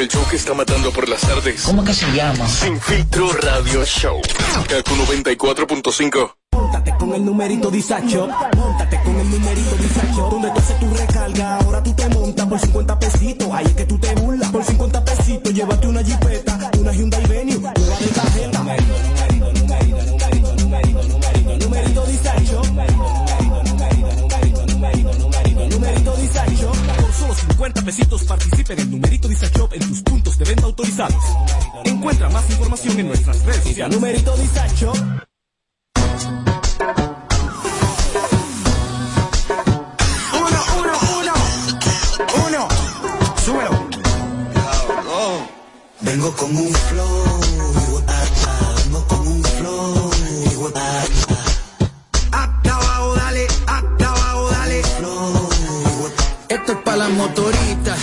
El 0.00 0.08
show 0.08 0.26
que 0.30 0.36
está 0.36 0.54
matando 0.54 0.90
por 0.92 1.06
las 1.08 1.20
tardes. 1.20 1.62
¿Cómo 1.62 1.84
que 1.84 1.92
se 1.92 2.10
llama? 2.12 2.48
Sin 2.48 2.80
filtro 2.80 3.30
radio 3.34 3.84
show. 3.84 4.18
Kaku 4.66 4.94
94.5. 4.94 6.34
Móntate 6.52 6.94
con 6.98 7.14
el 7.14 7.24
numerito 7.24 7.70
disacho. 7.70 8.26
Móntate 8.56 8.98
con 9.02 9.16
el 9.18 9.30
numerito 9.30 9.76
disacho. 9.76 10.28
Donde 10.30 10.50
tú 10.52 10.58
haces 10.58 10.78
tu 10.80 10.88
recarga, 10.94 11.56
ahora 11.58 11.82
tú 11.82 11.92
te 11.92 12.08
montas 12.08 12.46
por 12.46 12.58
50 12.58 12.98
pesitos. 12.98 13.48
Ahí 13.52 13.66
es 13.66 13.74
que 13.74 13.84
tú 13.84 13.98
te 13.98 14.14
burlas. 14.14 14.50
Por 14.50 14.64
50 14.64 15.04
pesitos, 15.04 15.52
llévate 15.52 15.86
una 15.86 16.02
jipeta, 16.02 16.70
una 16.78 16.92
Hyundai 16.92 17.26
Venue, 17.26 17.58
nueva 17.58 17.98
de 17.98 18.06
tarjeta. 18.06 18.58
Numerito 21.58 22.06
disacho. 22.06 22.62
Numerito 25.70 26.16
disacho. 26.16 26.72
Por 27.00 27.12
solo 27.12 27.34
50 27.34 27.82
pesitos 27.82 28.24
participa 28.24 28.72
en 28.72 28.78
el 28.80 28.90
numerito 28.90 29.28
Dice 29.28 29.48
Encuentra 31.84 32.30
más 32.30 32.48
información 32.48 32.98
en 33.00 33.08
nuestras 33.08 33.44
redes 33.44 33.64
sociales. 33.64 33.94
Numerito 33.94 34.34
disacho. 34.36 34.92
Uno, 40.32 40.60
uno, 40.78 40.92
uno, 41.18 41.32
uno. 42.46 42.68
Súbelo. 43.44 43.70
Vengo 46.00 46.32
con 46.36 46.56
un 46.56 46.72
flow. 46.72 47.40
Vengo 48.84 49.06
con 49.06 49.28
un 49.28 49.44
flow. 49.44 50.10
Hasta 52.32 52.74
abajo, 52.74 53.14
dale. 53.16 53.46
Hasta 53.66 54.08
abajo, 54.08 54.50
dale. 54.50 54.80
Esto 56.48 56.72
es 56.72 56.78
para 56.84 56.96
las 56.96 57.10
motoritas 57.10 57.98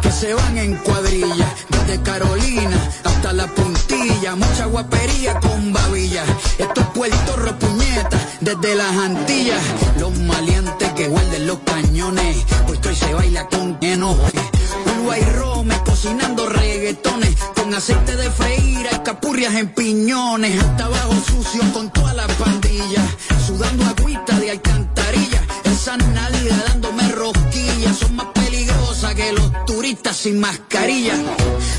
que 0.00 0.12
se 0.12 0.32
van 0.32 0.58
en 0.58 0.76
cuadrilla 0.76 1.54
desde 1.90 2.02
Carolina 2.04 2.76
hasta 3.04 3.32
la 3.32 3.46
puntilla, 3.48 4.36
mucha 4.36 4.66
guapería 4.66 5.38
con 5.40 5.72
babilla. 5.72 6.24
Esto 6.58 6.80
es 6.80 6.86
Puerto 6.88 7.36
Ropuñeta, 7.36 8.18
desde 8.40 8.76
las 8.76 8.96
Antillas, 8.96 9.62
los 9.98 10.16
maleantes 10.20 10.92
que 10.92 11.08
guarden 11.08 11.46
los 11.46 11.58
cañones, 11.60 12.36
pues 12.66 12.78
hoy 12.86 12.94
se 12.94 13.12
baila 13.12 13.48
con 13.48 13.76
enoje. 13.80 14.38
Uruguay 14.86 15.22
Rome 15.36 15.74
cocinando 15.84 16.48
reggaetones, 16.48 17.34
con 17.56 17.74
aceite 17.74 18.14
de 18.16 18.30
freír, 18.30 18.88
capurrias 19.04 19.54
en 19.54 19.68
piñones, 19.74 20.62
hasta 20.62 20.84
abajo 20.84 21.14
sucio 21.14 21.62
con 21.72 21.90
toda 21.90 22.14
la 22.14 22.26
pandilla, 22.28 23.02
sudando 23.46 23.84
agüita 23.86 24.38
de 24.38 24.52
alcantarilla, 24.52 25.39
esa 25.80 25.96
nalga 25.96 26.56
dándome 26.68 27.08
rosquillas, 27.08 27.96
son 27.96 28.14
más 28.16 28.26
peligrosas 28.34 29.14
que 29.14 29.32
los 29.32 29.64
turistas 29.64 30.14
sin 30.14 30.38
mascarilla, 30.38 31.14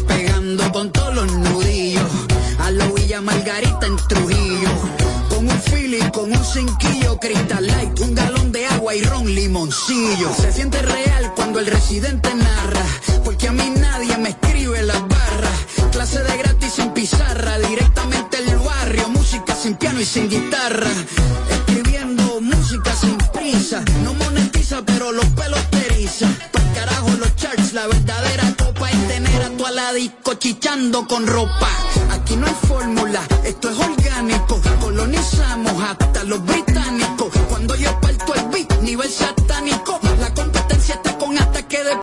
pegando 0.08 0.72
con 0.72 0.91
todos 0.91 1.14
los 1.14 1.32
nudillos, 1.32 2.10
a 2.58 2.72
la 2.72 2.88
Villa 2.88 3.22
Margarita 3.22 3.86
en 3.86 3.97
Trujillo, 4.10 4.70
con 5.30 5.47
un 5.47 5.62
feeling, 5.62 6.10
con 6.10 6.32
un 6.32 6.43
cinquillo, 6.43 7.20
Crystal 7.20 7.68
Light, 7.68 7.99
un 7.99 8.16
galón 8.16 8.52
de 8.52 8.66
agua 8.66 8.95
y 8.95 9.04
ron 9.04 9.36
limoncillo. 9.36 10.34
Se 10.34 10.52
siente 10.52 10.82
real 10.82 11.34
cuando 11.36 11.60
el 11.60 11.68
residente 11.68 12.34
narra, 12.34 12.86
porque 13.24 13.49
a 13.49 13.52
mí 13.52 13.72
nadie 13.78 14.18
me 14.18 14.30
escribe 14.30 14.82
las 14.82 15.02
barras. 15.08 15.60
Clase 15.91 16.24
de 16.24 16.38
gratis 16.38 16.74
sin 16.74 16.89
pizarra, 16.89 17.60
directamente 17.60 18.39
el 18.39 18.58
barrio, 18.58 19.10
música 19.10 19.54
sin 19.54 19.76
piano 19.76 20.02
y 20.02 20.06
sin 20.06 20.28
guitarra. 20.28 20.89
No 24.03 24.13
monetiza 24.15 24.82
pero 24.86 25.13
los 25.13 25.26
pelos 25.28 25.61
te 25.69 25.86
eriza. 25.86 26.28
Pa'l 26.51 26.74
carajo 26.74 27.09
los 27.11 27.34
charts, 27.38 27.72
la 27.72 27.88
verdadera 27.88 28.53
copa 28.57 28.89
es 28.89 29.07
tener 29.07 29.41
a 29.41 29.49
tu 29.51 29.65
aladico 29.65 30.34
chichando 30.34 31.07
con 31.07 31.26
ropa. 31.26 31.69
Aquí 32.11 32.36
no 32.36 32.47
hay 32.47 32.55
fórmula, 32.67 33.22
esto 33.45 33.69
es 33.69 33.80
orgánico. 33.80 34.61
Colonizamos 34.82 35.84
hasta 35.84 36.26
los 36.26 36.43
británicos. 36.45 37.32
Cuando 37.47 37.76
yo 37.78 37.97
parto 38.01 38.36
el 38.36 38.45
beat, 38.49 38.82
nivel 38.82 39.09
satánico. 39.09 40.01
La 40.19 40.34
competencia 40.34 40.95
está 40.95 41.17
con 41.17 41.38
ataque 41.41 41.82
de. 41.82 41.97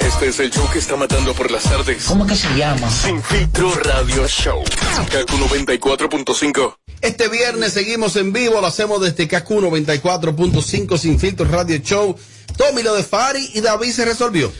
Este 0.00 0.28
es 0.28 0.38
el 0.38 0.50
show 0.52 0.70
que 0.70 0.78
está 0.78 0.94
matando 0.94 1.34
por 1.34 1.50
las 1.50 1.64
tardes. 1.64 2.04
¿Cómo 2.04 2.24
que 2.24 2.36
se 2.36 2.48
llama? 2.56 2.88
Sin 2.88 3.20
filtro 3.20 3.74
radio 3.82 4.28
show. 4.28 4.62
Kaku 5.10 5.38
94.5. 5.38 6.83
Este 7.04 7.28
viernes 7.28 7.74
seguimos 7.74 8.16
en 8.16 8.32
vivo, 8.32 8.62
lo 8.62 8.66
hacemos 8.66 8.98
desde 8.98 9.28
KQ 9.28 9.46
94.5 9.50 10.96
Sin 10.96 11.20
Filtro 11.20 11.44
Radio 11.44 11.76
Show. 11.76 12.16
Tommy 12.56 12.82
lo 12.82 12.94
de 12.94 13.02
Fari 13.02 13.50
y 13.52 13.60
David 13.60 13.90
se 13.90 14.06
resolvió. 14.06 14.50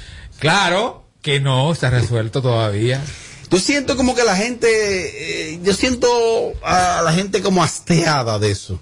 Claro 0.41 1.07
que 1.23 1.41
no, 1.41 1.73
está 1.73 1.89
resuelto 1.89 2.43
todavía. 2.43 3.03
Yo 3.51 3.59
siento 3.59 3.97
como 3.97 4.15
que 4.15 4.25
la 4.25 4.37
gente, 4.37 5.55
eh, 5.55 5.61
yo 5.63 5.73
siento 5.73 6.53
a 6.63 7.01
la 7.03 7.15
gente 7.15 7.41
como 7.41 7.65
hasteada 7.65 8.39
de 8.39 8.51
eso. 8.51 8.79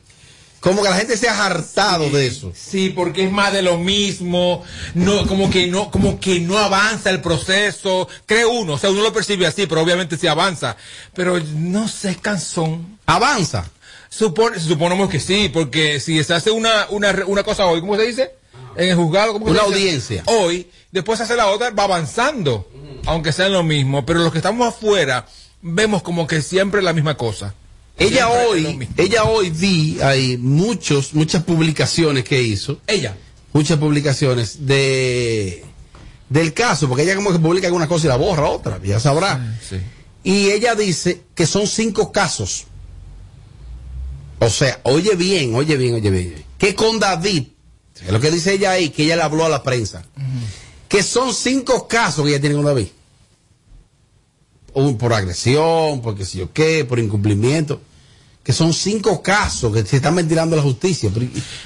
Como 0.63 0.81
que 0.81 0.89
la 0.91 0.97
gente 0.97 1.17
se 1.17 1.29
ha 1.29 1.45
hartado 1.45 2.09
de 2.09 2.29
eso. 2.29 2.53
Sí, 2.55 2.91
porque 2.91 3.25
es 3.25 3.33
más 3.33 3.53
de 3.53 3.63
lo 3.63 3.79
mismo, 3.79 4.63
no, 4.95 5.27
como 5.27 5.51
que 5.51 5.67
no, 5.67 5.91
como 5.91 6.21
que 6.21 6.39
no 6.39 6.57
avanza 6.57 7.11
el 7.11 7.21
proceso, 7.21 8.09
cree 8.27 8.47
uno, 8.47 8.75
o 8.75 8.79
sea, 8.79 8.91
uno 8.91 9.03
lo 9.03 9.13
percibe 9.13 9.45
así, 9.45 9.67
pero 9.67 9.83
obviamente 9.83 10.17
sí 10.17 10.29
avanza, 10.29 10.77
pero 11.15 11.41
no 11.57 11.89
sé, 11.89 12.15
cansón. 12.15 12.99
¿Avanza? 13.07 13.69
Supone, 14.09 14.61
suponemos 14.61 15.11
que 15.11 15.19
sí, 15.19 15.51
porque 15.53 15.99
si 15.99 16.23
se 16.23 16.33
hace 16.33 16.53
una, 16.53 16.87
una, 16.91 17.13
una 17.27 17.43
cosa 17.43 17.67
hoy, 17.67 17.81
¿cómo 17.81 17.97
se 17.97 18.07
dice? 18.07 18.31
En 18.77 18.91
el 18.91 18.95
juzgado, 18.95 19.33
¿cómo 19.33 19.47
se 19.47 19.51
Una 19.51 19.63
dice? 19.65 19.75
audiencia. 19.75 20.23
Hoy, 20.27 20.71
después 20.93 21.19
se 21.19 21.25
hace 21.25 21.35
la 21.35 21.49
otra, 21.49 21.71
va 21.71 21.83
avanzando, 21.83 22.71
aunque 23.07 23.33
sea 23.33 23.49
lo 23.49 23.65
mismo, 23.65 24.07
pero 24.07 24.21
los 24.21 24.31
que 24.31 24.39
estamos 24.39 24.69
afuera, 24.69 25.27
vemos 25.61 26.05
como 26.05 26.29
que 26.29 26.41
siempre 26.41 26.83
la 26.83 26.93
misma 26.93 27.17
cosa. 27.17 27.53
Ella 28.03 28.29
hoy, 28.29 28.89
ella 28.97 29.25
hoy 29.25 29.51
vi 29.51 30.01
ahí 30.01 30.37
muchos, 30.37 31.15
muchas 31.15 31.45
publicaciones 31.45 32.25
que 32.25 32.43
hizo. 32.43 32.81
Ella. 32.87 33.17
Muchas 33.53 33.79
publicaciones 33.79 34.67
de 34.67 35.65
del 36.29 36.55
caso, 36.55 36.89
porque 36.89 37.03
ella 37.03 37.15
como 37.15 37.31
que 37.31 37.39
publica 37.39 37.67
alguna 37.67 37.87
cosa 37.87 38.07
y 38.07 38.09
la 38.09 38.17
borra 38.17 38.49
otra, 38.49 38.81
ya 38.83 38.99
sabrá. 38.99 39.59
Y 40.25 40.49
ella 40.51 40.75
dice 40.75 41.23
que 41.35 41.47
son 41.47 41.67
cinco 41.67 42.11
casos. 42.11 42.65
O 44.39 44.49
sea, 44.49 44.81
oye 44.85 45.15
bien, 45.15 45.55
oye 45.55 45.77
bien, 45.77 45.95
oye 45.95 46.11
bien. 46.11 46.45
Que 46.57 46.75
con 46.75 46.99
David, 46.99 47.49
es 48.03 48.11
lo 48.11 48.19
que 48.19 48.31
dice 48.31 48.55
ella 48.55 48.73
ahí, 48.73 48.89
que 48.89 49.05
ella 49.05 49.17
le 49.17 49.23
habló 49.23 49.45
a 49.45 49.51
la 49.51 49.63
prensa, 49.63 50.05
que 50.89 51.03
son 51.03 51.35
cinco 51.35 51.87
casos 51.87 52.25
que 52.25 52.31
ella 52.31 52.41
tiene 52.41 52.57
con 52.57 52.65
David. 52.65 52.89
Un 54.73 54.97
por 54.97 55.13
agresión, 55.13 56.01
porque 56.01 56.25
si 56.25 56.39
yo 56.39 56.51
qué, 56.53 56.87
por 56.87 56.99
incumplimiento. 56.99 57.83
Que 58.43 58.53
son 58.53 58.73
cinco 58.73 59.23
casos 59.23 59.73
que 59.73 59.85
se 59.87 59.97
están 59.97 60.17
ventilando 60.17 60.57
la 60.57 60.63
justicia. 60.63 61.11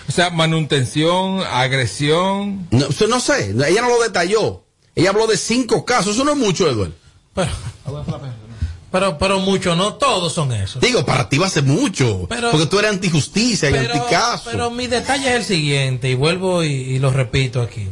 O 0.08 0.12
sea, 0.12 0.28
manutención, 0.30 1.40
agresión. 1.40 2.66
No, 2.70 2.86
eso 2.86 3.06
no 3.06 3.18
sé, 3.20 3.50
ella 3.66 3.80
no 3.80 3.88
lo 3.88 4.02
detalló. 4.02 4.62
Ella 4.94 5.10
habló 5.10 5.26
de 5.26 5.36
cinco 5.38 5.84
casos, 5.84 6.14
eso 6.16 6.24
no 6.24 6.32
es 6.32 6.38
mucho, 6.38 6.68
Eduardo. 6.68 6.92
Pero, 7.34 7.50
pero, 8.90 9.18
pero 9.18 9.40
mucho, 9.40 9.74
no 9.74 9.94
todos 9.94 10.32
son 10.32 10.52
esos. 10.52 10.80
Digo, 10.80 11.04
para 11.04 11.28
ti 11.28 11.38
va 11.38 11.46
a 11.46 11.50
ser 11.50 11.64
mucho. 11.64 12.26
Pero- 12.28 12.50
porque 12.50 12.66
tú 12.66 12.78
eres 12.78 12.92
antijusticia 12.92 13.68
y 13.68 13.72
Pero, 13.72 13.94
anticaso. 13.94 14.48
pero 14.50 14.70
mi 14.70 14.86
detalle 14.86 15.28
es 15.30 15.34
el 15.36 15.44
siguiente, 15.44 16.08
y 16.10 16.14
vuelvo 16.14 16.62
y, 16.64 16.68
y 16.68 16.98
lo 16.98 17.10
repito 17.10 17.60
aquí. 17.60 17.88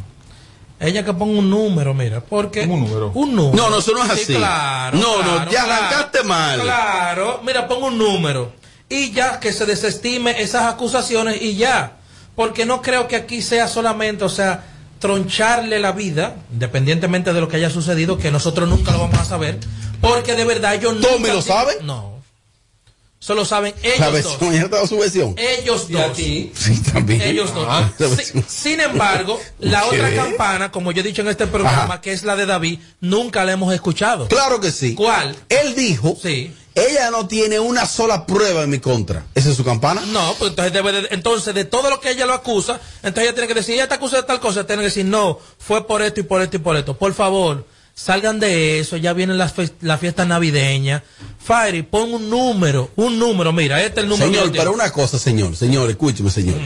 Ella 0.80 1.04
que 1.04 1.12
ponga 1.14 1.38
un 1.38 1.48
número, 1.50 1.94
mira, 1.94 2.20
porque... 2.22 2.62
un 2.62 2.80
número? 2.80 3.10
Un 3.14 3.34
número. 3.34 3.56
No, 3.64 3.70
no, 3.70 3.78
eso 3.78 3.92
no 3.92 4.02
es 4.04 4.12
Sí, 4.12 4.22
así. 4.22 4.34
claro, 4.34 4.98
No, 4.98 5.22
no, 5.22 5.38
ya 5.50 5.64
claro. 5.64 5.72
arrancaste 5.72 6.22
mal. 6.24 6.60
Claro, 6.62 7.40
mira, 7.44 7.66
pongo 7.68 7.86
un 7.86 7.98
número. 7.98 8.52
Y 8.94 9.10
ya 9.12 9.40
que 9.40 9.52
se 9.52 9.66
desestime 9.66 10.40
esas 10.42 10.72
acusaciones 10.72 11.42
y 11.42 11.56
ya. 11.56 11.96
Porque 12.36 12.64
no 12.64 12.80
creo 12.82 13.08
que 13.08 13.16
aquí 13.16 13.42
sea 13.42 13.66
solamente, 13.68 14.24
o 14.24 14.28
sea, 14.28 14.64
troncharle 15.00 15.78
la 15.80 15.92
vida, 15.92 16.36
independientemente 16.52 17.32
de 17.32 17.40
lo 17.40 17.48
que 17.48 17.56
haya 17.56 17.70
sucedido, 17.70 18.18
que 18.18 18.30
nosotros 18.30 18.68
nunca 18.68 18.92
lo 18.92 18.98
vamos 19.00 19.18
a 19.18 19.24
saber. 19.24 19.58
Porque 20.00 20.34
de 20.34 20.44
verdad 20.44 20.74
ellos 20.74 20.94
nunca... 20.94 21.08
¿Tommy 21.08 21.28
lo 21.28 21.42
sabe? 21.42 21.72
No. 21.82 22.14
Solo 23.18 23.44
saben 23.46 23.74
La 23.82 24.08
ellos 24.08 24.22
dos. 24.22 24.38
versión, 24.38 24.54
ella 24.54 24.68
te 24.68 24.76
da 24.76 24.86
su 24.86 24.98
versión. 24.98 25.34
Ellos 25.38 25.88
dos. 25.90 26.16
Sí, 26.16 26.52
también. 26.92 27.22
Ellos 27.22 27.54
dos. 27.54 27.66
Ah, 27.68 27.90
la 27.98 28.08
Si- 28.08 28.14
versión. 28.16 28.44
sin 28.46 28.80
embargo, 28.80 29.40
la 29.60 29.80
¿Qué? 29.80 29.86
otra 29.96 30.14
campana, 30.14 30.70
como 30.70 30.92
yo 30.92 31.00
he 31.00 31.04
dicho 31.04 31.22
en 31.22 31.28
este 31.28 31.46
programa, 31.46 31.84
Ajá. 31.84 32.00
que 32.02 32.12
es 32.12 32.22
la 32.22 32.36
de 32.36 32.44
David, 32.44 32.80
nunca 33.00 33.44
la 33.44 33.52
hemos 33.52 33.72
escuchado. 33.72 34.28
Claro 34.28 34.60
que 34.60 34.70
sí. 34.70 34.94
¿Cuál? 34.94 35.34
Él 35.48 35.74
dijo, 35.74 36.16
ella 36.74 37.10
no 37.10 37.26
tiene 37.28 37.60
una 37.60 37.86
sola 37.86 38.26
prueba 38.26 38.62
en 38.62 38.70
mi 38.70 38.78
contra. 38.80 39.24
¿Esa 39.34 39.50
es 39.50 39.56
su 39.56 39.64
campana? 39.64 40.02
No, 40.06 40.34
pues 40.38 40.50
entonces 40.50 40.72
debe 40.72 40.92
de- 40.92 41.08
entonces 41.12 41.54
de 41.54 41.64
todo 41.64 41.88
lo 41.90 42.00
que 42.00 42.10
ella 42.10 42.26
lo 42.26 42.32
acusa, 42.34 42.80
entonces 43.02 43.24
ella 43.24 43.32
tiene 43.34 43.48
que 43.48 43.54
decir, 43.54 43.74
ella 43.74 43.88
te 43.88 43.94
acusa 43.94 44.16
de 44.16 44.22
tal 44.24 44.40
cosa, 44.40 44.66
tiene 44.66 44.82
que 44.82 44.86
decir, 44.88 45.04
no, 45.04 45.38
fue 45.58 45.86
por 45.86 46.02
esto 46.02 46.20
y 46.20 46.24
por 46.24 46.42
esto 46.42 46.56
y 46.56 46.60
por 46.60 46.76
esto. 46.76 46.96
Por 46.98 47.14
favor, 47.14 47.64
salgan 47.94 48.40
de 48.40 48.80
eso, 48.80 48.96
ya 48.96 49.12
vienen 49.12 49.38
las 49.38 49.52
fe- 49.52 49.70
la 49.80 49.98
fiesta 49.98 50.24
navideña. 50.24 51.04
Fairy, 51.38 51.82
pon 51.82 52.12
un 52.14 52.28
número, 52.30 52.90
un 52.96 53.18
número, 53.18 53.52
mira, 53.52 53.80
este 53.82 54.00
es 54.00 54.04
el 54.04 54.08
número. 54.10 54.32
Señor, 54.32 54.52
pero 54.52 54.72
una 54.72 54.90
cosa, 54.90 55.18
señor, 55.18 55.54
señor, 55.54 55.90
escúcheme, 55.90 56.30
señor. 56.30 56.56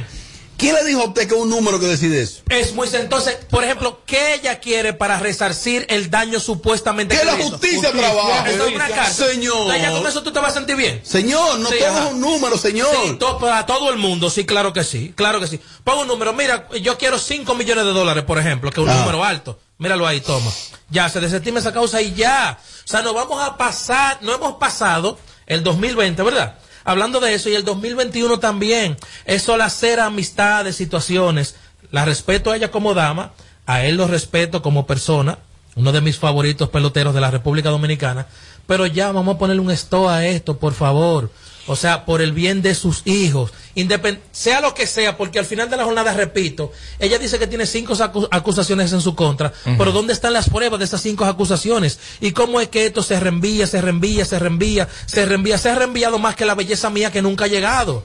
¿Quién 0.58 0.74
le 0.74 0.84
dijo 0.84 1.00
a 1.02 1.04
usted 1.06 1.28
que 1.28 1.34
es 1.36 1.40
un 1.40 1.48
número 1.48 1.78
que 1.78 1.86
decide 1.86 2.20
eso? 2.20 2.42
Es 2.48 2.74
muy 2.74 2.88
entonces, 2.92 3.36
por 3.48 3.62
ejemplo, 3.62 4.02
¿qué 4.04 4.34
ella 4.34 4.58
quiere 4.58 4.92
para 4.92 5.18
resarcir 5.20 5.86
el 5.88 6.10
daño 6.10 6.40
supuestamente 6.40 7.14
Que 7.14 7.20
que 7.20 7.26
la 7.26 7.34
le 7.36 7.40
hizo? 7.44 7.50
justicia 7.52 7.92
trabaje. 7.92 8.54
Eso 8.54 8.66
es 8.66 8.74
una 8.74 8.88
cárcel. 8.88 9.28
Señor. 9.34 9.72
Ella 9.74 9.92
con 9.92 10.04
eso 10.06 10.22
tú 10.24 10.32
te 10.32 10.40
vas 10.40 10.50
a 10.50 10.54
sentir 10.56 10.74
bien. 10.74 11.00
Señor, 11.04 11.60
no 11.60 11.68
Sí, 11.70 11.76
todo 11.78 11.88
ajá. 11.88 12.04
es 12.08 12.12
un 12.12 12.20
número, 12.20 12.58
señor. 12.58 12.88
Sí, 13.04 13.12
to- 13.20 13.38
para 13.38 13.64
todo 13.66 13.90
el 13.90 13.98
mundo, 13.98 14.28
sí, 14.30 14.44
claro 14.44 14.72
que 14.72 14.82
sí, 14.82 15.12
claro 15.14 15.38
que 15.40 15.46
sí. 15.46 15.60
Pon 15.84 16.00
un 16.00 16.08
número, 16.08 16.32
mira, 16.32 16.68
yo 16.82 16.98
quiero 16.98 17.18
5 17.20 17.54
millones 17.54 17.84
de 17.84 17.92
dólares, 17.92 18.24
por 18.24 18.38
ejemplo, 18.38 18.70
que 18.72 18.80
es 18.80 18.84
un 18.86 18.92
Ah. 18.92 18.98
número 19.00 19.22
alto. 19.24 19.60
Míralo 19.78 20.08
ahí, 20.08 20.20
toma. 20.20 20.50
Ya, 20.90 21.08
se 21.08 21.20
desestima 21.20 21.60
esa 21.60 21.72
causa 21.72 22.02
y 22.02 22.14
ya. 22.14 22.58
O 22.84 22.88
sea, 22.88 23.02
nos 23.02 23.14
vamos 23.14 23.40
a 23.40 23.56
pasar, 23.56 24.18
no 24.22 24.34
hemos 24.34 24.54
pasado 24.56 25.20
el 25.46 25.62
2020, 25.62 26.20
¿verdad? 26.24 26.58
Hablando 26.88 27.20
de 27.20 27.34
eso, 27.34 27.50
y 27.50 27.54
el 27.54 27.66
2021 27.66 28.38
también. 28.38 28.96
Es 29.26 29.42
solo 29.42 29.62
hacer 29.62 30.00
amistades, 30.00 30.76
situaciones. 30.76 31.54
La 31.90 32.06
respeto 32.06 32.50
a 32.50 32.56
ella 32.56 32.70
como 32.70 32.94
dama, 32.94 33.32
a 33.66 33.84
él 33.84 33.98
lo 33.98 34.06
respeto 34.06 34.62
como 34.62 34.86
persona, 34.86 35.38
uno 35.76 35.92
de 35.92 36.00
mis 36.00 36.16
favoritos 36.16 36.70
peloteros 36.70 37.12
de 37.14 37.20
la 37.20 37.30
República 37.30 37.68
Dominicana. 37.68 38.26
Pero 38.66 38.86
ya 38.86 39.12
vamos 39.12 39.34
a 39.34 39.38
ponerle 39.38 39.60
un 39.60 39.70
stop 39.70 40.08
a 40.08 40.24
esto, 40.24 40.58
por 40.58 40.72
favor. 40.72 41.30
O 41.66 41.76
sea, 41.76 42.06
por 42.06 42.22
el 42.22 42.32
bien 42.32 42.62
de 42.62 42.74
sus 42.74 43.06
hijos. 43.06 43.52
Independ- 43.78 44.18
sea 44.32 44.60
lo 44.60 44.74
que 44.74 44.86
sea, 44.86 45.16
porque 45.16 45.38
al 45.38 45.44
final 45.44 45.70
de 45.70 45.76
la 45.76 45.84
jornada, 45.84 46.12
repito, 46.12 46.72
ella 46.98 47.18
dice 47.18 47.38
que 47.38 47.46
tiene 47.46 47.66
cinco 47.66 47.94
acu- 47.94 48.28
acusaciones 48.30 48.92
en 48.92 49.00
su 49.00 49.14
contra, 49.14 49.52
pero 49.78 49.92
¿dónde 49.92 50.12
están 50.12 50.32
las 50.32 50.50
pruebas 50.50 50.78
de 50.78 50.84
esas 50.84 51.00
cinco 51.00 51.24
acusaciones? 51.24 51.98
¿Y 52.20 52.32
cómo 52.32 52.60
es 52.60 52.68
que 52.68 52.86
esto 52.86 53.02
se 53.02 53.18
reenvía, 53.20 53.66
se 53.66 53.80
reenvía, 53.80 54.24
se 54.24 54.38
reenvía, 54.38 54.88
se 55.06 55.24
reenvía? 55.24 55.58
Se 55.58 55.70
ha 55.70 55.74
reenviado 55.74 56.18
más 56.18 56.36
que 56.36 56.44
la 56.44 56.54
belleza 56.54 56.90
mía 56.90 57.10
que 57.12 57.22
nunca 57.22 57.44
ha 57.44 57.48
llegado. 57.48 58.02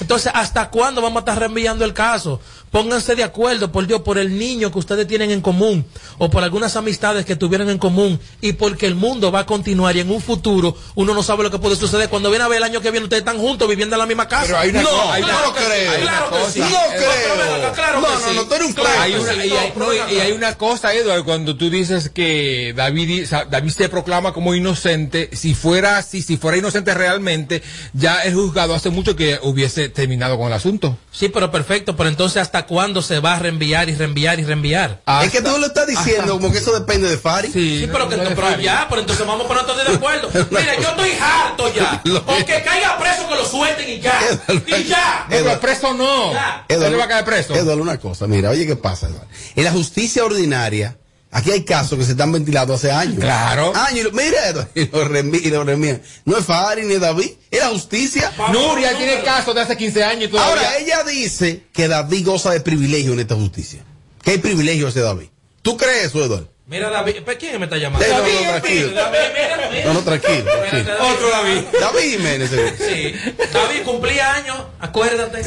Entonces, 0.00 0.30
¿hasta 0.34 0.70
cuándo 0.70 1.02
vamos 1.02 1.16
a 1.16 1.20
estar 1.20 1.38
reenviando 1.40 1.84
el 1.84 1.92
caso? 1.92 2.40
Pónganse 2.70 3.14
de 3.16 3.24
acuerdo, 3.24 3.72
por 3.72 3.86
Dios, 3.86 4.02
por 4.02 4.18
el 4.18 4.38
niño 4.38 4.70
que 4.70 4.78
ustedes 4.78 5.06
tienen 5.06 5.30
en 5.30 5.40
común 5.40 5.84
o 6.18 6.28
por 6.30 6.42
algunas 6.44 6.76
amistades 6.76 7.24
que 7.24 7.34
tuvieron 7.34 7.70
en 7.70 7.78
común 7.78 8.20
y 8.40 8.52
porque 8.52 8.86
el 8.86 8.94
mundo 8.94 9.32
va 9.32 9.40
a 9.40 9.46
continuar 9.46 9.96
y 9.96 10.00
en 10.00 10.10
un 10.10 10.20
futuro 10.20 10.76
uno 10.94 11.14
no 11.14 11.22
sabe 11.22 11.42
lo 11.44 11.50
que 11.50 11.58
puede 11.58 11.74
suceder. 11.76 12.08
Cuando 12.08 12.28
viene 12.30 12.44
a 12.44 12.48
ver 12.48 12.58
el 12.58 12.64
año 12.64 12.80
que 12.80 12.90
viene 12.90 13.04
ustedes 13.04 13.22
están 13.22 13.38
juntos 13.38 13.68
viviendo 13.68 13.96
en 13.96 14.00
la 14.00 14.06
misma 14.06 14.28
casa. 14.28 14.46
Pero 14.46 14.58
hay 14.58 14.70
una 14.70 14.82
no, 14.82 14.88
cosa- 14.90 15.05
que 15.12 15.22
sí, 15.22 15.22
hay 15.22 15.22
una 15.22 15.32
claro 15.32 16.30
que 16.30 16.52
sí. 16.52 16.60
No 16.60 16.68
creo. 16.96 17.72
claro 17.72 18.00
No, 18.00 18.08
no, 18.08 18.18
sí. 18.18 18.34
no, 18.34 18.44
tú 18.44 18.54
eres 18.54 18.68
un 18.68 18.74
sí. 18.74 18.80
y, 18.82 19.56
hay, 19.56 19.72
No, 19.76 19.86
no, 19.86 20.36
una 20.36 20.58
cosa, 20.58 20.94
Edward, 20.94 21.24
cuando 21.24 21.56
tú 21.56 21.70
dices 21.70 22.10
que 22.10 22.72
David, 22.76 23.26
David 23.50 23.70
se 23.70 23.88
proclama 23.88 24.32
como 24.32 24.54
inocente, 24.54 25.30
si 25.32 25.54
fuera 25.54 25.98
así, 25.98 26.22
si 26.22 26.36
fuera 26.36 26.58
inocente 26.58 26.94
realmente, 26.94 27.62
ya 27.92 28.20
el 28.20 28.34
juzgado 28.34 28.74
hace 28.74 28.90
mucho 28.90 29.16
que 29.16 29.38
hubiese 29.42 29.88
terminado 29.88 30.38
con 30.38 30.48
el 30.48 30.52
asunto. 30.52 30.98
Sí, 31.10 31.28
pero 31.28 31.50
perfecto, 31.50 31.96
pero 31.96 32.08
entonces 32.08 32.42
¿hasta 32.42 32.66
cuándo 32.66 33.02
se 33.02 33.20
va 33.20 33.34
a 33.34 33.38
reenviar 33.38 33.88
y 33.88 33.94
reenviar 33.94 34.38
y 34.40 34.44
reenviar? 34.44 35.00
es 35.22 35.30
que 35.30 35.40
tú 35.40 35.56
lo 35.58 35.66
estás 35.66 35.86
diciendo 35.86 36.34
como 36.34 36.52
que 36.52 36.58
eso 36.58 36.72
depende 36.78 37.08
de 37.08 37.18
Fari. 37.18 37.50
Sí, 37.50 37.88
pero, 37.90 38.08
que, 38.08 38.16
pero 38.16 38.60
ya, 38.60 38.86
pero 38.88 39.00
entonces 39.00 39.26
vamos 39.26 39.44
a 39.44 39.48
ponernos 39.48 39.72
todos 39.72 39.88
de 39.88 39.94
acuerdo. 39.94 40.28
Mira, 40.50 40.74
yo 40.76 40.88
estoy 40.88 41.10
harto 41.20 41.74
ya. 41.74 42.02
O 42.26 42.36
que 42.44 42.62
caiga 42.62 42.98
preso, 42.98 43.28
que 43.28 43.34
lo 43.34 43.44
suelten 43.44 43.88
y 43.88 44.00
ya. 44.00 44.20
Y 44.66 44.84
ya. 44.86 45.26
Pero 45.28 45.60
preso 45.60 45.94
no. 45.94 46.32
Él 46.68 46.80
le 46.80 46.96
va 46.96 47.04
a 47.04 47.08
caer 47.08 47.24
preso. 47.24 47.54
Eduardo, 47.54 47.82
una 47.82 47.98
cosa, 47.98 48.26
mira, 48.26 48.50
oye, 48.50 48.66
¿qué 48.66 48.76
pasa, 48.76 49.06
Eduardo? 49.06 49.28
En 49.54 49.64
la 49.64 49.72
justicia 49.72 50.24
ordinaria, 50.24 50.96
aquí 51.30 51.50
hay 51.50 51.64
casos 51.64 51.98
que 51.98 52.04
se 52.04 52.12
están 52.12 52.32
ventilando 52.32 52.74
hace 52.74 52.90
años. 52.90 53.20
Claro. 53.20 53.72
Años, 53.74 54.08
mira, 54.12 54.48
Eduardo, 54.48 54.70
y 54.74 54.86
lo 54.86 55.64
reenvían. 55.64 56.02
No 56.24 56.38
es 56.38 56.44
Fari 56.44 56.84
ni 56.84 56.96
David, 56.96 57.30
es 57.50 57.60
la 57.60 57.68
justicia. 57.68 58.32
Nuria 58.52 58.96
tiene 58.96 59.22
casos 59.22 59.54
de 59.54 59.60
hace 59.60 59.76
15 59.76 60.04
años 60.04 60.24
y 60.24 60.28
todavía. 60.28 60.50
Ahora, 60.50 60.78
ella 60.78 61.02
dice 61.04 61.64
que 61.72 61.88
David 61.88 62.26
goza 62.26 62.50
de 62.50 62.60
privilegio 62.60 63.12
en 63.12 63.20
esta 63.20 63.34
justicia. 63.34 63.84
¿Qué 64.22 64.32
hay 64.32 64.38
privilegio 64.38 64.88
ese 64.88 65.00
David? 65.00 65.28
¿Tú 65.62 65.76
crees 65.76 66.06
eso, 66.06 66.24
Eduardo? 66.24 66.55
Mira, 66.68 66.90
David, 66.90 67.16
¿pero 67.24 67.38
¿quién 67.38 67.60
me 67.60 67.66
está 67.66 67.76
llamando? 67.76 68.04
Sí, 68.04 68.10
no, 68.12 68.18
no, 68.18 68.24
David, 68.24 68.48
tranquilo. 68.48 68.90
David, 68.92 69.18
mira, 69.34 69.70
mira. 69.70 69.84
No, 69.86 69.94
no, 69.94 70.02
tranquilo. 70.02 70.44
tranquilo. 70.44 70.94
Otro 71.12 71.30
David. 71.30 71.60
David 71.80 72.10
Jiménez. 72.10 72.50
Sí. 72.50 73.14
David 73.52 73.82
cumplía 73.84 74.34
años, 74.34 74.56
acuérdate. 74.80 75.44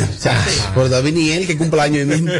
Por 0.73 0.89
David 0.89 1.13
ni 1.13 1.31
él 1.31 1.45
que 1.45 1.57
cumple 1.57 1.81
años 1.81 2.07
mismo. 2.07 2.31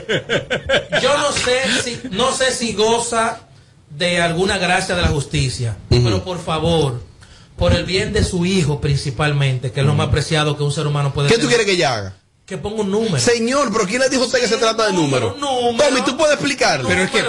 Yo 1.02 1.18
no 1.18 1.32
sé 1.34 1.60
si, 1.84 2.00
no 2.12 2.32
sé 2.32 2.52
si 2.52 2.72
goza 2.72 3.42
de 3.90 4.22
alguna 4.22 4.58
gracia 4.58 4.96
de 4.96 5.02
la 5.02 5.10
justicia, 5.10 5.76
pero 5.90 6.24
por 6.24 6.42
favor, 6.42 7.04
por 7.58 7.74
el 7.74 7.84
bien 7.84 8.14
de 8.14 8.24
su 8.24 8.46
hijo 8.46 8.80
principalmente, 8.80 9.72
que 9.74 9.82
es 9.82 9.86
lo 9.86 9.94
más 9.94 10.08
preciado 10.08 10.56
que 10.56 10.64
un 10.64 10.72
ser 10.72 10.88
humano 10.88 11.14
puede 11.14 11.28
¿Qué 11.28 11.34
tener. 11.34 11.46
tú 11.46 11.50
quieres 11.50 11.66
que 11.66 11.74
ella 11.74 11.96
haga? 11.96 12.16
Que 12.50 12.58
ponga 12.58 12.82
un 12.82 12.90
número. 12.90 13.20
Señor, 13.20 13.72
pero 13.72 13.86
¿quién 13.86 14.02
le 14.02 14.10
dijo 14.10 14.24
a 14.24 14.26
usted 14.26 14.40
que 14.40 14.48
se 14.48 14.58
trata 14.58 14.88
de 14.88 14.94
número? 14.94 15.34
Tommy, 15.40 16.02
¿tú 16.04 16.18
puedes 16.18 16.34
explicarlo? 16.34 16.90
Pero 16.90 17.04
es 17.04 17.12
que, 17.12 17.24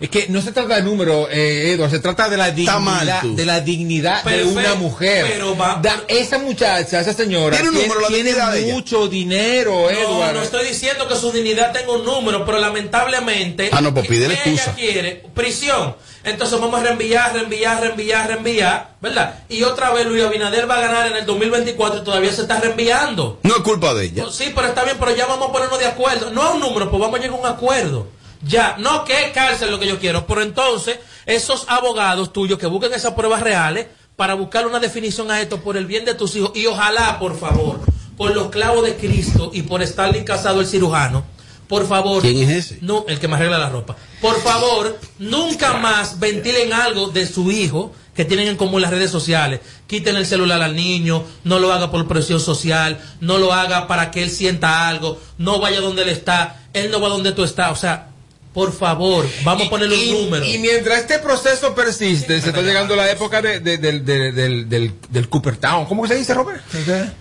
es 0.00 0.10
que 0.10 0.26
no 0.28 0.42
se 0.42 0.50
trata 0.50 0.74
de 0.74 0.82
número, 0.82 1.28
eh, 1.30 1.70
Edward, 1.70 1.90
se 1.92 2.00
trata 2.00 2.28
de 2.28 2.36
la 2.36 2.48
Está 2.48 2.80
mal, 2.80 3.06
dignidad, 3.06 3.22
de 3.36 3.46
la 3.46 3.60
dignidad 3.60 4.24
de 4.24 4.42
una 4.42 4.74
mujer. 4.74 5.24
pero 5.28 5.56
va- 5.56 5.78
Da- 5.80 6.02
esa 6.08 6.38
muchacha, 6.38 7.00
esa 7.00 7.12
señora, 7.12 7.54
¿Tiene 7.56 7.68
un 7.70 7.76
número 7.76 8.00
la 8.00 8.08
tiene 8.08 8.24
dignidad 8.30 8.52
de 8.52 8.64
ella? 8.64 8.74
mucho 8.74 9.06
dinero, 9.06 9.82
No, 9.82 9.88
Edward. 9.90 10.34
no 10.34 10.42
estoy 10.42 10.66
diciendo 10.66 11.06
que 11.06 11.14
su 11.14 11.30
dignidad 11.30 11.72
tenga 11.72 11.92
un 11.92 12.04
número, 12.04 12.44
pero 12.44 12.58
lamentablemente. 12.58 13.70
Ah, 13.72 13.80
no, 13.80 13.94
pues 13.94 14.08
pide 14.08 14.26
la 14.26 14.34
ella 14.34 14.42
excusa. 14.46 14.74
quiere 14.74 15.22
prisión. 15.32 15.94
Entonces 16.26 16.60
vamos 16.60 16.80
a 16.80 16.82
reenviar, 16.82 17.32
reenviar, 17.34 17.80
reenviar, 17.80 18.26
reenviar, 18.26 18.96
¿verdad? 19.00 19.44
Y 19.48 19.62
otra 19.62 19.92
vez 19.92 20.06
Luis 20.06 20.24
Abinader 20.24 20.68
va 20.68 20.74
a 20.74 20.80
ganar 20.80 21.06
en 21.06 21.16
el 21.18 21.24
2024 21.24 22.00
y 22.00 22.04
todavía 22.04 22.32
se 22.32 22.42
está 22.42 22.58
reenviando. 22.58 23.38
No 23.44 23.54
es 23.54 23.62
culpa 23.62 23.94
de 23.94 24.06
ella. 24.06 24.24
Pues 24.24 24.34
sí, 24.34 24.50
pero 24.52 24.66
está 24.66 24.82
bien, 24.82 24.96
pero 24.98 25.14
ya 25.14 25.26
vamos 25.26 25.48
a 25.48 25.52
ponernos 25.52 25.78
de 25.78 25.86
acuerdo. 25.86 26.30
No 26.30 26.42
a 26.42 26.50
un 26.50 26.60
número, 26.60 26.90
pues 26.90 27.00
vamos 27.00 27.16
a 27.16 27.22
llegar 27.22 27.38
a 27.38 27.40
un 27.40 27.46
acuerdo. 27.46 28.08
Ya, 28.42 28.74
no 28.76 29.04
que 29.04 29.26
es 29.26 29.30
cárcel 29.30 29.70
lo 29.70 29.78
que 29.78 29.86
yo 29.86 30.00
quiero, 30.00 30.26
pero 30.26 30.42
entonces 30.42 30.98
esos 31.26 31.64
abogados 31.68 32.32
tuyos 32.32 32.58
que 32.58 32.66
busquen 32.66 32.92
esas 32.92 33.14
pruebas 33.14 33.40
reales 33.40 33.86
para 34.16 34.34
buscar 34.34 34.66
una 34.66 34.80
definición 34.80 35.30
a 35.30 35.40
esto 35.40 35.60
por 35.60 35.76
el 35.76 35.86
bien 35.86 36.04
de 36.04 36.14
tus 36.14 36.34
hijos 36.34 36.50
y 36.56 36.66
ojalá, 36.66 37.20
por 37.20 37.38
favor, 37.38 37.78
por 38.16 38.34
los 38.34 38.48
clavos 38.48 38.84
de 38.84 38.96
Cristo 38.96 39.50
y 39.54 39.62
por 39.62 39.80
Stalin 39.82 40.24
Casado 40.24 40.60
el 40.60 40.66
cirujano, 40.66 41.24
por 41.68 41.86
favor. 41.88 42.22
¿Quién 42.22 42.38
es 42.42 42.50
ese? 42.50 42.78
No, 42.82 43.04
el 43.08 43.18
que 43.18 43.28
me 43.28 43.36
arregla 43.36 43.58
la 43.58 43.68
ropa. 43.70 43.96
Por 44.20 44.40
favor, 44.42 44.98
nunca 45.18 45.74
más 45.74 46.18
ventilen 46.20 46.72
algo 46.72 47.08
de 47.08 47.26
su 47.26 47.50
hijo 47.50 47.92
que 48.14 48.24
tienen 48.24 48.48
en 48.48 48.56
común 48.56 48.80
las 48.80 48.90
redes 48.90 49.10
sociales. 49.10 49.60
Quiten 49.86 50.16
el 50.16 50.24
celular 50.26 50.62
al 50.62 50.74
niño, 50.74 51.24
no 51.44 51.58
lo 51.58 51.72
haga 51.72 51.90
por 51.90 52.06
presión 52.08 52.40
social, 52.40 52.98
no 53.20 53.36
lo 53.38 53.52
haga 53.52 53.86
para 53.86 54.10
que 54.10 54.22
él 54.22 54.30
sienta 54.30 54.88
algo, 54.88 55.20
no 55.38 55.60
vaya 55.60 55.80
donde 55.80 56.02
él 56.02 56.08
está, 56.08 56.62
él 56.72 56.90
no 56.90 57.00
va 57.00 57.08
donde 57.08 57.32
tú 57.32 57.44
estás. 57.44 57.72
O 57.72 57.76
sea, 57.76 58.08
por 58.54 58.72
favor, 58.72 59.28
vamos 59.44 59.66
a 59.66 59.70
ponerle 59.70 59.96
y, 60.02 60.12
un 60.14 60.24
número. 60.24 60.46
y 60.46 60.56
mientras 60.56 61.00
este 61.00 61.18
proceso 61.18 61.74
persiste, 61.74 62.40
se 62.40 62.48
está 62.48 62.62
llegando 62.62 62.96
la 62.96 63.10
época 63.10 63.42
de- 63.42 63.60
de- 63.60 63.76
del, 63.76 64.02
del, 64.02 64.34
del, 64.34 64.68
del, 64.70 64.94
del 65.10 65.28
Cooperstown. 65.28 65.84
¿Cómo 65.84 66.00
que 66.02 66.08
se 66.08 66.14
dice, 66.14 66.32
Robert? 66.32 66.62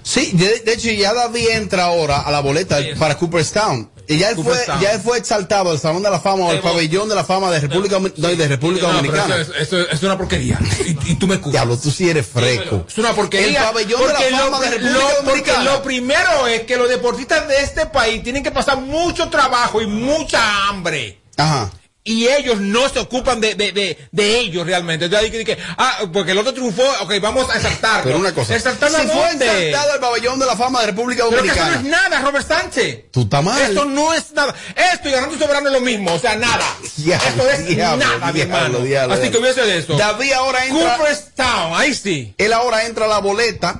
Sí, 0.01 0.29
de, 0.31 0.61
de 0.61 0.73
hecho 0.73 0.89
ya 0.91 1.13
David 1.13 1.49
entra 1.51 1.83
ahora 1.87 2.21
a 2.21 2.31
la 2.31 2.39
boleta 2.39 2.79
para 2.97 3.17
Cooperstown. 3.17 3.89
Y 4.07 4.17
ya 4.17 4.29
él, 4.29 4.35
fue, 4.35 4.57
ya 4.81 4.91
él 4.91 5.01
fue 5.01 5.17
exaltado 5.17 5.71
al 5.71 5.79
Salón 5.79 6.03
de 6.03 6.09
la 6.11 6.19
Fama 6.19 6.45
o 6.45 6.49
al 6.51 6.59
pabellón 6.59 7.09
de 7.09 7.15
la 7.15 7.23
fama 7.23 7.49
de 7.51 7.59
República, 7.59 7.99
no, 7.99 8.27
de 8.27 8.47
República 8.47 8.87
No, 8.87 8.93
Dominicana. 8.93 9.37
eso, 9.37 9.53
es- 9.53 9.61
eso 9.63 9.79
es 9.81 10.03
una 10.03 10.17
porquería. 10.17 10.59
Y, 10.85 11.11
y 11.11 11.15
tú 11.15 11.27
me 11.27 11.35
escuchas. 11.35 11.53
Diablo, 11.53 11.77
tú 11.77 11.89
sí 11.91 12.09
eres 12.09 12.27
fresco. 12.27 12.85
Es 12.87 12.97
una 12.97 13.13
porquería. 13.13 13.59
El 13.61 13.65
pabellón 13.65 14.01
de 14.01 14.07
Porque 14.07 14.31
la 14.31 14.37
fama 14.39 14.57
lo, 14.57 14.63
de 14.63 14.69
República 14.71 14.93
lo- 14.99 14.99
porque 15.25 15.25
Dominicana. 15.51 15.63
lo 15.63 15.83
primero 15.83 16.47
es 16.47 16.61
que 16.63 16.77
los 16.77 16.89
deportistas 16.89 17.47
de 17.47 17.61
este 17.61 17.85
país 17.87 18.21
tienen 18.23 18.43
que 18.43 18.51
pasar 18.51 18.77
mucho 18.79 19.29
trabajo 19.29 19.81
y 19.81 19.87
mucha 19.87 20.67
hambre. 20.69 21.19
Ajá. 21.37 21.71
Y 22.07 22.27
ellos 22.27 22.59
no 22.61 22.87
se 22.87 22.99
ocupan 22.99 23.41
de, 23.41 23.55
de, 23.55 23.71
de, 23.71 23.97
de 24.11 24.37
ellos 24.39 24.63
realmente. 24.67 25.05
Entonces, 25.05 25.25
hay 25.31 25.37
que, 25.39 25.43
que, 25.43 25.57
ah, 25.75 26.01
porque 26.13 26.33
el 26.33 26.37
otro 26.37 26.53
triunfó, 26.53 26.83
ok, 27.01 27.13
vamos 27.19 27.49
a 27.49 27.55
exaltarlo. 27.55 28.03
Pero 28.03 28.19
una 28.19 28.31
cosa. 28.31 28.55
¿Exaltarlo 28.55 28.99
si 28.99 29.07
fue 29.07 29.31
exaltado 29.31 29.91
al 29.93 29.99
pabellón 29.99 30.37
de 30.37 30.45
la 30.45 30.55
fama 30.55 30.81
de 30.81 30.85
República 30.85 31.23
Pero 31.27 31.41
que 31.41 31.49
eso 31.49 31.57
no 31.57 31.65
Dominicana. 31.71 31.97
es 31.97 32.09
nada, 32.11 32.21
Robert 32.21 32.47
Sánchez. 32.47 33.05
Tú 33.11 33.23
estás 33.23 33.43
mal. 33.43 33.59
Esto 33.59 33.85
no 33.85 34.13
es 34.13 34.31
nada. 34.33 34.53
Esto 34.93 35.09
y 35.09 35.13
ganando 35.13 35.35
soberano 35.35 35.67
es 35.69 35.73
lo 35.73 35.81
mismo. 35.81 36.13
O 36.13 36.19
sea, 36.19 36.35
nada. 36.35 36.63
Diablo, 36.95 37.27
Esto 37.27 37.49
es 37.49 37.65
diablo, 37.69 38.05
nada, 38.05 38.27
mi 38.27 38.33
diablo, 38.33 38.55
hermano. 38.55 38.79
diablo, 38.85 39.13
Así 39.15 39.31
que 39.31 39.37
hubiese 39.39 39.61
de 39.63 39.77
eso. 39.79 39.97
David 39.97 40.31
ahora 40.33 40.63
entra. 40.63 40.97
Cooperstown, 40.97 41.71
ahí 41.73 41.95
sí. 41.95 42.35
Él 42.37 42.53
ahora 42.53 42.85
entra 42.85 43.05
a 43.05 43.07
la 43.07 43.17
boleta 43.17 43.79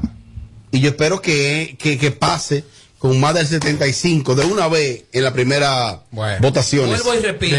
y 0.72 0.80
yo 0.80 0.90
espero 0.90 1.22
que, 1.22 1.76
que, 1.80 2.00
que 2.00 2.10
pase 2.10 2.64
con 3.08 3.20
más 3.20 3.36
del 3.36 3.46
75 3.46 4.34
de 4.34 4.46
una 4.46 4.68
vez 4.68 5.04
en 5.14 5.24
la 5.24 5.32
primera 5.32 6.00
votaciones. 6.40 7.04
Vuelvo 7.04 7.14
y 7.14 7.24
repito 7.24 7.56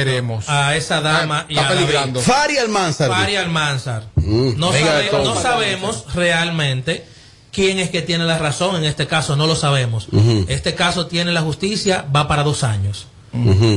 a 0.48 0.74
esa 0.74 1.00
dama 1.00 1.46
y 1.48 1.54
Está 1.54 1.68
a 1.68 1.72
peligrando. 1.72 2.20
Fari 2.20 2.58
Almanzar. 2.58 3.10
Fari 3.10 3.36
Almanzar. 3.36 4.02
Mm. 4.16 4.54
No, 4.58 4.72
sabe- 4.72 5.08
sabemos 5.40 6.04
realmente 6.14 7.04
quién 7.52 7.78
es 7.78 7.90
que 7.90 8.02
tiene 8.02 8.24
la 8.24 8.38
razón 8.38 8.74
en 8.74 8.82
este 8.84 9.06
caso, 9.06 9.36
no 9.36 9.46
lo 9.46 9.54
sabemos. 9.54 10.08
Este 10.48 10.74
caso 10.74 11.06
tiene 11.06 11.30
la 11.30 11.42
justicia, 11.42 12.04
va 12.14 12.26
para 12.26 12.42
dos 12.42 12.64
años. 12.64 13.06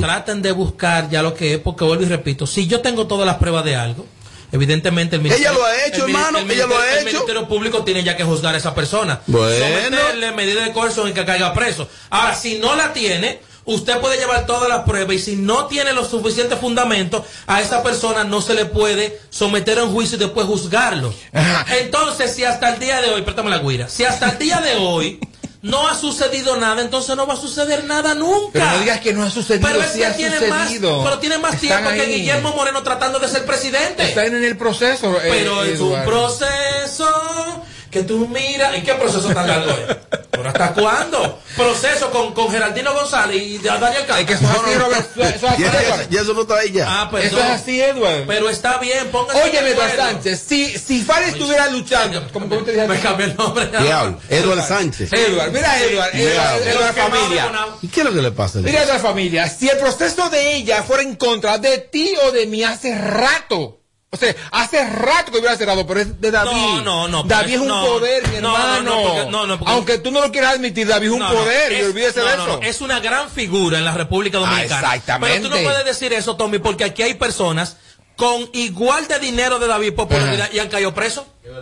Traten 0.01 0.41
de 0.41 0.51
buscar 0.53 1.07
ya 1.11 1.22
lo 1.22 1.36
que 1.36 1.53
es, 1.53 1.59
porque 1.59 1.84
vuelvo 1.84 2.03
y 2.03 2.07
repito, 2.07 2.47
si 2.47 2.65
yo 2.65 2.82
tengo 2.82 3.05
todas 3.05 3.28
las 3.28 3.36
pruebas 3.36 3.63
de 3.63 3.76
algo, 3.76 4.07
evidentemente 4.52 5.16
el 5.18 5.26
Ella 5.26 5.52
lo 5.52 5.64
ha 5.64 5.86
hecho, 5.86 6.06
el 6.06 6.12
mini- 6.12 6.18
hermano, 6.20 6.39
el 6.39 6.52
ella 6.52 6.66
lo 6.68 6.76
ha 6.76 6.80
ministerio- 6.80 6.91
el 6.91 7.08
hecho. 7.08 7.18
Ministerio 7.18 7.47
Público 7.47 7.84
tiene 7.84 8.04
ya 8.04 8.16
que 8.18 8.24
juzgar 8.24 8.56
a 8.56 8.58
esa 8.58 8.74
persona. 8.76 9.22
Bueno. 9.28 9.66
Someterle 9.66 10.32
medida 10.32 10.64
de 10.64 10.72
coerción 10.74 11.10
y 11.10 11.14
que 11.14 11.26
caiga 11.26 11.54
preso. 11.54 11.88
Ahora, 12.10 12.36
si 12.36 12.60
no 12.60 12.76
la 12.76 12.93
tiene, 12.93 13.39
usted 13.66 13.97
puede 14.00 14.18
llevar 14.18 14.45
todas 14.47 14.68
las 14.68 14.80
pruebas 14.84 15.16
y 15.16 15.20
si 15.20 15.36
no 15.36 15.68
tiene 15.68 15.93
los 15.93 16.10
suficientes 16.10 16.58
fundamentos, 16.60 17.24
a 17.45 17.62
esa 17.62 17.84
persona 17.84 18.24
no 18.24 18.41
se 18.41 18.56
le 18.56 18.66
puede 18.66 19.20
someter 19.30 19.78
a 19.80 19.84
un 19.84 19.93
juicio 19.93 20.16
y 20.18 20.20
después 20.20 20.47
juzgarlo. 20.47 21.14
Entonces, 21.80 22.34
si 22.34 22.43
hasta 22.43 22.74
el 22.74 22.80
día 22.80 23.02
de 23.02 23.10
hoy, 23.12 23.22
préstame 23.22 23.50
la 23.50 23.60
guira, 23.60 23.88
si 23.89 24.06
hasta 24.06 24.32
el 24.32 24.39
día 24.39 24.60
de 24.62 24.76
hoy 24.78 25.20
no 25.62 25.88
ha 25.89 25.95
sucedido 25.95 26.55
nada, 26.57 26.82
entonces 26.82 27.16
no 27.16 27.28
va 27.28 27.34
a 27.34 27.38
suceder 27.38 27.84
nada 27.84 28.16
nunca. 28.16 28.51
Pero 28.53 28.66
no 28.66 28.80
digas 28.80 28.99
que 29.01 29.14
no 29.14 29.24
ha 29.24 29.30
sucedido, 29.30 29.68
Pero 29.68 29.84
sí 29.91 30.03
ha 30.03 30.16
tiene 30.16 30.38
sucedido. 30.39 30.97
más, 30.97 31.05
pero 31.10 31.20
tiene 31.20 31.38
más 31.38 31.60
tiempo 31.60 31.89
que. 31.89 32.05
Guillermo 32.05 32.53
Moreno 32.55 32.82
tratando 32.84 33.20
de 33.20 33.28
ser 33.28 33.45
presidente. 33.45 34.03
Están 34.03 34.28
en 34.28 34.43
el 34.43 34.55
proceso. 34.57 35.18
eh, 35.22 35.28
Pero 35.30 35.64
es 35.64 35.80
un 35.80 36.01
proceso 36.05 37.64
que 37.92 38.04
tú 38.04 38.28
miras, 38.28 38.78
¿y 38.78 38.82
qué 38.82 38.94
proceso 38.94 39.30
tan 39.34 39.48
largo 39.48 39.72
es? 39.72 39.98
¿Pero 40.32 40.48
hasta 40.50 40.74
cuándo? 40.74 41.40
Proceso 41.58 42.10
con, 42.12 42.34
con 42.34 42.50
Geraldino 42.50 42.94
González 42.94 43.42
y 43.42 43.58
Daniel 43.58 44.06
Castro. 44.08 44.16
Es 44.18 44.26
que 44.26 44.34
eso 44.34 44.44
es 44.46 44.50
así, 44.52 44.74
Robert. 44.76 45.08
Eso 45.36 45.48
Y 45.58 45.64
eso- 45.64 45.78
Edward. 45.80 46.10
ya 46.10 46.22
eso 46.22 46.34
no 46.34 46.42
está 46.44 46.58
ahí 46.60 46.72
ya. 46.72 46.86
Ah, 47.02 47.10
perdón. 47.12 47.28
Eso 47.28 47.40
es 47.40 47.46
así, 47.46 47.82
Edward. 47.82 48.24
Pero 48.26 48.50
está 48.50 48.78
bien, 48.78 49.08
póngase 49.10 49.42
Oye, 49.44 49.60
acuerdo. 49.60 49.96
Sánchez, 49.98 50.40
si, 50.48 50.78
si 50.78 51.04
Fari 51.04 51.26
estuviera 51.32 51.68
luchando, 51.70 52.26
como 52.32 52.48
como 52.48 52.62
te 52.62 52.72
dije 52.72 52.88
Me 52.88 53.00
cambié 53.00 53.26
el 53.26 53.36
nombre. 53.36 53.66
Diablo, 53.68 54.18
Edward 54.30 54.66
Sánchez. 54.66 55.12
Edward, 55.12 55.52
mira 55.52 55.78
Edward. 55.84 56.16
Edward, 56.16 56.68
Edward 56.68 56.94
familia. 56.96 57.52
¿Y 57.82 57.88
qué 57.90 58.00
es 58.02 58.06
lo 58.06 58.14
que 58.14 58.22
le 58.22 58.32
pasa? 58.32 58.60
Mira 58.60 58.84
Edward 58.84 59.02
familia, 59.02 59.50
si 59.50 59.68
el 59.68 59.78
proceso 59.78 60.30
de 60.30 60.56
ella 60.56 60.84
fuera 60.84 61.04
en 61.04 61.16
contra 61.18 61.58
de 61.58 61.80
ti 61.80 62.14
o 62.26 62.32
de 62.32 62.46
mí 62.46 62.64
hace 62.64 62.96
rato. 62.98 63.79
O 64.12 64.18
sea, 64.18 64.36
hace 64.51 64.84
rato 64.89 65.32
que 65.32 65.38
hubiera 65.38 65.55
cerrado, 65.55 65.86
pero 65.86 65.99
es 65.99 66.20
de 66.20 66.32
David. 66.32 66.51
No, 66.51 66.82
no, 66.82 67.07
no, 67.07 67.24
David 67.24 67.53
es 67.53 67.60
un 67.62 67.68
no, 67.68 67.86
poder, 67.86 68.28
mi 68.30 68.38
no, 68.38 68.49
no, 68.49 68.55
hermano. 68.57 68.82
no, 68.82 69.03
porque- 69.03 69.32
no, 69.32 69.45
no, 69.47 69.60
porque- 69.60 69.74
Aunque 69.74 69.97
tú 69.99 70.10
no 70.10 70.22
lo 70.22 70.32
quieras 70.32 70.55
admitir, 70.55 70.88
David 70.88 71.07
es 71.10 71.14
un 71.14 71.20
No, 71.20 71.30
no, 71.32 71.39
poder, 71.39 71.72
y 71.72 71.76
es- 71.76 71.86
olvídese 71.86 72.20
no, 72.22 72.26
de 72.26 72.38
no, 72.38 72.43
eso. 72.43 72.57
no, 72.60 72.68
es 72.68 72.82
una 72.82 72.99
gran 73.01 73.30
figura 73.30 73.78
en 73.78 73.86
la 73.86 73.93
República 73.93 74.39
Dominicana. 74.39 74.82
Ah, 74.89 74.95
exactamente. 74.95 75.38
Pero 75.38 75.49
tú 75.49 75.55
no 75.55 75.62
puedes 75.64 75.86
decir 75.86 76.12
eso, 76.14 76.36
Tommy, 76.36 76.57
porque 76.57 76.86
aquí 76.86 77.03
hay 77.03 77.14
personas 77.14 77.78
con 78.16 78.49
igual 78.53 79.07
de 79.07 79.20
dinero 79.20 79.60
de 79.60 79.68
David 79.68 79.93
popularidad 79.93 80.49
y 80.51 80.57
han 80.60 80.70
caído 80.70 80.91
presos. 80.95 81.26
Y 81.43 81.47
Eso 81.47 81.57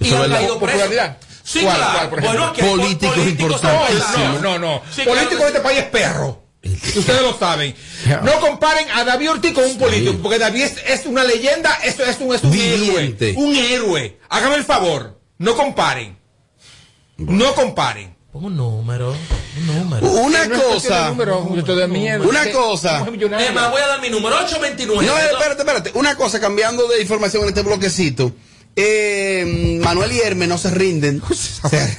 es 0.00 0.12
han 0.14 0.20
verdad. 0.20 0.36
caído 0.36 0.58
presos. 0.58 0.80
¿Popularidad? 0.82 1.16
Sí, 1.42 1.60
¿Cuál, 1.62 1.76
claro. 1.78 1.92
cuál, 1.94 2.10
por? 2.10 2.20
Bueno, 2.20 2.44
aquí 2.44 2.60
hay 2.60 2.68
Políticos 2.70 3.14
son 3.16 3.28
importantísimos. 3.28 4.40
No, 4.42 4.58
no, 4.58 4.58
no. 4.58 4.82
Sí, 4.94 5.02
Político 5.02 5.30
claro 5.30 5.44
de 5.44 5.48
este 5.48 5.60
país 5.60 5.78
es 5.78 5.84
perro. 5.86 6.42
Ustedes 6.96 7.22
lo 7.22 7.38
saben. 7.38 7.74
No 8.22 8.38
comparen 8.40 8.86
a 8.90 9.04
David 9.04 9.30
Ortiz 9.30 9.54
con 9.54 9.64
un 9.64 9.78
político, 9.78 10.18
porque 10.22 10.38
David 10.38 10.62
es, 10.62 10.76
es 10.86 11.06
una 11.06 11.24
leyenda, 11.24 11.74
eso 11.84 12.04
es 12.04 12.18
un, 12.20 12.34
es 12.34 12.42
un 12.42 12.50
Viviente. 12.50 13.30
héroe. 13.30 13.42
Un 13.44 13.56
héroe. 13.56 14.18
Hágame 14.28 14.56
el 14.56 14.64
favor, 14.64 15.18
no 15.38 15.56
comparen. 15.56 16.18
No 17.16 17.54
comparen. 17.54 18.14
Pon 18.32 18.44
un 18.44 18.56
número, 18.56 19.10
un 19.58 19.66
número. 19.66 20.06
Una 20.08 20.46
No 20.46 20.62
cosa, 20.62 21.08
número, 21.08 21.44
de 21.76 21.88
mierda. 21.88 22.26
una 22.28 22.44
Que- 22.44 22.52
cosa. 22.52 23.04
Es 23.40 23.52
más, 23.52 23.70
voy 23.72 23.80
a 23.82 23.88
dar 23.88 24.00
mi 24.00 24.08
número, 24.08 24.36
829. 24.36 25.04
No, 25.06 25.18
espérate, 25.18 25.60
espérate. 25.62 25.90
Una 25.94 26.14
cosa, 26.14 26.38
cambiando 26.40 26.86
de 26.88 27.00
información 27.02 27.42
en 27.42 27.48
este 27.48 27.62
bloquecito. 27.62 28.32
Eh, 28.76 29.78
Manuel 29.82 30.12
y 30.12 30.20
Hermes 30.20 30.48
no 30.48 30.58
se 30.58 30.70
rinden. 30.70 31.20
O 31.62 31.68
sea, 31.68 31.98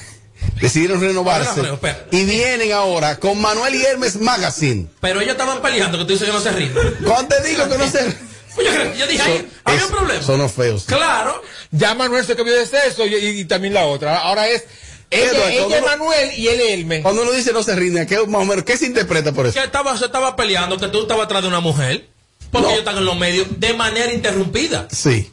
decidieron 0.60 1.00
renovarse. 1.00 1.62
Pero. 1.80 1.96
Y 2.10 2.24
vienen 2.24 2.72
ahora 2.72 3.18
con 3.18 3.40
Manuel 3.40 3.74
y 3.74 3.82
Hermes 3.84 4.16
Magazine. 4.16 4.86
Pero 5.00 5.20
ellos 5.20 5.32
estaban 5.32 5.60
peleando, 5.62 5.98
que 5.98 6.04
tú 6.04 6.12
dices 6.12 6.26
que 6.26 6.32
no 6.32 6.40
se 6.40 6.52
rinden. 6.52 6.96
Cuando 7.04 7.34
te 7.36 7.48
digo 7.48 7.68
que 7.68 7.78
no 7.78 7.88
se 7.90 8.16
Pues 8.54 8.66
yo, 8.66 8.74
creo- 8.74 8.94
yo 8.94 9.06
dije, 9.06 9.22
ahí, 9.22 9.48
había 9.64 9.80
Es- 9.80 9.86
un 9.86 9.92
problema. 9.92 10.22
Son 10.22 10.38
los 10.38 10.52
feos. 10.52 10.84
Claro. 10.84 11.40
Ya 11.70 11.94
Manuel 11.94 12.26
se 12.26 12.36
cambió 12.36 12.54
de 12.54 12.66
sexo 12.66 13.06
y, 13.06 13.14
y- 13.14 13.40
y 13.40 13.44
también 13.46 13.72
la 13.72 13.86
otra. 13.86 14.18
Ahora 14.18 14.46
es 14.46 14.64
ella, 15.10 15.50
ella 15.50 15.78
uno- 15.78 15.86
Manuel 15.86 16.32
y 16.38 16.48
él 16.48 16.60
Hermes. 16.60 17.02
Cuando 17.02 17.22
uno 17.22 17.32
dice 17.32 17.52
no 17.54 17.62
se 17.62 17.74
rinden, 17.74 18.06
¿qué, 18.06 18.18
más 18.26 18.42
o 18.42 18.44
menos, 18.44 18.64
¿qué 18.64 18.76
se 18.76 18.84
interpreta 18.86 19.32
por 19.32 19.46
eso? 19.46 19.58
Que 19.58 19.64
estaba, 19.64 19.96
se 19.96 20.04
estaba 20.04 20.36
peleando, 20.36 20.78
que 20.78 20.88
tú 20.88 21.02
estabas 21.02 21.24
atrás 21.24 21.40
de 21.42 21.48
una 21.48 21.60
mujer. 21.60 22.08
Porque 22.50 22.66
ellos 22.68 22.80
están 22.80 22.98
en 22.98 23.06
los 23.06 23.16
medios 23.16 23.46
de 23.58 23.72
manera 23.72 24.12
interrumpida. 24.12 24.86
Sí. 24.90 25.32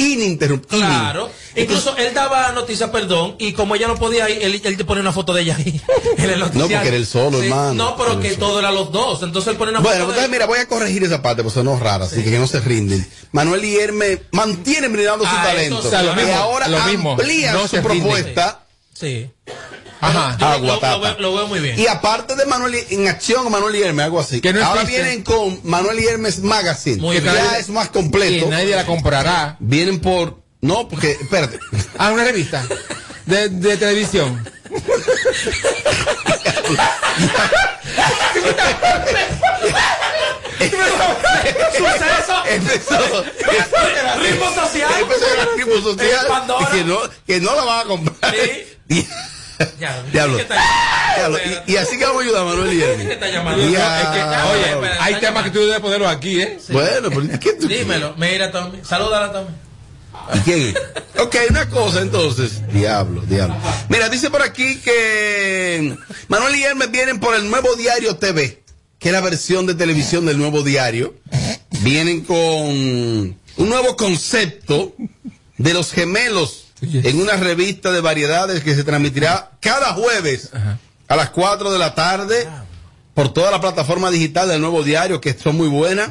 Ininterrumpible. 0.00 0.86
Claro. 0.86 1.30
Incluso 1.56 1.96
él 1.96 2.14
daba 2.14 2.52
noticias, 2.52 2.90
perdón, 2.90 3.36
y 3.38 3.52
como 3.52 3.74
ella 3.74 3.88
no 3.88 3.96
podía 3.96 4.28
ir, 4.30 4.38
él, 4.42 4.60
él 4.64 4.76
te 4.76 4.84
pone 4.84 5.00
una 5.00 5.12
foto 5.12 5.32
de 5.34 5.42
ella 5.42 5.56
ahí. 5.56 5.80
en 6.16 6.30
el 6.30 6.40
No, 6.40 6.48
porque 6.50 6.74
era 6.74 6.96
el 6.96 7.06
solo, 7.06 7.40
Sí. 7.40 7.46
hermano. 7.46 7.74
No, 7.74 7.96
pero 7.96 8.20
que 8.20 8.34
todo 8.34 8.58
era 8.60 8.70
los 8.70 8.92
dos. 8.92 9.22
Entonces 9.22 9.52
él 9.52 9.56
pone 9.58 9.70
una 9.72 9.80
Bueno, 9.80 9.96
foto 10.00 10.10
entonces 10.12 10.30
de 10.30 10.36
mira, 10.36 10.46
voy 10.46 10.58
a 10.60 10.66
corregir 10.68 11.02
esa 11.04 11.20
parte, 11.22 11.42
porque 11.42 11.54
sonó 11.54 11.78
rara, 11.78 12.04
así 12.04 12.22
que, 12.22 12.30
que 12.30 12.38
no 12.38 12.46
se 12.46 12.60
rinden. 12.60 13.06
Manuel 13.32 13.64
y 13.64 13.76
Hermes 13.76 14.20
mantienen 14.32 14.92
brindando 14.92 15.24
su 15.24 15.30
Ah, 15.32 15.42
talento. 15.44 15.82
sí. 15.82 15.88
Y 15.88 16.16
mismo, 16.16 16.34
ahora 16.34 16.68
No 16.68 17.68
su 17.68 17.76
propuesta 17.82 18.64
Sí. 18.94 19.30
Ajá. 20.00 20.36
Yo 20.38 20.46
lo- 20.46 20.72
Agua, 20.74 20.78
lo, 20.80 20.90
lo 20.96 21.00
veo, 21.00 21.16
lo 21.18 21.34
veo 21.34 21.46
muy 21.48 21.60
bien. 21.60 21.78
Y 21.78 21.86
aparte 21.86 22.34
de 22.36 22.46
Manuel 22.46 22.74
en 22.90 23.08
acción, 23.08 23.50
Manuel 23.50 23.74
y 23.76 23.82
Hermes, 23.82 24.04
algo 24.06 24.20
así. 24.20 24.40
Que 24.40 24.52
no 24.52 24.64
Ahora 24.64 24.84
vienen 24.84 25.22
con 25.22 25.60
Manuel 25.64 26.00
y 26.00 26.06
Hermes 26.06 26.38
Magazine, 26.40 26.96
Muy 27.00 27.16
que 27.16 27.22
bien. 27.22 27.34
ya 27.34 27.58
es 27.58 27.68
más 27.68 27.88
completo. 27.90 28.46
Y 28.46 28.48
nadie 28.48 28.74
la 28.76 28.86
comprará. 28.86 29.56
Vienen 29.60 30.00
por. 30.00 30.40
No, 30.62 30.88
porque, 30.88 31.12
espérate. 31.12 31.58
Ah, 31.98 32.10
una 32.12 32.24
revista 32.24 32.64
de, 33.26 33.48
de 33.48 33.76
televisión. 33.76 34.42
Suceso. 41.76 42.44
Empezó. 42.48 42.98
Ritmo 44.20 44.54
social. 44.54 44.90
Empezó 45.00 45.26
el 45.40 45.58
ritmo 45.58 45.80
social. 45.82 46.26
Que 46.72 46.84
no, 46.84 46.98
que 47.26 47.40
no 47.40 47.54
la 47.54 47.64
van 47.64 47.80
a 47.80 47.84
comprar. 47.84 48.34
Sí. 48.88 49.08
Ya, 49.80 50.02
Diablo. 50.12 50.36
¿qué 50.36 50.42
está- 50.42 50.62
Diablo. 51.16 51.38
Y, 51.66 51.72
y 51.72 51.76
así 51.76 51.98
que 51.98 52.04
vamos 52.04 52.22
a 52.22 52.24
ayudar 52.24 52.42
a 52.42 52.44
Manuel 52.44 52.72
y 52.72 52.78
¿Qué 52.78 52.84
Hermes. 52.92 53.10
está 53.10 53.28
llamando? 53.28 53.68
Ya. 53.70 54.00
Es 54.00 54.08
que- 54.08 54.52
Oye, 54.52 54.70
espera, 54.72 55.04
hay 55.04 55.14
temas 55.20 55.44
que 55.44 55.50
tú 55.50 55.60
debes 55.60 55.80
ponerlo 55.80 56.08
aquí, 56.08 56.40
¿eh? 56.40 56.58
Bueno, 56.70 57.08
pero 57.10 57.22
¿qué 57.40 57.52
tú 57.54 57.66
Dímelo. 57.68 58.14
Mira, 58.16 58.50
Tommy. 58.52 58.78
Salúdala, 58.84 59.32
Tommy. 59.32 59.48
¿Y 60.34 60.38
quién? 60.40 60.74
Ok, 61.18 61.36
una 61.50 61.68
cosa 61.68 62.00
entonces. 62.02 62.62
Diablo, 62.72 63.22
diablo. 63.22 63.56
Mira, 63.88 64.08
dice 64.08 64.30
por 64.30 64.42
aquí 64.42 64.76
que 64.80 65.96
Manuel 66.28 66.54
y 66.56 66.62
Hermes 66.64 66.90
vienen 66.90 67.20
por 67.20 67.34
el 67.34 67.48
nuevo 67.50 67.74
diario 67.76 68.16
TV, 68.16 68.62
que 68.98 69.08
es 69.08 69.12
la 69.12 69.20
versión 69.20 69.66
de 69.66 69.74
televisión 69.74 70.26
del 70.26 70.38
nuevo 70.38 70.62
diario. 70.62 71.14
Vienen 71.80 72.22
con 72.22 72.36
un 72.38 73.36
nuevo 73.56 73.96
concepto 73.96 74.94
de 75.58 75.74
los 75.74 75.92
gemelos 75.92 76.66
en 76.82 77.20
una 77.20 77.36
revista 77.36 77.90
de 77.92 78.00
variedades 78.00 78.62
que 78.62 78.74
se 78.74 78.84
transmitirá 78.84 79.52
cada 79.60 79.94
jueves 79.94 80.50
a 81.08 81.16
las 81.16 81.30
4 81.30 81.70
de 81.72 81.78
la 81.78 81.94
tarde 81.94 82.48
por 83.14 83.32
toda 83.32 83.50
la 83.50 83.60
plataforma 83.60 84.10
digital 84.10 84.48
del 84.48 84.60
nuevo 84.60 84.82
diario, 84.82 85.20
que 85.20 85.34
son 85.34 85.56
muy 85.56 85.68
buenas. 85.68 86.10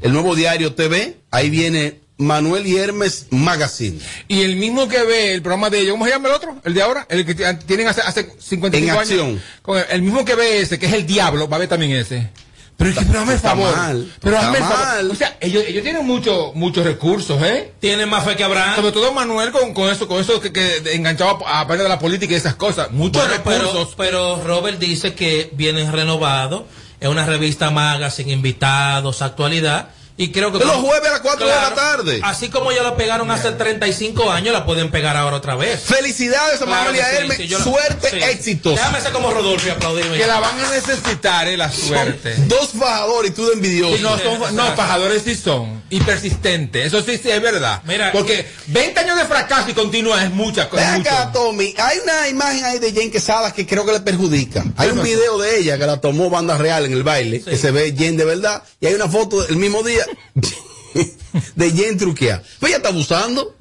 El 0.00 0.12
nuevo 0.12 0.34
diario 0.34 0.74
TV, 0.74 1.18
ahí 1.30 1.50
viene 1.50 2.00
Manuel 2.18 2.66
y 2.66 2.76
Hermes 2.76 3.26
Magazine. 3.30 3.98
Y 4.28 4.42
el 4.42 4.56
mismo 4.56 4.88
que 4.88 5.02
ve 5.02 5.34
el 5.34 5.42
programa 5.42 5.68
de 5.70 5.80
ellos, 5.80 5.92
¿cómo 5.92 6.04
se 6.06 6.12
llama 6.12 6.28
el 6.28 6.34
otro? 6.34 6.56
El 6.64 6.74
de 6.74 6.82
ahora, 6.82 7.06
el 7.10 7.26
que 7.26 7.34
tienen 7.34 7.88
hace, 7.88 8.00
hace 8.02 8.32
55 8.38 8.76
En 8.76 8.90
años. 8.90 8.98
acción. 9.02 9.42
Con 9.62 9.78
el, 9.78 9.84
el 9.90 10.02
mismo 10.02 10.24
que 10.24 10.34
ve 10.34 10.60
ese, 10.60 10.78
que 10.78 10.86
es 10.86 10.92
el 10.92 11.06
diablo, 11.06 11.48
va 11.48 11.56
a 11.56 11.60
ver 11.60 11.68
también 11.68 11.92
ese. 11.92 12.30
Pero 12.78 12.90
es 12.90 12.98
que, 12.98 13.04
pero 13.06 13.20
hazme 13.20 13.32
el 13.32 13.38
favor. 13.38 13.74
mal, 13.76 14.12
pero 14.20 14.36
está 14.36 14.46
hazme 14.48 14.58
el 14.58 14.64
favor. 14.64 14.86
mal. 14.86 15.10
O 15.10 15.14
sea, 15.14 15.36
ellos, 15.40 15.64
ellos 15.66 15.82
tienen 15.82 16.06
mucho, 16.06 16.52
muchos 16.54 16.84
recursos, 16.84 17.42
¿eh? 17.42 17.72
Tienen 17.80 18.08
más 18.08 18.24
fe 18.24 18.36
que 18.36 18.44
Abraham. 18.44 18.76
Sobre 18.76 18.92
todo 18.92 19.12
Manuel 19.12 19.50
con, 19.50 19.72
con 19.72 19.90
eso, 19.90 20.06
con 20.06 20.20
eso 20.20 20.40
que, 20.40 20.52
que 20.52 20.82
enganchaba 20.94 21.38
a 21.46 21.60
aprender 21.60 21.84
de 21.84 21.88
la 21.88 21.98
política 21.98 22.34
y 22.34 22.36
esas 22.36 22.54
cosas. 22.56 22.90
Muchos 22.90 23.22
Bueno, 23.26 23.36
recursos. 23.64 23.94
pero, 23.96 24.36
pero 24.36 24.44
Robert 24.46 24.78
dice 24.78 25.14
que 25.14 25.50
viene 25.54 25.90
renovado. 25.90 26.66
Es 27.00 27.08
una 27.08 27.24
revista 27.26 27.70
magazine, 27.70 28.32
invitados, 28.32 29.22
actualidad. 29.22 29.88
Y 30.18 30.32
creo 30.32 30.50
que. 30.50 30.58
De 30.58 30.64
los 30.64 30.76
jueves 30.76 31.08
a 31.08 31.12
las 31.12 31.20
4 31.20 31.46
de 31.46 31.54
la 31.54 31.74
tarde. 31.74 32.20
Así 32.22 32.48
como 32.48 32.72
ya 32.72 32.82
la 32.82 32.96
pegaron 32.96 33.30
hace 33.30 33.52
35 33.52 34.30
años, 34.30 34.52
la 34.54 34.64
pueden 34.64 34.90
pegar 34.90 35.16
ahora 35.16 35.36
otra 35.36 35.56
vez. 35.56 35.80
Felicidades 35.82 36.54
a 36.62 36.64
Claro 36.64 36.70
Manuel 36.84 36.96
y 36.96 37.00
a 37.00 37.04
que 37.04 37.10
sí, 37.10 37.22
Hermes. 37.22 37.36
sí, 37.38 37.48
Suerte, 37.62 38.10
sí. 38.10 38.16
éxitos. 38.22 38.74
Déjame 38.76 39.00
ser 39.02 39.12
como 39.12 39.30
Rodolfo 39.30 39.66
y 39.66 39.70
aplaudirme. 39.70 40.16
que 40.16 40.26
la 40.26 40.40
van 40.40 40.58
a 40.58 40.70
necesitar, 40.70 41.46
eh, 41.48 41.56
la 41.58 41.70
suerte. 41.70 42.34
Dos 42.46 42.70
fajadores 42.78 43.30
y 43.32 43.34
tú 43.34 43.46
de 43.46 43.52
envidioso. 43.54 43.96
Sí, 43.96 44.02
no, 44.02 44.18
son, 44.18 44.56
no, 44.56 44.74
pajadores 44.74 45.22
sí 45.22 45.34
son. 45.34 45.82
Y 45.90 46.00
persistentes. 46.00 46.86
Eso 46.86 47.02
sí, 47.02 47.18
sí 47.22 47.30
es 47.30 47.42
verdad. 47.42 47.82
Mira, 47.84 48.10
Porque 48.12 48.46
20 48.68 48.98
años 49.00 49.18
de 49.18 49.26
fracaso 49.26 49.70
y 49.70 49.74
continúa 49.74 50.22
es 50.24 50.30
mucha 50.30 50.62
Ven 50.62 50.70
cosa. 50.70 50.94
acá, 50.96 51.30
Tommy. 51.32 51.74
Hay 51.76 51.98
una 51.98 52.28
imagen 52.28 52.64
ahí 52.64 52.78
de 52.78 52.90
Jane 52.92 53.10
Quesada 53.10 53.52
que 53.52 53.66
creo 53.66 53.84
que 53.84 53.92
le 53.92 54.00
perjudica. 54.00 54.64
Hay 54.78 54.88
un 54.90 55.02
video 55.02 55.36
de 55.38 55.58
ella 55.58 55.76
que 55.78 55.86
la 55.86 56.00
tomó 56.00 56.30
Banda 56.30 56.56
Real 56.56 56.86
en 56.86 56.92
el 56.92 57.02
baile, 57.02 57.42
que 57.42 57.58
se 57.58 57.70
ve 57.70 57.94
Jane 57.94 58.12
de 58.12 58.24
verdad. 58.24 58.62
Y 58.80 58.86
hay 58.86 58.94
una 58.94 59.08
foto 59.08 59.46
el 59.46 59.56
mismo 59.56 59.82
día 59.82 60.05
de 61.54 61.70
Jane 61.70 61.96
truqueada. 61.96 62.42
Pues 62.58 62.70
ella 62.70 62.78
está 62.78 62.88
abusando. 62.90 63.54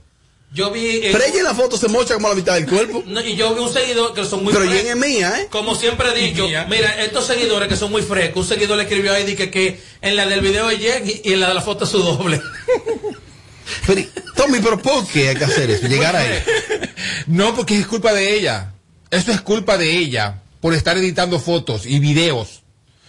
Yo 0.53 0.71
vi. 0.71 0.85
eh, 0.87 1.09
Pero 1.11 1.23
ella 1.25 1.37
en 1.39 1.43
la 1.43 1.53
foto 1.55 1.77
se 1.77 1.89
mocha 1.89 2.13
como 2.13 2.29
la 2.29 2.35
mitad 2.35 2.53
del 2.53 2.65
cuerpo. 2.65 3.03
no, 3.05 3.19
y 3.19 3.35
yo 3.35 3.53
vi 3.53 3.61
un 3.61 3.73
seguidor 3.73 4.13
que 4.13 4.23
son 4.23 4.43
muy 4.43 4.53
Pero 4.53 4.65
frescos. 4.65 4.89
Es 4.89 4.95
mía, 4.95 5.41
¿eh? 5.41 5.47
Como 5.49 5.75
siempre 5.75 6.07
he 6.09 6.27
dicho, 6.27 6.47
mira, 6.69 7.03
estos 7.03 7.25
seguidores 7.27 7.67
que 7.67 7.75
son 7.75 7.91
muy 7.91 8.01
frescos, 8.03 8.43
un 8.43 8.47
seguidor 8.47 8.77
le 8.77 8.83
escribió 8.83 9.11
ahí 9.13 9.25
dije 9.25 9.51
que 9.51 9.81
en 10.01 10.15
la 10.15 10.25
del 10.25 10.39
video 10.39 10.69
es 10.69 10.79
Jen 10.79 11.03
y, 11.09 11.29
y 11.29 11.33
en 11.33 11.41
la 11.41 11.49
de 11.49 11.55
la 11.55 11.61
foto 11.61 11.83
es 11.83 11.89
su 11.89 11.99
doble. 12.01 12.41
Pero, 13.87 14.01
Tommy, 14.35 14.59
pero 14.59 14.77
¿por 14.77 15.07
qué 15.07 15.29
hay 15.29 15.35
que 15.35 15.43
hacer 15.45 15.69
eso? 15.71 15.87
Llegar 15.87 16.15
ahí. 16.15 16.43
No, 17.27 17.55
porque 17.55 17.77
es 17.79 17.87
culpa 17.87 18.13
de 18.13 18.35
ella. 18.37 18.73
Eso 19.09 19.31
es 19.31 19.41
culpa 19.41 19.77
de 19.77 19.97
ella 19.97 20.41
por 20.61 20.73
estar 20.75 20.95
editando 20.97 21.39
fotos 21.39 21.85
y 21.87 21.97
videos. 21.99 22.61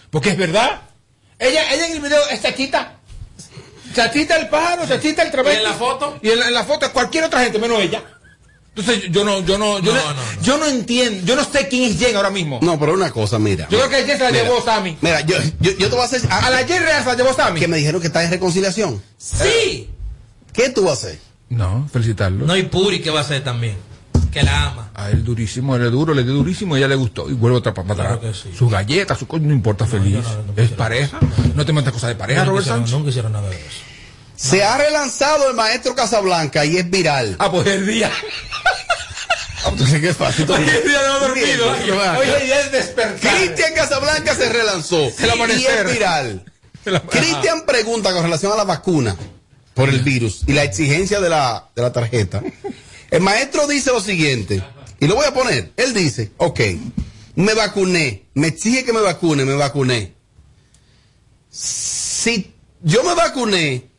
Porque 0.09 0.29
es 0.29 0.37
verdad. 0.37 0.81
Ella, 1.37 1.71
ella 1.73 1.87
en 1.87 1.93
el 1.93 1.99
video 2.01 2.27
es 2.29 2.39
chachita. 3.97 4.35
Chachita 4.35 4.35
el 4.37 4.49
pájaro, 4.49 4.87
chachita 4.87 5.23
el 5.23 5.31
travesti. 5.31 5.61
¿Y 5.61 5.65
en 5.65 5.71
la 5.71 5.77
foto? 5.77 6.17
Y 6.21 6.29
en 6.29 6.39
la, 6.39 6.47
en 6.47 6.53
la 6.53 6.63
foto 6.63 6.85
es 6.85 6.91
cualquier 6.91 7.23
otra 7.25 7.41
gente 7.43 7.59
menos 7.59 7.79
ella. 7.81 8.01
Entonces 8.75 9.11
yo 9.11 9.23
no, 9.25 9.41
yo 9.43 9.57
no, 9.57 9.79
yo 9.79 9.91
no, 9.91 10.01
yo 10.43 10.57
no 10.59 10.65
entiendo, 10.67 11.25
yo 11.25 11.35
no 11.35 11.43
sé 11.43 11.67
quién 11.67 11.85
es 11.91 11.97
Jen 11.97 12.15
ahora 12.15 12.29
mismo. 12.29 12.59
No, 12.61 12.77
pero 12.79 12.93
una 12.93 13.09
cosa, 13.09 13.39
mira. 13.39 13.67
Yo 13.71 13.79
creo 13.79 13.89
que 13.89 14.05
Jen 14.05 14.17
se 14.19 14.23
la 14.25 14.29
Mira. 14.31 14.43
llevó 14.43 14.61
Sammy. 14.63 14.95
Mira, 15.01 15.21
yo, 15.21 15.35
yo, 15.59 15.71
yo 15.71 15.89
te 15.89 15.95
voy 15.95 16.01
a 16.01 16.05
hacer. 16.05 16.21
A 16.29 16.49
la 16.51 16.59
Jen 16.59 16.83
Real 16.83 17.01
se 17.03 17.09
la 17.09 17.15
llevó 17.15 17.33
Sammy. 17.33 17.59
Que 17.59 17.67
me 17.67 17.77
dijeron 17.77 17.99
que 18.01 18.07
está 18.07 18.23
en 18.23 18.29
reconciliación. 18.29 19.01
Sí. 19.17 19.89
¿Qué 20.53 20.69
tú 20.69 20.83
vas 20.83 21.03
a 21.03 21.07
hacer? 21.07 21.19
No, 21.49 21.89
felicitarlo. 21.91 22.45
No, 22.45 22.55
y 22.55 22.63
Puri 22.63 23.01
que 23.01 23.09
va 23.09 23.21
a 23.21 23.23
ser 23.23 23.43
también. 23.43 23.77
que 24.31 24.43
la 24.43 24.65
ama. 24.67 24.91
A 24.93 25.09
él 25.09 25.23
durísimo, 25.23 25.75
él 25.75 25.83
es 25.85 25.91
duro, 25.91 26.13
le 26.13 26.23
dio 26.23 26.33
durísimo 26.33 26.75
y 26.75 26.79
ella 26.79 26.87
le 26.87 26.95
gustó. 26.95 27.27
Y 27.31 27.33
vuelve 27.33 27.57
otra 27.57 27.73
para 27.73 27.93
atrás. 27.93 28.19
Sus 28.55 28.69
galletas, 28.71 29.17
su 29.17 29.25
coño, 29.27 29.47
no 29.47 29.53
importa, 29.53 29.87
feliz. 29.87 30.23
es 30.55 30.69
pareja. 30.69 31.19
No 31.55 31.65
te 31.65 31.73
metas 31.73 31.93
cosas 31.93 32.09
de 32.09 32.15
pareja, 32.15 32.45
Robert 32.45 32.67
Sánchez. 32.67 32.91
nunca 32.91 33.09
hicieron 33.09 33.31
nada 33.31 33.49
de 33.49 33.55
eso. 33.55 33.86
Se 34.37 34.63
ha 34.63 34.77
relanzado 34.77 35.49
el 35.49 35.55
maestro 35.55 35.95
Casablanca 35.95 36.63
y 36.63 36.77
es 36.77 36.89
viral. 36.89 37.35
Ah, 37.39 37.49
pues 37.49 37.67
el 37.67 37.87
día. 37.87 38.11
Entonces, 39.65 39.99
¿qué 39.99 40.13
pasa? 40.13 40.43
Hoy 40.47 40.63
es 40.63 40.85
día 40.85 41.01
de 41.01 41.07
no 41.07 41.19
dormido. 41.19 41.71
Hoy 42.17 42.27
es 42.27 42.43
día 42.43 42.63
de 42.63 42.69
despertar. 42.69 43.35
Cristian 43.35 43.73
Casablanca 43.73 44.35
se 44.35 44.49
relanzó 44.49 45.01
El 45.01 45.59
y 45.59 45.65
es 45.65 45.91
viral. 45.91 46.45
Cristian 47.09 47.65
pregunta 47.65 48.13
con 48.13 48.23
relación 48.23 48.51
a 48.51 48.55
la 48.55 48.63
vacuna 48.63 49.17
por 49.73 49.89
el 49.89 50.01
virus 50.01 50.43
y 50.45 50.53
la 50.53 50.63
exigencia 50.63 51.19
de 51.19 51.29
la, 51.29 51.69
de 51.75 51.81
la 51.81 51.91
tarjeta. 51.91 52.41
El 53.09 53.21
maestro 53.21 53.67
dice 53.67 53.91
lo 53.91 54.01
siguiente, 54.01 54.63
y 54.99 55.07
lo 55.07 55.15
voy 55.15 55.25
a 55.25 55.33
poner. 55.33 55.71
Él 55.77 55.93
dice, 55.93 56.31
ok, 56.37 56.59
me 57.35 57.53
vacuné, 57.53 58.27
me 58.35 58.47
exige 58.47 58.85
que 58.85 58.93
me 58.93 59.01
vacune, 59.01 59.45
me 59.45 59.53
vacuné. 59.55 60.13
Si 61.49 62.53
yo 62.81 63.03
me 63.03 63.15
vacuné, 63.15 63.89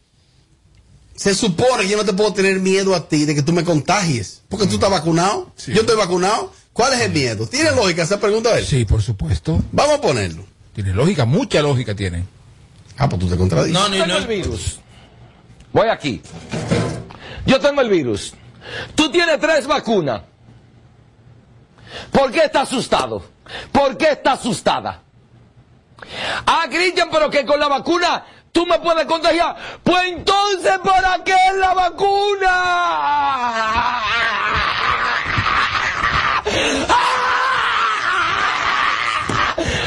se 1.18 1.34
supone 1.34 1.82
que 1.82 1.88
yo 1.88 1.96
no 1.96 2.04
te 2.04 2.12
puedo 2.12 2.32
tener 2.32 2.60
miedo 2.60 2.94
a 2.94 3.08
ti 3.08 3.24
de 3.24 3.34
que 3.34 3.42
tú 3.42 3.52
me 3.52 3.64
contagies, 3.64 4.42
porque 4.48 4.68
tú 4.68 4.74
estás 4.74 4.88
vacunado, 4.88 5.52
yo 5.66 5.80
estoy 5.80 5.96
vacunado. 5.96 6.52
¿Cuál 6.72 6.92
es 6.92 7.00
el 7.00 7.10
miedo? 7.10 7.48
¿Tiene 7.48 7.72
lógica 7.72 8.04
esa 8.04 8.20
pregunta 8.20 8.52
de 8.52 8.60
él? 8.60 8.64
Sí, 8.64 8.84
por 8.84 9.02
supuesto. 9.02 9.60
Vamos 9.72 9.96
a 9.96 10.00
ponerlo. 10.00 10.44
Tiene 10.72 10.94
lógica, 10.94 11.24
mucha 11.24 11.60
lógica 11.60 11.92
tiene. 11.96 12.24
Ah, 12.96 13.08
pues 13.08 13.20
tú 13.20 13.28
te 13.28 13.36
contradices. 13.36 13.72
No, 13.72 13.88
no, 13.88 13.96
tengo 13.96 14.06
no. 14.06 14.16
el 14.16 14.26
virus. 14.28 14.78
Voy 15.72 15.88
aquí. 15.88 16.22
Yo 17.46 17.58
tengo 17.58 17.80
el 17.80 17.88
virus. 17.88 18.32
Tú 18.94 19.10
tienes 19.10 19.40
tres 19.40 19.66
vacunas. 19.66 20.22
¿Por 22.12 22.30
qué 22.30 22.44
está 22.44 22.60
asustado? 22.60 23.24
¿Por 23.72 23.96
qué 23.96 24.12
está 24.12 24.34
asustada? 24.34 25.02
Ah, 26.46 26.66
Cristian, 26.70 27.08
pero 27.10 27.28
que 27.28 27.44
con 27.44 27.58
la 27.58 27.66
vacuna 27.66 28.24
tú 28.53 28.66
me 28.66 28.78
puedes 28.78 29.07
contagiar. 29.07 29.57
Pues 29.82 30.03
entonces, 30.09 30.78
¿para 30.84 31.22
qué 31.24 31.32
es 31.34 31.55
la 31.59 31.74
vacuna? 31.74 32.55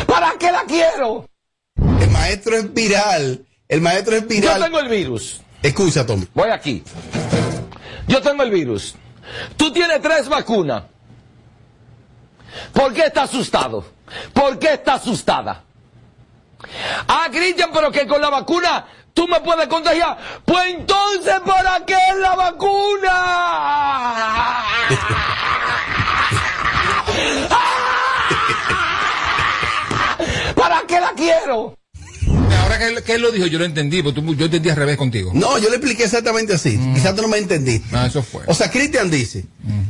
¿Para 0.07 0.33
qué 0.37 0.51
la 0.51 0.63
quiero? 0.65 1.25
El 1.99 2.09
maestro 2.11 2.57
es 2.57 2.73
viral. 2.73 3.45
El 3.67 3.81
maestro 3.81 4.15
es 4.15 4.21
Yo 4.23 4.27
viral. 4.27 4.63
tengo 4.63 4.79
el 4.79 4.89
virus. 4.89 5.41
Escucha, 5.61 6.05
Tommy. 6.05 6.27
Voy 6.33 6.49
aquí. 6.49 6.83
Yo 8.07 8.21
tengo 8.21 8.43
el 8.43 8.51
virus. 8.51 8.95
Tú 9.55 9.71
tienes 9.71 10.01
tres 10.01 10.27
vacunas. 10.27 10.83
¿Por 12.73 12.93
qué 12.93 13.03
está 13.05 13.23
asustado? 13.23 13.85
¿Por 14.33 14.59
qué 14.59 14.73
está 14.73 14.95
asustada? 14.95 15.63
Ah, 17.07 17.27
Cristian, 17.31 17.71
pero 17.73 17.91
que 17.91 18.07
con 18.07 18.21
la 18.21 18.29
vacuna 18.29 18.85
tú 19.13 19.27
me 19.27 19.41
puedes 19.41 19.67
contagiar. 19.67 20.17
Pues 20.45 20.67
entonces, 20.67 21.39
¿para 21.45 21.85
qué 21.85 21.97
la 22.19 22.35
vacuna? 22.35 23.13
¿Para 30.55 30.81
qué 30.87 30.99
la 30.99 31.11
quiero? 31.13 31.75
Que 32.81 32.87
él, 32.87 33.03
que 33.03 33.13
él 33.13 33.21
lo 33.21 33.31
dijo, 33.31 33.45
yo 33.45 33.59
lo 33.59 33.65
entendí, 33.65 34.01
porque 34.01 34.21
tú- 34.21 34.33
yo 34.35 34.45
entendí 34.45 34.69
al 34.69 34.75
revés 34.75 34.97
contigo. 34.97 35.31
No, 35.35 35.57
yo 35.59 35.69
le 35.69 35.75
expliqué 35.75 36.03
exactamente 36.05 36.53
así. 36.55 36.79
Quizás 36.95 37.15
tú 37.15 37.21
no 37.21 37.27
me 37.27 37.37
entendiste. 37.37 37.87
Ah, 37.95 38.07
eso 38.07 38.23
fue. 38.23 38.41
O 38.47 38.53
sea, 38.55 38.71
Cristian 38.71 39.11
dice, 39.11 39.45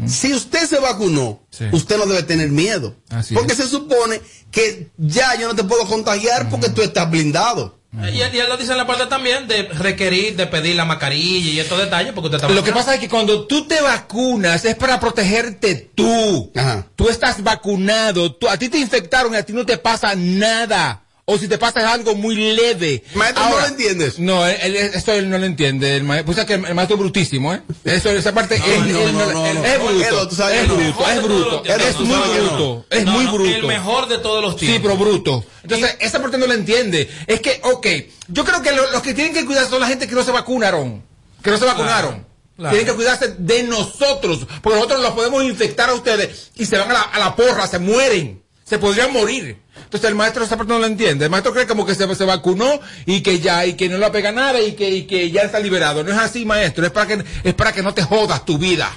si 0.07 0.33
usted 0.33 0.67
se 0.67 0.79
vacunó, 0.79 1.41
Sí. 1.51 1.65
usted 1.71 1.97
no 1.97 2.05
debe 2.05 2.23
tener 2.23 2.49
miedo. 2.49 2.95
Así 3.09 3.33
porque 3.33 3.53
es. 3.53 3.59
se 3.59 3.67
supone 3.67 4.19
que 4.51 4.89
ya 4.97 5.35
yo 5.39 5.47
no 5.47 5.55
te 5.55 5.63
puedo 5.63 5.85
contagiar 5.87 6.49
porque 6.49 6.69
tú 6.69 6.81
estás 6.81 7.09
blindado. 7.09 7.79
Y 7.93 8.21
él, 8.21 8.33
y 8.33 8.39
él 8.39 8.47
lo 8.47 8.55
dice 8.55 8.71
en 8.71 8.77
la 8.77 8.87
parte 8.87 9.05
también 9.07 9.47
de 9.49 9.63
requerir, 9.63 10.37
de 10.37 10.47
pedir 10.47 10.75
la 10.77 10.85
mascarilla 10.85 11.49
y 11.51 11.59
estos 11.59 11.77
detalles 11.77 12.13
porque 12.13 12.27
usted 12.27 12.37
está 12.37 12.47
Lo 12.49 12.63
que 12.63 12.71
pasa 12.71 12.93
es 12.93 13.01
que 13.01 13.09
cuando 13.09 13.45
tú 13.47 13.67
te 13.67 13.81
vacunas 13.81 14.63
es 14.63 14.75
para 14.75 14.97
protegerte 14.99 15.89
tú. 15.93 16.51
Tú 16.95 17.09
estás 17.09 17.43
vacunado, 17.43 18.33
tú, 18.35 18.47
a 18.47 18.57
ti 18.57 18.69
te 18.69 18.77
infectaron 18.79 19.33
y 19.33 19.37
a 19.37 19.43
ti 19.45 19.51
no 19.53 19.65
te 19.65 19.77
pasa 19.77 20.13
nada. 20.15 21.03
O 21.34 21.38
si 21.38 21.47
te 21.47 21.57
pasa 21.57 21.79
es 21.79 21.86
algo 21.86 22.13
muy 22.15 22.36
leve. 22.36 23.03
Maestro, 23.13 23.43
¿no 23.49 23.59
lo 23.59 23.65
entiendes? 23.67 24.19
No, 24.19 24.45
él, 24.45 24.57
él- 24.61 24.75
esto 24.93 25.13
él 25.13 25.29
no 25.29 25.38
lo 25.38 25.45
entiende. 25.45 25.95
El 25.95 26.03
maestro, 26.03 26.25
pues 26.25 26.38
es 26.39 26.45
que 26.45 26.53
el, 26.55 26.65
el 26.65 26.75
maestro 26.75 26.95
es 26.95 26.99
brutísimo, 27.01 27.53
¿eh? 27.53 27.61
Eso, 27.86 28.09
esa 28.09 28.34
parte 28.34 28.59
No, 28.59 28.65
él- 28.65 28.91
no, 28.93 28.99
él 29.01 29.13
no, 29.13 29.25
no, 29.32 29.45
él- 29.45 29.55
no. 29.55 29.65
es 29.65 29.79
bruto. 29.79 30.39
Es 30.51 30.67
bruto, 30.67 31.05
es 31.07 31.21
bruto. 31.23 31.63
Es 31.65 31.95
muy 32.05 32.17
bruto. 32.38 32.86
Es 32.89 33.05
muy 33.05 33.25
bruto. 33.27 33.49
El 33.55 33.65
mejor 33.65 34.07
de 34.09 34.17
todos 34.17 34.41
los 34.43 34.53
Sí, 34.59 34.65
tiempos. 34.67 34.91
pero 34.91 34.97
bruto. 34.97 35.45
Entonces, 35.63 35.95
esa 35.99 36.21
parte 36.21 36.38
no 36.38 36.47
lo 36.47 36.53
entiende. 36.53 37.09
Es 37.27 37.39
que, 37.39 37.61
ok, 37.63 37.88
yo 38.27 38.43
creo 38.43 38.61
que 38.61 38.71
lo- 38.71 38.91
los 38.91 39.01
que 39.01 39.13
tienen 39.13 39.34
que 39.34 39.45
cuidar 39.45 39.67
son 39.69 39.79
la 39.79 39.88
gente 39.88 40.07
que 40.07 40.15
no 40.15 40.23
se 40.23 40.32
vacunaron. 40.32 41.01
Que 41.41 41.49
no 41.51 41.57
se 41.57 41.65
vacunaron. 41.65 42.25
claro. 42.57 42.75
Tienen 42.75 42.86
que 42.86 42.93
cuidarse 42.93 43.36
de 43.39 43.63
nosotros. 43.63 44.45
Porque 44.61 44.75
nosotros 44.75 45.01
los 45.01 45.11
podemos 45.13 45.43
infectar 45.43 45.89
a 45.89 45.93
ustedes 45.93 46.51
y 46.55 46.65
se 46.65 46.77
van 46.77 46.89
a 46.91 46.93
la, 46.93 47.01
a 47.01 47.19
la 47.19 47.36
porra, 47.36 47.65
se 47.67 47.79
mueren. 47.79 48.40
Se 48.72 48.80
podrían 48.80 49.11
morir. 49.11 49.57
Entonces 49.84 50.09
el 50.09 50.15
maestro 50.15 50.45
esa 50.45 50.55
parte 50.55 50.72
no 50.72 50.80
lo 50.80 50.86
entiende. 50.86 51.26
El 51.26 51.30
maestro 51.30 51.51
cree 51.51 51.67
como 51.67 51.86
que 51.86 51.93
se, 51.93 52.15
se 52.15 52.24
vacunó 52.24 52.80
y 53.05 53.19
que 53.19 53.41
ya, 53.41 53.65
y 53.65 53.74
que 53.74 53.89
no 53.89 53.97
le 53.97 54.09
pega 54.11 54.32
nada 54.32 54.61
y 54.61 54.76
que, 54.76 54.89
y 54.89 55.03
que 55.07 55.30
ya 55.30 55.41
está 55.41 55.59
liberado. 55.59 56.05
No 56.05 56.11
es 56.13 56.17
así, 56.17 56.45
maestro. 56.45 56.86
Es 56.86 56.91
para 56.93 57.05
que, 57.05 57.22
es 57.43 57.53
para 57.53 57.74
que 57.74 57.84
no 57.84 57.93
te 57.93 58.01
jodas 58.01 58.45
tu 58.45 58.57
vida. 58.57 58.89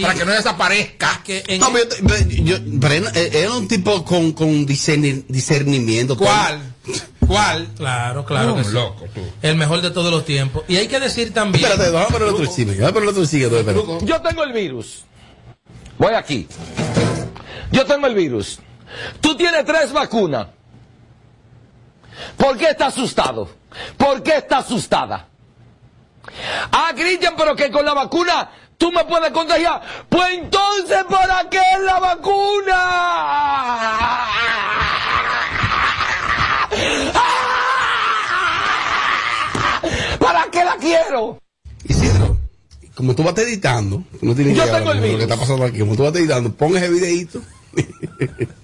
para 0.00 0.14
que 0.14 0.24
no 0.24 0.32
desaparezca. 0.32 1.22
No, 1.60 1.72
pero 1.72 1.88
yo, 1.88 1.96
pero 2.08 2.30
yo- 2.30 2.58
pero 2.80 2.94
él, 2.94 3.04
él 3.14 3.30
era 3.32 3.52
un 3.52 3.68
tipo 3.68 4.04
con, 4.04 4.32
con 4.32 4.66
discerni- 4.66 5.24
discernimiento. 5.28 6.16
¿Cuál? 6.16 6.74
¿Cuál? 7.24 7.68
Claro, 7.76 8.24
claro 8.24 8.48
No, 8.48 8.56
que 8.56 8.64
sí. 8.64 8.72
loco, 8.72 9.06
El 9.40 9.54
mejor 9.54 9.82
de 9.82 9.92
todos 9.92 10.10
los 10.10 10.24
tiempos. 10.24 10.64
Y 10.66 10.78
hay 10.78 10.88
que 10.88 10.98
decir 10.98 11.32
también. 11.32 11.64
Espérate, 11.64 11.92
vamos 11.92 12.10
a 12.10 12.12
poner 12.12 12.28
otro 12.28 12.46
chisme. 12.46 12.74
Vamos 12.74 12.90
a 12.90 12.92
poner 12.94 13.08
otro. 13.10 14.04
Yo 14.04 14.20
tengo 14.20 14.42
el 14.42 14.52
virus. 14.52 15.04
Voy 15.96 16.12
aquí. 16.14 16.48
Yo 17.70 17.86
tengo 17.86 18.08
el 18.08 18.16
virus. 18.16 18.58
Tú 19.20 19.36
tienes 19.36 19.64
tres 19.64 19.92
vacunas. 19.92 20.48
¿Por 22.36 22.56
qué 22.56 22.70
está 22.70 22.86
asustado? 22.86 23.48
¿Por 23.96 24.22
qué 24.22 24.36
está 24.36 24.58
asustada? 24.58 25.28
Ah, 26.70 26.92
Cristian, 26.94 27.34
pero 27.36 27.56
que 27.56 27.70
con 27.70 27.84
la 27.84 27.94
vacuna 27.94 28.50
tú 28.78 28.92
me 28.92 29.04
puedes 29.04 29.30
contagiar. 29.30 29.80
Pues 30.08 30.38
entonces, 30.38 31.04
¿para 31.08 31.48
qué 31.48 31.58
es 31.58 31.82
la 31.84 31.98
vacuna? 32.00 32.78
¿Para 40.18 40.50
qué 40.50 40.64
la 40.64 40.76
quiero? 40.76 41.38
Isidro, 41.84 42.36
como 42.94 43.14
tú 43.14 43.22
vas 43.22 43.36
editando, 43.38 44.02
no 44.20 44.34
tienes 44.34 44.56
Yo 44.56 44.64
idea 44.64 44.78
tengo 44.78 44.92
el 44.92 45.12
lo 45.12 45.18
que 45.18 45.22
está 45.24 45.36
pasando 45.36 45.64
aquí. 45.64 45.80
Como 45.80 45.96
tú 45.96 46.04
vas 46.04 46.14
editando, 46.14 46.52
pon 46.52 46.76
ese 46.76 47.28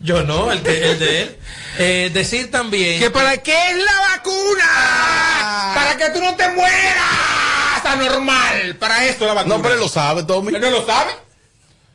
Yo 0.00 0.22
no, 0.24 0.52
el, 0.52 0.62
que- 0.62 0.90
el 0.92 0.98
de 0.98 1.22
él. 1.22 1.38
Eh, 1.78 2.10
decir 2.12 2.50
también. 2.50 3.00
¿Que 3.00 3.10
para 3.10 3.38
qué 3.38 3.52
es 3.70 3.76
la 3.76 4.00
vacuna? 4.16 5.72
Para 5.74 5.96
que 5.96 6.10
tú 6.10 6.20
no 6.20 6.34
te 6.36 6.48
mueras. 6.50 7.84
Anormal. 7.84 8.76
Para 8.78 9.06
esto 9.06 9.26
la 9.26 9.32
vacuna. 9.34 9.56
No, 9.56 9.62
pero 9.62 9.74
él 9.74 9.80
lo 9.80 9.88
sabe, 9.88 10.24
Tommy. 10.24 10.54
¿Él 10.54 10.60
no 10.60 10.70
lo 10.70 10.84
sabe? 10.86 11.12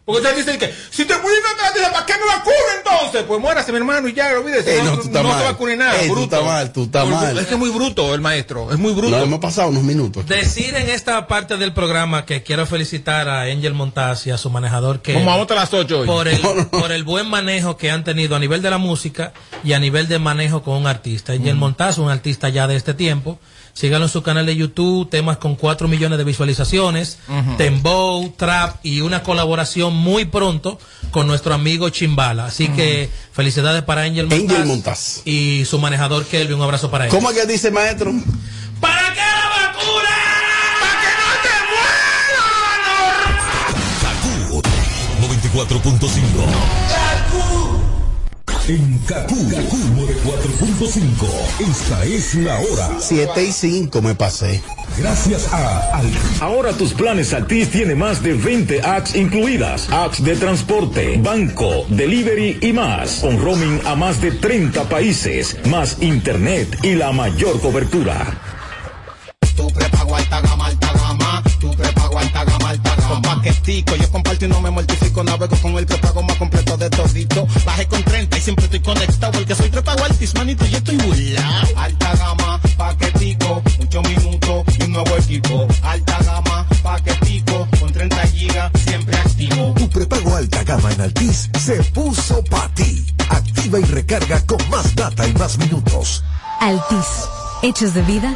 Porque 0.04 0.22
ustedes 0.22 0.46
dicen 0.46 0.60
que 0.60 0.74
si 0.90 1.06
te 1.06 1.14
mueres, 1.20 1.42
te 1.76 1.82
¿para 1.92 2.06
qué 2.06 2.14
me 2.14 2.26
vacuno 2.26 2.56
entonces? 2.78 3.24
Pues 3.28 3.40
muérase, 3.40 3.72
mi 3.72 3.78
hermano, 3.78 4.08
y 4.08 4.14
ya, 4.14 4.32
olvídese. 4.38 4.78
Ey, 4.78 4.84
no, 4.84 4.96
tú 4.98 5.04
estás 5.08 5.24
no 5.24 5.30
mal. 5.30 5.40
se 5.40 5.46
vacune 5.46 5.78
nada, 5.78 5.96
Ey, 6.02 6.08
tú 6.08 6.14
bruto. 6.16 6.36
estás 6.36 6.44
mal, 6.44 6.74
tú 6.74 6.84
estás 6.84 7.08
mal. 7.08 7.38
Es 7.38 7.46
que 7.48 7.54
es 7.54 7.60
muy 7.60 7.70
bruto 7.70 8.14
el 8.16 8.20
maestro, 8.22 8.72
es 8.72 8.80
muy 8.80 8.94
bruto. 8.94 9.16
No, 9.16 9.24
hemos 9.24 9.40
pasado 9.40 9.70
unos 9.70 9.84
minutos. 9.84 10.26
Decir 10.26 10.76
en 10.76 10.90
esta 10.90 11.28
parte 11.28 11.58
del 11.58 11.74
programa 11.74 12.26
que 12.26 12.42
quiero 12.42 12.66
felicitar 12.66 13.30
a 13.30 13.44
Angel 13.44 13.74
Montaz 13.76 14.26
y 14.26 14.32
a 14.32 14.38
su 14.38 14.50
manejador 14.50 15.02
que 15.02 15.14
Como 15.14 15.26
vamos 15.28 15.42
hasta 15.44 15.56
las 15.56 15.74
8 15.74 16.00
hoy. 16.00 16.08
por 16.08 16.28
el, 16.28 16.40
por 16.72 16.92
el 16.92 17.04
buen 17.04 17.30
manejo 17.30 17.78
que 17.78 17.92
han 17.92 18.04
tenido 18.04 18.36
a 18.36 18.40
nivel 18.40 18.62
de 18.64 18.70
la 18.72 18.80
música 18.80 19.34
y 19.64 19.74
a 19.74 19.80
nivel 19.80 20.08
de 20.08 20.18
manejo 20.20 20.64
con 20.64 20.78
un 20.78 20.88
artista. 20.88 21.34
Angel 21.34 21.56
Montaz, 21.56 22.00
un 22.00 22.10
artista 22.10 22.50
ya 22.50 22.68
de 22.68 22.76
este 22.76 22.94
tiempo. 22.96 23.40
Síganlo 23.74 24.06
en 24.06 24.12
su 24.12 24.22
canal 24.22 24.46
de 24.46 24.56
YouTube, 24.56 25.10
temas 25.10 25.38
con 25.38 25.56
4 25.56 25.88
millones 25.88 26.18
de 26.18 26.24
visualizaciones. 26.24 27.18
Tembow, 27.58 28.30
Trap 28.38 28.78
y 28.84 29.02
una 29.02 29.24
colaboración 29.24 29.96
muy 29.96 30.26
pronto 30.26 30.78
con 31.12 31.28
nuestro 31.28 31.54
amigo 31.54 31.90
Chimbala. 31.90 32.46
Así 32.46 32.70
que 32.70 33.10
felicidades 33.32 33.84
para 33.84 34.04
Angel 34.04 34.28
Montaz. 34.28 34.56
Angel 34.56 34.66
Montaz. 34.66 35.22
Y 35.26 35.64
su 35.66 35.80
manejador 35.80 36.26
Kelvin, 36.26 36.58
un 36.58 36.64
abrazo 36.64 36.92
para 36.92 37.06
él. 37.06 37.12
¿Cómo 37.12 37.32
es 37.32 37.38
que 37.38 37.46
dice 37.46 37.72
maestro? 37.72 38.12
¿Para 38.80 39.14
qué 39.14 39.20
la 39.20 39.72
vacuna? 39.72 40.10
Kaku 44.02 44.62
94.5. 45.54 47.71
En 48.68 49.00
Kaku, 49.08 49.50
Kaku 49.50 49.78
4.5. 50.24 51.70
Esta 51.70 52.06
es 52.06 52.36
la 52.36 52.60
hora. 52.60 52.90
7 53.00 53.44
y 53.44 53.52
5 53.52 54.02
me 54.02 54.14
pasé. 54.14 54.62
Gracias 54.98 55.52
a 55.52 55.98
Al. 55.98 56.06
Ahora 56.42 56.72
tus 56.74 56.94
planes 56.94 57.34
Altis 57.34 57.72
tiene 57.72 57.96
más 57.96 58.22
de 58.22 58.34
20 58.34 58.82
apps 58.84 59.16
incluidas. 59.16 59.90
Apps 59.92 60.24
de 60.24 60.36
transporte, 60.36 61.18
banco, 61.18 61.86
delivery 61.90 62.60
y 62.62 62.72
más. 62.72 63.16
Con 63.22 63.42
roaming 63.42 63.82
a 63.86 63.96
más 63.96 64.22
de 64.22 64.32
30 64.32 64.84
países, 64.88 65.58
más 65.66 65.98
internet 66.02 66.78
y 66.84 66.94
la 66.94 67.12
mayor 67.12 67.60
cobertura. 67.62 68.26
Tu 69.56 69.68
prepago 69.74 70.16
alta 70.16 70.40
gama, 70.42 70.68
alta 70.68 70.94
gama. 70.94 71.44
Tu 71.60 71.72
prepago 71.72 72.20
alta 72.20 72.44
gama, 72.46 72.46
alta 72.46 72.46
gama. 72.46 72.51
Con 73.12 73.22
paquetico, 73.24 73.94
yo 73.98 74.10
comparto 74.10 74.46
y 74.46 74.48
no 74.48 74.62
me 74.62 74.72
mortifico. 74.72 75.22
Navego 75.22 75.58
con 75.58 75.74
el 75.78 75.86
prepago 75.86 76.24
más 76.24 76.38
completo 76.38 76.78
de 76.78 76.90
todito. 76.90 77.46
Bajé 77.66 77.86
con 77.86 78.02
30 78.02 78.38
y 78.38 78.42
siempre 78.42 78.64
estoy 78.64 78.80
conectado. 78.80 79.34
Porque 79.34 79.54
soy 79.54 79.70
prepago 79.70 80.06
altis, 80.06 80.34
manito, 80.34 80.66
yo 80.66 80.78
estoy 80.78 80.96
burlao. 80.96 81.68
Alta 81.76 82.16
gama, 82.16 82.62
paquetico, 82.78 83.62
mucho 83.80 84.02
minuto 84.04 84.64
y 84.80 84.84
un 84.84 84.92
nuevo 84.94 85.18
equipo. 85.18 85.68
Alta 85.82 86.20
gama, 86.24 86.66
paquetico, 86.82 87.68
con 87.82 87.92
30 87.92 88.28
gigas, 88.28 88.72
siempre 88.86 89.18
activo. 89.18 89.74
Tu 89.76 89.90
prepago 89.90 90.34
alta 90.38 90.64
gama 90.64 90.94
en 90.94 91.02
Altis 91.02 91.50
se 91.60 91.84
puso 91.84 92.42
para 92.46 92.74
ti. 92.76 93.06
Activa 93.28 93.78
y 93.78 93.84
recarga 93.84 94.40
con 94.46 94.70
más 94.70 94.96
data 94.96 95.28
y 95.28 95.34
más 95.34 95.58
minutos. 95.58 96.24
Altis. 96.62 97.28
Hechos 97.62 97.94
de 97.94 98.02
vida, 98.04 98.36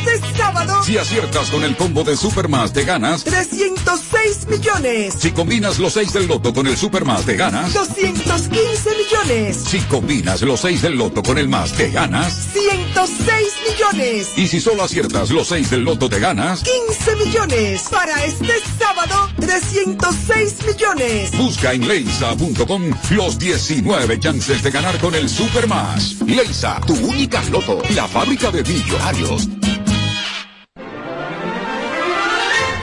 Este 0.00 0.36
sábado, 0.36 0.82
Si 0.84 0.96
aciertas 0.98 1.50
con 1.50 1.62
el 1.62 1.76
combo 1.76 2.04
de 2.04 2.16
Supermas 2.16 2.72
te 2.72 2.84
ganas. 2.84 3.24
306 3.24 4.46
millones, 4.48 5.14
Si 5.18 5.30
combinas 5.32 5.78
los 5.78 5.92
6 5.92 6.12
del 6.12 6.26
loto 6.26 6.52
con 6.54 6.66
el 6.66 6.76
Supermas 6.76 7.24
te 7.24 7.36
ganas. 7.36 7.72
215 7.74 8.90
millones, 8.96 9.56
Si 9.68 9.78
combinas 9.80 10.42
los 10.42 10.60
6 10.60 10.82
del 10.82 10.96
loto 10.96 11.22
con 11.22 11.38
el 11.38 11.48
más 11.48 11.72
te 11.72 11.90
ganas. 11.90 12.48
106 12.52 13.48
millones, 13.68 14.28
Y 14.36 14.48
si 14.48 14.60
solo 14.60 14.84
aciertas 14.84 15.30
los 15.30 15.48
6 15.48 15.70
del 15.70 15.82
loto 15.84 16.08
te 16.08 16.18
ganas. 16.18 16.62
15 16.62 17.16
millones. 17.16 17.82
Para 17.90 18.24
este 18.24 18.54
sábado, 18.78 19.28
306 19.38 20.56
millones. 20.66 21.36
Busca 21.36 21.72
en 21.72 21.86
leisa.com 21.86 22.90
los 23.10 23.38
19 23.38 24.18
chances 24.18 24.62
de 24.62 24.70
ganar 24.70 24.98
con 24.98 25.14
el 25.14 25.28
Supermas. 25.28 26.16
Leisa, 26.26 26.80
tu 26.86 26.94
única 26.94 27.42
loto, 27.50 27.82
la 27.94 28.06
fábrica 28.08 28.50
de 28.50 28.62
millonarios. 28.62 29.48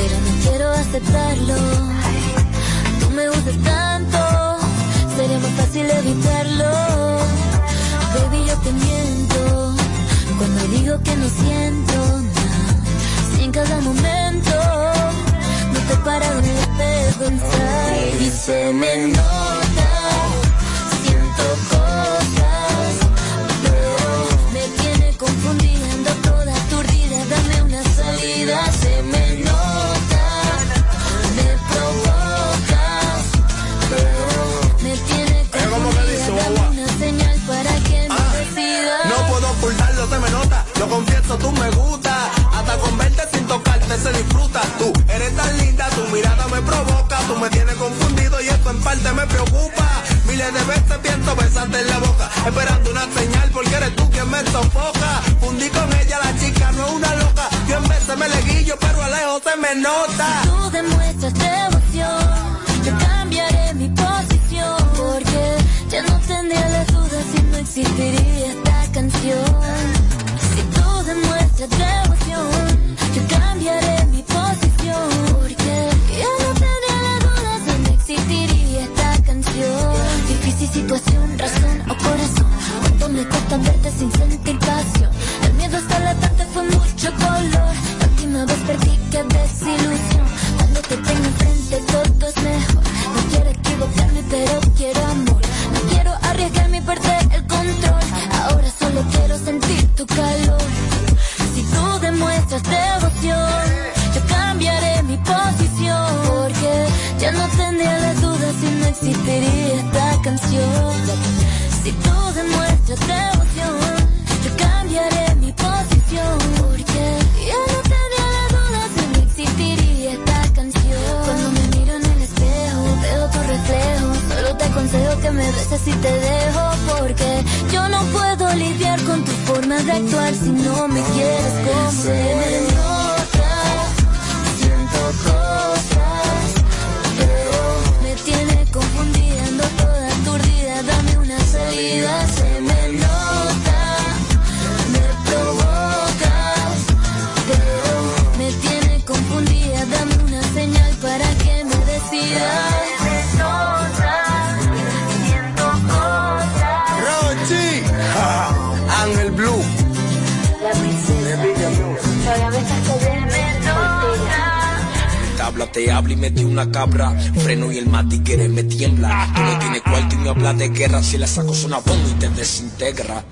pero 0.00 0.16
no 0.26 0.32
quiero 0.44 0.66
aceptarlo. 0.72 1.56
Tú 3.00 3.10
me 3.10 3.28
gustas 3.28 3.58
tanto, 3.74 4.18
sería 5.16 5.38
más 5.38 5.52
fácil 5.60 5.86
evitarlo. 5.90 6.70
Baby, 8.14 8.40
yo 8.48 8.56
te 8.64 8.72
miento 8.72 9.74
cuando 10.38 10.60
digo 10.76 10.92
que 11.02 11.14
no 11.16 11.28
siento 11.28 11.96
nada. 12.36 12.72
Si 13.30 13.44
en 13.44 13.52
cada 13.52 13.80
momento 13.80 14.56
no 15.72 15.80
te 15.88 15.96
paro 16.06 16.30
de 16.48 16.56
pensar 17.22 17.90
y 18.20 18.30
se 18.30 18.72
me. 18.72 18.92
Siento 21.02 21.44
cosas, 21.70 21.79
Confieso, 41.30 41.36
tú 41.38 41.52
me 41.60 41.70
gusta. 41.70 42.30
Hasta 42.52 42.76
con 42.78 42.98
verte 42.98 43.22
sin 43.32 43.46
tocarte 43.46 43.98
se 43.98 44.12
disfruta. 44.12 44.60
Tú 44.78 44.92
eres 45.08 45.36
tan 45.36 45.58
linda, 45.58 45.88
tu 45.90 46.02
mirada 46.08 46.46
me 46.48 46.60
provoca. 46.62 47.18
Tú 47.28 47.36
me 47.36 47.48
tienes 47.50 47.74
confundido 47.76 48.40
y 48.40 48.48
esto 48.48 48.70
en 48.70 48.80
parte 48.80 49.12
me 49.12 49.26
preocupa. 49.26 50.02
Miles 50.26 50.52
de 50.52 50.64
veces 50.64 50.98
pienso 51.02 51.36
besarte 51.36 51.80
en 51.80 51.86
la 51.88 51.98
boca. 51.98 52.30
Esperando 52.46 52.90
una 52.90 53.06
señal 53.12 53.50
porque 53.52 53.74
eres 53.74 53.94
tú 53.96 54.10
quien 54.10 54.28
me 54.28 54.42
sofoca. 54.50 55.22
Fundí 55.40 55.68
con 55.68 55.92
ella, 56.00 56.18
la 56.18 56.36
chica 56.38 56.72
no 56.72 56.86
es 56.86 56.92
una 56.92 57.14
loca. 57.14 57.48
Cien 57.66 57.88
veces 57.88 58.16
me 58.16 58.28
le 58.28 58.42
guillo, 58.42 58.76
pero 58.80 59.02
a 59.02 59.08
se 59.08 59.56
me 59.56 59.74
nota. 59.76 60.42
Tú 60.44 60.70
demuestras 60.70 61.34
devoción, 61.34 62.58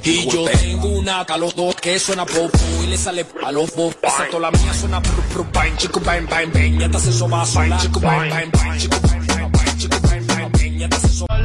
Y 0.03 0.29
yo 0.31 0.45
tengo 0.45 0.89
una 0.89 1.24
que 1.24 1.33
a 1.33 1.37
los 1.37 1.55
dos 1.55 1.74
que 1.76 1.99
suena 1.99 2.24
popo 2.24 2.59
y 2.83 2.87
le 2.87 2.97
sale 2.97 3.26
a 3.45 3.53
los 3.53 3.74
dos. 3.76 3.95
Exacto, 4.03 4.39
la 4.39 4.51
mía 4.51 4.72
suena 4.74 5.03
pru, 5.03 5.22
pru, 5.33 5.47
bang, 5.53 5.76
chico, 5.76 6.01
bang, 6.01 6.29
bang, 6.29 6.53
bang. 6.53 6.79
Ya 6.79 6.89
te 6.89 6.97
hace 6.97 7.12
soba 7.12 7.45
bang, 7.55 7.79
chico, 7.79 8.01
bang, 8.01 8.31
bang, 8.31 8.51